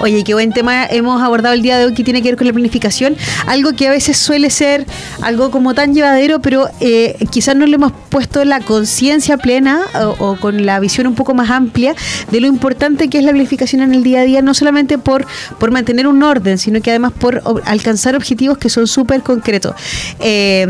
Oye, 0.00 0.24
qué 0.24 0.32
buen 0.32 0.52
tema 0.52 0.86
hemos 0.86 1.20
abordado 1.22 1.54
el 1.54 1.60
día 1.60 1.78
de 1.78 1.84
hoy 1.84 1.94
que 1.94 2.04
tiene 2.04 2.22
que 2.22 2.28
ver 2.28 2.36
con 2.36 2.46
la 2.46 2.52
planificación. 2.52 3.16
Algo 3.46 3.74
que 3.74 3.86
a 3.86 3.90
veces 3.90 4.16
suele 4.16 4.48
ser 4.48 4.86
algo 5.20 5.50
como 5.50 5.74
tan 5.74 5.94
llevadero, 5.94 6.40
pero 6.40 6.68
eh, 6.80 7.16
quizás 7.30 7.54
no 7.54 7.66
le 7.66 7.74
hemos 7.74 7.92
puesto 8.08 8.44
la 8.44 8.60
conciencia 8.60 9.36
plena 9.36 9.80
o, 9.94 10.30
o 10.30 10.36
con 10.36 10.64
la 10.64 10.80
visión 10.80 11.06
un 11.06 11.14
poco 11.14 11.34
más 11.34 11.50
amplia 11.50 11.94
de 12.30 12.40
lo 12.40 12.46
importante 12.46 13.08
que 13.08 13.18
es 13.18 13.24
la 13.24 13.32
planificación 13.32 13.82
en 13.82 13.94
el 13.94 14.02
día 14.02 14.20
a 14.20 14.24
día, 14.24 14.40
no 14.40 14.54
solamente 14.54 14.98
por, 14.98 15.26
por 15.58 15.70
mantener 15.70 16.06
un 16.06 16.22
orden, 16.22 16.58
sino 16.58 16.80
que 16.80 16.90
además 16.90 17.12
por 17.12 17.42
alcanzar 17.64 18.16
objetivos 18.16 18.58
que 18.58 18.70
son 18.70 18.86
súper 18.86 19.22
concretos. 19.30 19.74
Eh, 20.18 20.66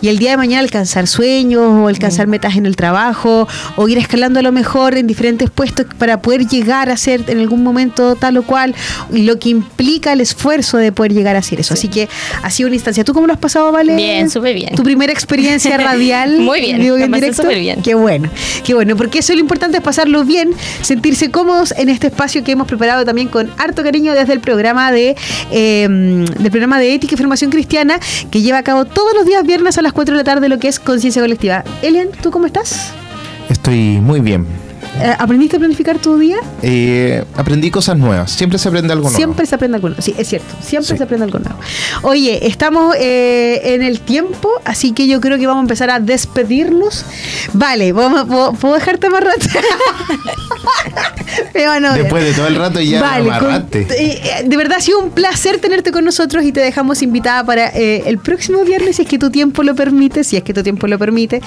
y 0.00 0.08
el 0.08 0.18
día 0.18 0.32
de 0.32 0.36
mañana 0.36 0.60
alcanzar 0.62 1.06
sueños 1.06 1.62
o 1.62 1.86
alcanzar 1.86 2.26
metas 2.26 2.56
en 2.56 2.66
el 2.66 2.74
trabajo 2.74 3.46
o 3.76 3.88
ir 3.88 3.98
escalando 3.98 4.40
a 4.40 4.42
lo 4.42 4.50
mejor 4.50 4.96
en 4.96 5.06
diferentes 5.06 5.48
puestos 5.48 5.86
para 5.96 6.20
poder 6.20 6.46
llegar 6.48 6.90
a 6.90 6.96
ser 6.96 7.22
en 7.28 7.38
algún 7.38 7.62
momento 7.62 8.16
tal 8.16 8.36
o 8.38 8.42
cual, 8.42 8.74
y 9.12 9.22
lo 9.22 9.38
que 9.38 9.50
implica 9.50 10.12
el 10.12 10.20
esfuerzo 10.20 10.76
de 10.78 10.90
poder 10.90 11.12
llegar 11.12 11.36
a 11.36 11.38
hacer 11.38 11.60
eso. 11.60 11.74
Así 11.74 11.88
que 11.88 12.08
ha 12.42 12.50
sido 12.50 12.66
una 12.66 12.76
instancia. 12.76 13.04
¿Tú 13.04 13.14
cómo 13.14 13.26
lo 13.26 13.32
has 13.32 13.38
pasado, 13.38 13.70
Vale? 13.70 13.94
Bien, 13.94 14.28
súper 14.28 14.54
bien. 14.54 14.74
Tu 14.74 14.82
primera 14.82 15.12
experiencia 15.12 15.76
radial. 15.76 16.38
Muy 16.40 16.60
bien, 16.60 16.80
digo, 16.80 16.96
pasé 17.10 17.32
súper 17.32 17.60
bien. 17.60 17.82
Qué 17.82 17.94
bueno, 17.94 18.28
qué 18.64 18.74
bueno, 18.74 18.96
porque 18.96 19.20
eso 19.20 19.32
es 19.32 19.36
lo 19.36 19.40
importante 19.40 19.78
es 19.78 19.82
pasarlo 19.82 20.24
bien, 20.24 20.52
sentirse 20.82 21.30
cómodos 21.30 21.74
en 21.76 21.88
este 21.88 22.08
espacio 22.08 22.42
que 22.42 22.52
hemos 22.52 22.66
preparado 22.66 23.04
también 23.04 23.28
con 23.28 23.50
harto 23.58 23.82
cariño 23.82 24.12
desde 24.14 24.32
el 24.32 24.40
programa 24.40 24.90
de 24.90 25.16
eh, 25.52 25.86
del 25.88 26.50
programa 26.50 26.78
de 26.78 26.94
ética 26.94 27.14
y 27.14 27.18
formación 27.18 27.50
cristiana 27.50 27.83
que 28.30 28.42
lleva 28.42 28.58
a 28.58 28.62
cabo 28.62 28.84
todos 28.84 29.14
los 29.14 29.26
días 29.26 29.44
viernes 29.44 29.78
a 29.78 29.82
las 29.82 29.92
4 29.92 30.14
de 30.14 30.18
la 30.18 30.24
tarde 30.24 30.48
lo 30.48 30.58
que 30.58 30.68
es 30.68 30.80
conciencia 30.80 31.22
colectiva. 31.22 31.64
Elian, 31.82 32.08
¿tú 32.22 32.30
cómo 32.30 32.46
estás? 32.46 32.92
Estoy 33.48 34.00
muy 34.00 34.20
bien. 34.20 34.63
Eh, 35.00 35.14
¿Aprendiste 35.18 35.56
a 35.56 35.58
planificar 35.58 35.98
tu 35.98 36.18
día? 36.18 36.36
Eh, 36.62 37.24
aprendí 37.36 37.70
cosas 37.70 37.96
nuevas. 37.98 38.30
Siempre 38.30 38.58
se 38.58 38.68
aprende 38.68 38.92
algo 38.92 39.04
nuevo. 39.04 39.16
Siempre 39.16 39.44
se 39.46 39.54
aprende 39.54 39.76
algo 39.76 39.88
nuevo. 39.88 40.02
Sí, 40.02 40.14
es 40.16 40.28
cierto. 40.28 40.54
Siempre 40.62 40.88
Sí. 40.92 40.96
se 40.96 41.02
aprende 41.02 41.24
algo 41.24 41.38
nuevo. 41.40 41.58
Oye, 42.02 42.46
estamos 42.46 42.94
eh, 42.98 43.60
en 43.74 43.82
el 43.82 44.00
tiempo, 44.00 44.48
así 44.64 44.92
que 44.92 45.06
yo 45.08 45.20
creo 45.20 45.38
que 45.38 45.46
vamos 45.46 45.62
a 45.62 45.64
empezar 45.64 45.90
a 45.90 45.98
despedirnos. 46.00 47.04
Vale, 47.52 47.92
vamos, 47.92 48.20
a- 48.20 48.24
¿puedo, 48.24 48.52
puedo 48.52 48.74
dejarte 48.74 49.10
más 49.10 49.22
rato? 49.24 49.46
Después 51.94 52.24
de 52.24 52.32
todo 52.32 52.46
el 52.46 52.56
rato 52.56 52.80
ya 52.80 53.00
Vale, 53.00 53.30
con- 53.38 53.66
eh, 53.72 54.42
de 54.44 54.56
verdad 54.56 54.78
ha 54.78 54.80
sido 54.80 55.00
un 55.00 55.10
placer 55.10 55.58
tenerte 55.58 55.90
con 55.92 56.04
nosotros 56.04 56.44
y 56.44 56.52
te 56.52 56.60
dejamos 56.60 57.02
invitada 57.02 57.44
para 57.44 57.68
eh, 57.68 58.02
el 58.06 58.18
próximo 58.18 58.64
viernes, 58.64 58.96
si 58.96 59.02
es 59.02 59.08
que 59.08 59.18
tu 59.18 59.30
tiempo 59.30 59.62
lo 59.62 59.74
permite, 59.74 60.24
si 60.24 60.36
es 60.36 60.42
que 60.42 60.52
tu 60.54 60.62
tiempo 60.62 60.86
lo 60.86 60.98
permite, 60.98 61.40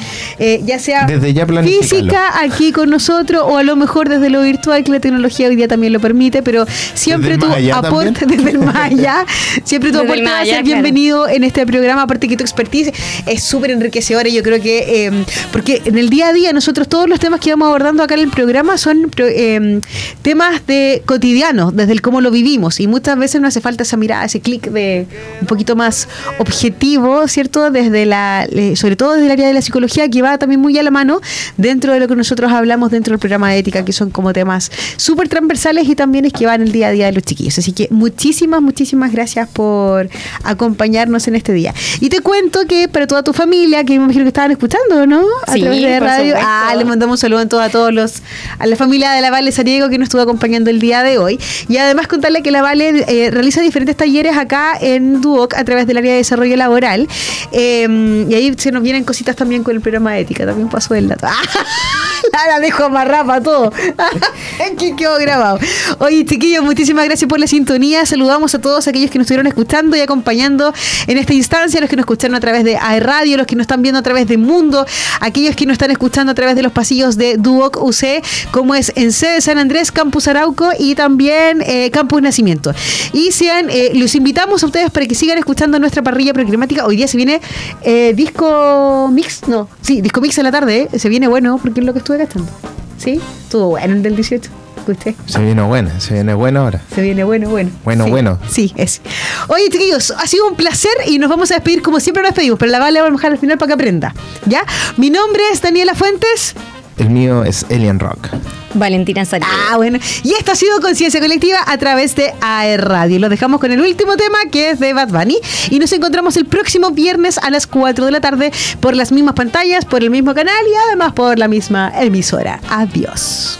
ya 0.65 0.79
sea 0.79 1.05
Desde 1.05 1.33
ya 1.33 1.45
física 1.45 2.39
aquí 2.41 2.71
con 2.71 2.89
nosotros 2.89 3.36
o 3.45 3.57
a 3.57 3.63
lo 3.63 3.75
mejor 3.75 4.09
desde 4.09 4.29
lo 4.29 4.41
virtual, 4.41 4.83
que 4.83 4.91
la 4.91 4.99
tecnología 4.99 5.47
hoy 5.47 5.55
día 5.55 5.67
también 5.67 5.93
lo 5.93 5.99
permite, 5.99 6.43
pero 6.43 6.65
siempre 6.93 7.37
tu 7.37 7.47
aporte 7.73 8.11
también. 8.11 8.43
desde 8.43 8.57
el 8.57 8.69
allá, 8.75 9.25
siempre 9.63 9.91
tu 9.91 9.99
aporte 9.99 10.23
va 10.23 10.39
a 10.39 10.45
ser 10.45 10.49
claro. 10.49 10.65
bienvenido 10.65 11.27
en 11.27 11.43
este 11.43 11.65
programa, 11.65 12.03
aparte 12.03 12.27
que 12.27 12.37
tu 12.37 12.43
expertise 12.43 12.91
es 13.25 13.43
súper 13.43 13.71
enriquecedora 13.71 14.29
y 14.29 14.33
yo 14.33 14.43
creo 14.43 14.61
que, 14.61 15.05
eh, 15.07 15.25
porque 15.51 15.81
en 15.85 15.97
el 15.97 16.09
día 16.09 16.29
a 16.29 16.33
día 16.33 16.53
nosotros 16.53 16.87
todos 16.87 17.07
los 17.09 17.19
temas 17.19 17.39
que 17.39 17.51
vamos 17.51 17.67
abordando 17.67 18.03
acá 18.03 18.15
en 18.15 18.21
el 18.21 18.29
programa 18.29 18.77
son 18.77 19.11
eh, 19.17 19.81
temas 20.21 20.65
de 20.67 21.03
cotidianos, 21.05 21.75
desde 21.75 21.93
el 21.93 22.01
cómo 22.01 22.21
lo 22.21 22.31
vivimos 22.31 22.79
y 22.79 22.87
muchas 22.87 23.17
veces 23.17 23.41
no 23.41 23.47
hace 23.47 23.61
falta 23.61 23.83
esa 23.83 23.97
mirada, 23.97 24.25
ese 24.25 24.39
clic 24.39 24.69
de 24.69 25.05
un 25.41 25.47
poquito 25.47 25.75
más 25.75 26.07
objetivo, 26.39 27.27
¿cierto? 27.27 27.71
Desde 27.71 28.05
la, 28.05 28.47
eh, 28.51 28.75
sobre 28.75 28.95
todo 28.95 29.13
desde 29.13 29.25
el 29.25 29.31
área 29.31 29.47
de 29.47 29.53
la 29.53 29.61
psicología 29.61 30.09
que 30.09 30.21
va 30.21 30.37
también 30.37 30.61
muy 30.61 30.77
a 30.77 30.83
la 30.83 30.91
mano 30.91 31.21
dentro 31.57 31.93
de 31.93 31.99
lo 31.99 32.07
que 32.07 32.15
nosotros 32.15 32.51
hablamos 32.51 32.91
dentro 32.91 33.11
del 33.11 33.19
programa 33.19 33.26
de 33.29 33.57
ética, 33.59 33.83
que 33.85 33.93
son 33.93 34.09
como 34.09 34.33
temas 34.33 34.71
súper 34.97 35.27
transversales 35.29 35.87
y 35.89 35.95
también 35.95 36.25
es 36.25 36.33
que 36.33 36.45
van 36.45 36.61
el 36.61 36.71
día 36.71 36.87
a 36.87 36.91
día 36.91 37.05
de 37.07 37.11
los 37.13 37.23
chiquillos. 37.23 37.57
Así 37.57 37.71
que 37.73 37.87
muchísimas, 37.91 38.61
muchísimas 38.61 39.11
gracias 39.11 39.47
por 39.49 40.09
acompañarnos 40.43 41.27
en 41.27 41.35
este 41.35 41.53
día. 41.53 41.73
Y 41.99 42.09
te 42.09 42.21
cuento 42.21 42.65
que 42.67 42.87
para 42.87 43.07
toda 43.07 43.23
tu 43.23 43.33
familia, 43.33 43.83
que 43.83 43.97
me 43.97 44.03
imagino 44.05 44.23
que 44.23 44.29
estaban 44.29 44.51
escuchando, 44.51 45.05
¿no? 45.05 45.23
A 45.45 45.53
Sí, 45.53 45.61
través 45.61 45.81
de 45.81 45.99
radio. 45.99 46.25
supuesto. 46.35 46.47
Ah, 46.49 46.73
le 46.77 46.85
mandamos 46.85 47.13
un 47.13 47.17
saludo 47.17 47.39
a 47.41 47.45
todos, 47.47 47.63
a 47.63 47.69
todos 47.69 47.93
los, 47.93 48.21
a 48.59 48.65
la 48.67 48.75
familia 48.75 49.11
de 49.11 49.21
la 49.21 49.29
Vale 49.31 49.51
Sariego 49.51 49.89
que 49.89 49.97
nos 49.97 50.07
estuvo 50.07 50.21
acompañando 50.21 50.69
el 50.69 50.79
día 50.79 51.03
de 51.03 51.17
hoy. 51.17 51.39
Y 51.67 51.77
además 51.77 52.07
contarle 52.07 52.41
que 52.43 52.51
la 52.51 52.61
Vale 52.61 53.05
eh, 53.07 53.31
realiza 53.31 53.61
diferentes 53.61 53.95
talleres 53.97 54.37
acá 54.37 54.77
en 54.79 55.21
Duoc 55.21 55.53
a 55.55 55.63
través 55.63 55.87
del 55.87 55.97
área 55.97 56.11
de 56.11 56.17
desarrollo 56.17 56.55
laboral. 56.55 57.07
Eh, 57.51 58.25
y 58.29 58.33
ahí 58.33 58.53
se 58.57 58.71
nos 58.71 58.83
vienen 58.83 59.03
cositas 59.03 59.35
también 59.35 59.63
con 59.63 59.75
el 59.75 59.81
programa 59.81 60.13
de 60.13 60.21
ética. 60.21 60.45
También 60.45 60.69
pasó 60.69 60.93
el 60.95 61.07
dato. 61.07 61.27
Ah, 61.27 61.33
la 62.47 62.59
dejo 62.59 62.85
amarrada 62.85 63.25
para 63.25 63.41
todo. 63.41 63.71
que 64.77 64.95
quedó 64.95 65.17
grabado. 65.17 65.59
Oye, 65.99 66.25
chiquillos, 66.25 66.63
muchísimas 66.63 67.05
gracias 67.05 67.27
por 67.27 67.39
la 67.39 67.47
sintonía. 67.47 68.05
Saludamos 68.05 68.53
a 68.55 68.59
todos 68.59 68.87
aquellos 68.87 69.09
que 69.09 69.17
nos 69.17 69.25
estuvieron 69.25 69.47
escuchando 69.47 69.95
y 69.95 70.01
acompañando 70.01 70.73
en 71.07 71.17
esta 71.17 71.33
instancia, 71.33 71.79
los 71.79 71.89
que 71.89 71.95
nos 71.95 72.03
escucharon 72.03 72.35
a 72.35 72.39
través 72.39 72.63
de 72.63 72.77
AE 72.77 72.99
Radio, 72.99 73.37
los 73.37 73.47
que 73.47 73.55
nos 73.55 73.63
están 73.63 73.81
viendo 73.81 73.99
a 73.99 74.03
través 74.03 74.27
de 74.27 74.37
Mundo, 74.37 74.85
aquellos 75.19 75.55
que 75.55 75.65
nos 75.65 75.73
están 75.73 75.91
escuchando 75.91 76.31
a 76.31 76.35
través 76.35 76.55
de 76.55 76.63
los 76.63 76.71
pasillos 76.71 77.17
de 77.17 77.37
Duoc 77.37 77.81
UC, 77.81 78.23
como 78.51 78.75
es 78.75 78.91
en 78.95 79.11
C 79.11 79.27
de 79.27 79.41
San 79.41 79.57
Andrés, 79.57 79.91
Campus 79.91 80.27
Arauco 80.27 80.69
y 80.77 80.95
también 80.95 81.61
eh, 81.65 81.89
Campus 81.91 82.21
Nacimiento. 82.21 82.73
Y 83.13 83.31
sean, 83.31 83.67
eh, 83.69 83.91
los 83.95 84.15
invitamos 84.15 84.63
a 84.63 84.65
ustedes 84.65 84.91
para 84.91 85.05
que 85.05 85.15
sigan 85.15 85.37
escuchando 85.37 85.79
nuestra 85.79 86.01
parrilla 86.01 86.33
programática. 86.33 86.85
Hoy 86.85 86.97
día 86.97 87.07
se 87.07 87.17
viene 87.17 87.41
eh, 87.81 88.13
disco 88.15 89.09
mix, 89.11 89.47
no, 89.47 89.67
sí, 89.81 90.01
disco 90.01 90.21
mix 90.21 90.37
en 90.37 90.43
la 90.43 90.51
tarde, 90.51 90.89
eh. 90.91 90.99
se 90.99 91.09
viene 91.09 91.27
bueno 91.27 91.57
porque 91.61 91.79
es 91.79 91.85
lo 91.85 91.93
que 91.93 91.99
estuve 92.07 92.17
gastando. 92.19 92.51
¿Sí? 92.97 93.19
Estuvo 93.43 93.69
bueno 93.69 93.93
el 93.93 94.03
del 94.03 94.15
18. 94.15 94.49
¿Usted? 94.87 95.15
Se 95.25 95.43
viene 95.43 95.61
buena, 95.63 95.99
se 95.99 96.13
viene 96.13 96.33
buena 96.33 96.61
ahora. 96.61 96.81
Se 96.95 97.01
viene 97.01 97.25
bueno, 97.25 97.49
bueno. 97.49 97.71
Bueno, 97.83 98.05
Sí, 98.05 98.09
bueno. 98.09 98.39
Sí, 98.49 98.73
es. 98.77 99.01
Oye, 99.49 99.69
chiquillos, 99.69 100.11
ha 100.11 100.25
sido 100.27 100.47
un 100.47 100.55
placer 100.55 100.93
y 101.05 101.19
nos 101.19 101.29
vamos 101.29 101.51
a 101.51 101.55
despedir 101.55 101.81
como 101.81 101.99
siempre 101.99 102.23
nos 102.23 102.29
despedimos, 102.29 102.57
pero 102.57 102.71
la 102.71 102.79
vale 102.79 103.01
vamos 103.01 103.15
a 103.15 103.17
dejar 103.17 103.31
al 103.33 103.37
final 103.37 103.57
para 103.57 103.67
que 103.67 103.73
aprenda. 103.73 104.15
¿Ya? 104.45 104.63
Mi 104.95 105.09
nombre 105.09 105.41
es 105.51 105.61
Daniela 105.61 105.93
Fuentes. 105.93 106.55
El 106.97 107.09
mío 107.09 107.43
es 107.43 107.65
Alien 107.69 107.99
Rock. 107.99 108.29
Valentina 108.73 109.25
Salido. 109.25 109.49
Ah, 109.51 109.77
bueno. 109.77 109.99
Y 110.23 110.33
esto 110.33 110.51
ha 110.51 110.55
sido 110.55 110.79
Conciencia 110.81 111.19
Colectiva 111.19 111.59
a 111.65 111.77
través 111.77 112.15
de 112.15 112.33
AE 112.41 112.77
Radio. 112.77 113.19
Lo 113.19 113.29
dejamos 113.29 113.59
con 113.59 113.71
el 113.71 113.81
último 113.81 114.17
tema 114.17 114.37
que 114.51 114.71
es 114.71 114.79
de 114.79 114.93
Bad 114.93 115.09
Bunny. 115.09 115.37
Y 115.69 115.79
nos 115.79 115.91
encontramos 115.93 116.37
el 116.37 116.45
próximo 116.45 116.91
viernes 116.91 117.37
a 117.37 117.49
las 117.49 117.67
4 117.67 118.05
de 118.05 118.11
la 118.11 118.21
tarde 118.21 118.51
por 118.79 118.95
las 118.95 119.11
mismas 119.11 119.35
pantallas, 119.35 119.85
por 119.85 120.03
el 120.03 120.09
mismo 120.09 120.33
canal 120.33 120.55
y 120.65 120.75
además 120.87 121.13
por 121.13 121.37
la 121.37 121.47
misma 121.47 121.91
emisora. 121.95 122.59
Adiós. 122.69 123.59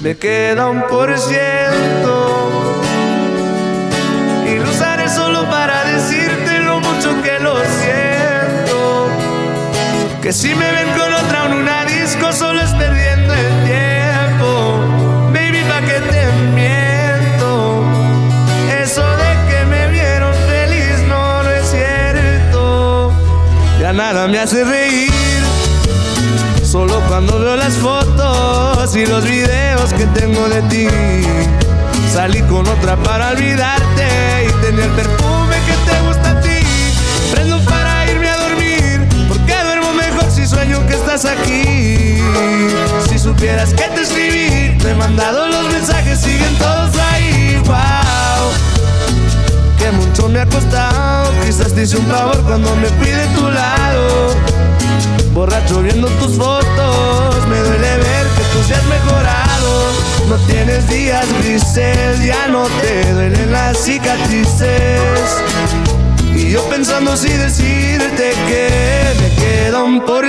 Me 0.00 0.16
queda 0.16 0.68
un 0.68 0.82
por 0.88 1.16
ciento 1.16 2.42
y 4.48 4.58
lo 4.58 4.68
usaré 4.68 5.08
solo 5.08 5.48
para 5.48 5.84
decirte 5.84 6.58
lo 6.58 6.80
mucho 6.80 7.22
que 7.22 7.38
lo 7.38 7.54
siento. 7.58 9.08
Que 10.20 10.32
si 10.32 10.54
me 10.56 10.72
ven 10.72 10.88
con 10.98 11.11
en 11.46 11.54
una 11.54 11.84
disco 11.84 12.32
solo 12.32 12.60
es 12.60 12.70
perdiendo 12.70 13.34
el 13.34 13.64
tiempo. 13.64 14.80
Baby, 15.32 15.62
pa' 15.68 15.80
que 15.80 16.00
te 16.00 16.26
miento. 16.54 17.84
Eso 18.82 19.02
de 19.02 19.30
que 19.48 19.64
me 19.66 19.88
vieron 19.88 20.34
feliz 20.34 21.08
no, 21.08 21.42
no 21.42 21.50
es 21.50 21.70
cierto. 21.70 23.12
Ya 23.80 23.92
nada 23.92 24.28
me 24.28 24.38
hace 24.38 24.64
reír. 24.64 25.12
Solo 26.62 27.00
cuando 27.08 27.38
veo 27.38 27.56
las 27.56 27.74
fotos 27.74 28.96
y 28.96 29.06
los 29.06 29.24
videos 29.24 29.92
que 29.92 30.06
tengo 30.06 30.48
de 30.48 30.62
ti. 30.62 30.88
Salí 32.12 32.40
con 32.42 32.66
otra 32.68 32.96
para 32.96 33.30
olvidarte 33.30 34.06
y 34.48 34.52
tener 34.64 34.88
perfume 34.90 35.41
estás 41.14 41.32
aquí. 41.32 42.18
Si 43.08 43.18
supieras 43.18 43.74
que 43.74 43.84
te 43.84 44.02
escribí, 44.02 44.78
te 44.78 44.90
he 44.90 44.94
mandado 44.94 45.46
los 45.46 45.70
mensajes, 45.72 46.20
siguen 46.20 46.56
todos 46.56 46.90
ahí. 47.12 47.60
Wow 47.66 48.50
que 49.78 49.90
mucho 49.90 50.28
me 50.28 50.40
ha 50.40 50.46
costado. 50.46 51.32
Quizás 51.44 51.72
te 51.72 51.82
hice 51.82 51.96
un 51.96 52.06
favor 52.06 52.40
cuando 52.42 52.74
me 52.76 52.86
fui 52.86 53.08
de 53.08 53.26
tu 53.28 53.50
lado. 53.50 54.34
Borracho 55.32 55.82
viendo 55.82 56.08
tus 56.08 56.36
fotos, 56.36 57.46
me 57.48 57.58
duele 57.58 57.96
ver 57.96 58.26
que 58.36 58.42
tú 58.52 58.62
seas 58.66 58.84
mejorado. 58.84 59.92
No 60.28 60.36
tienes 60.46 60.88
días 60.88 61.26
grises, 61.42 62.24
ya 62.24 62.46
no 62.48 62.64
te 62.80 63.12
duelen 63.12 63.52
las 63.52 63.76
cicatrices. 63.78 65.00
Y 66.34 66.50
yo 66.50 66.62
pensando 66.70 67.16
si 67.16 67.28
decirte 67.28 68.32
que 68.46 69.02
me 69.20 69.34
queda 69.34 69.82
un 69.82 70.00
por 70.04 70.24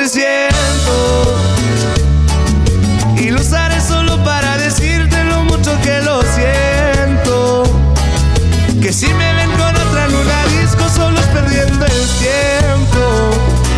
Y 3.17 3.29
lo 3.29 3.39
usaré 3.39 3.79
solo 3.79 4.23
para 4.23 4.57
decirte 4.57 5.23
lo 5.23 5.43
mucho 5.43 5.71
que 5.81 6.01
lo 6.01 6.21
siento. 6.23 7.63
Que 8.81 8.91
si 8.91 9.07
me 9.13 9.34
ven 9.34 9.49
con 9.51 9.75
otra 9.75 10.05
en 10.05 10.15
una 10.15 10.45
disco 10.61 10.89
solo 10.89 11.19
es 11.19 11.27
perdiendo 11.27 11.86
el 11.86 12.07
tiempo. 12.19 13.01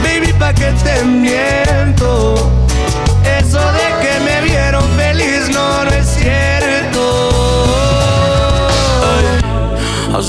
Baby, 0.04 0.34
pa' 0.34 0.54
que 0.54 0.72
te 0.84 1.04
miento. 1.04 2.45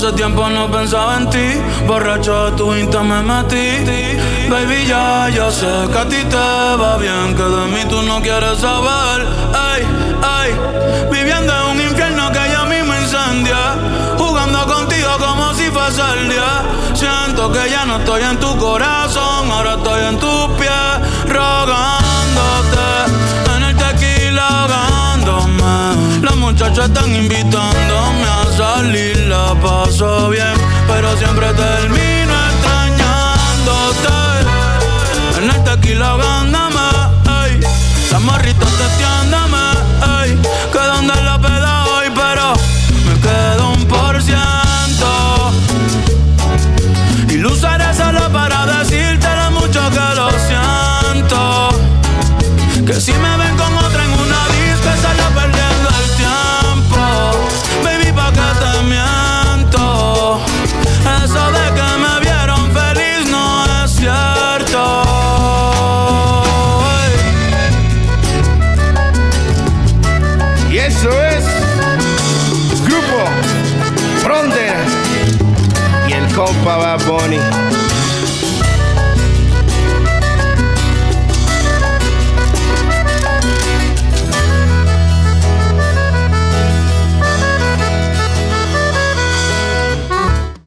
Hace 0.07 0.15
tiempo 0.15 0.47
no 0.47 0.71
pensaba 0.71 1.17
en 1.17 1.29
ti, 1.29 1.61
borracho 1.85 2.45
de 2.45 2.51
tu 2.55 2.73
insta 2.73 3.03
me 3.03 3.21
metí. 3.23 3.83
Baby, 4.49 4.85
ya, 4.87 5.27
ya 5.27 5.51
sé 5.51 5.67
que 5.91 5.97
a 5.97 6.05
ti 6.07 6.23
te 6.29 6.37
va 6.37 6.95
bien, 6.95 7.35
que 7.35 7.43
de 7.43 7.65
mí 7.67 7.81
tú 7.89 8.01
no 8.03 8.21
quieres 8.21 8.57
saber. 8.57 9.27
Ay, 9.53 9.83
ay, 10.23 10.55
viviendo 11.11 11.51
en 11.51 11.75
un 11.75 11.81
infierno 11.81 12.31
que 12.31 12.39
ya 12.39 12.63
mismo 12.63 12.95
incendia. 12.95 13.57
Jugando 14.17 14.65
contigo 14.65 15.09
como 15.19 15.53
si 15.53 15.65
fuese 15.71 16.01
el 16.13 16.29
día. 16.29 16.63
Siento 16.93 17.51
que 17.51 17.69
ya 17.69 17.83
no 17.83 17.97
estoy 17.97 18.21
en 18.21 18.39
tu 18.39 18.55
corazón, 18.55 19.51
ahora 19.51 19.73
estoy 19.73 20.05
en 20.05 20.17
tus 20.19 20.47
pies, 20.57 20.95
rogándote. 21.25 22.87
En 23.57 23.63
el 23.63 23.75
tequila 23.75 24.47
ahogándome. 24.47 26.21
Las 26.21 26.35
muchachas 26.37 26.85
están 26.85 27.13
invitándome 27.13 27.96
salir, 28.87 29.17
la 29.27 29.53
paso 29.61 30.29
bien, 30.29 30.53
pero 30.87 31.15
siempre 31.17 31.47
termino 31.53 32.33
extrañándote. 32.51 34.17
En 35.37 35.49
el 35.49 35.63
tequila 35.63 36.15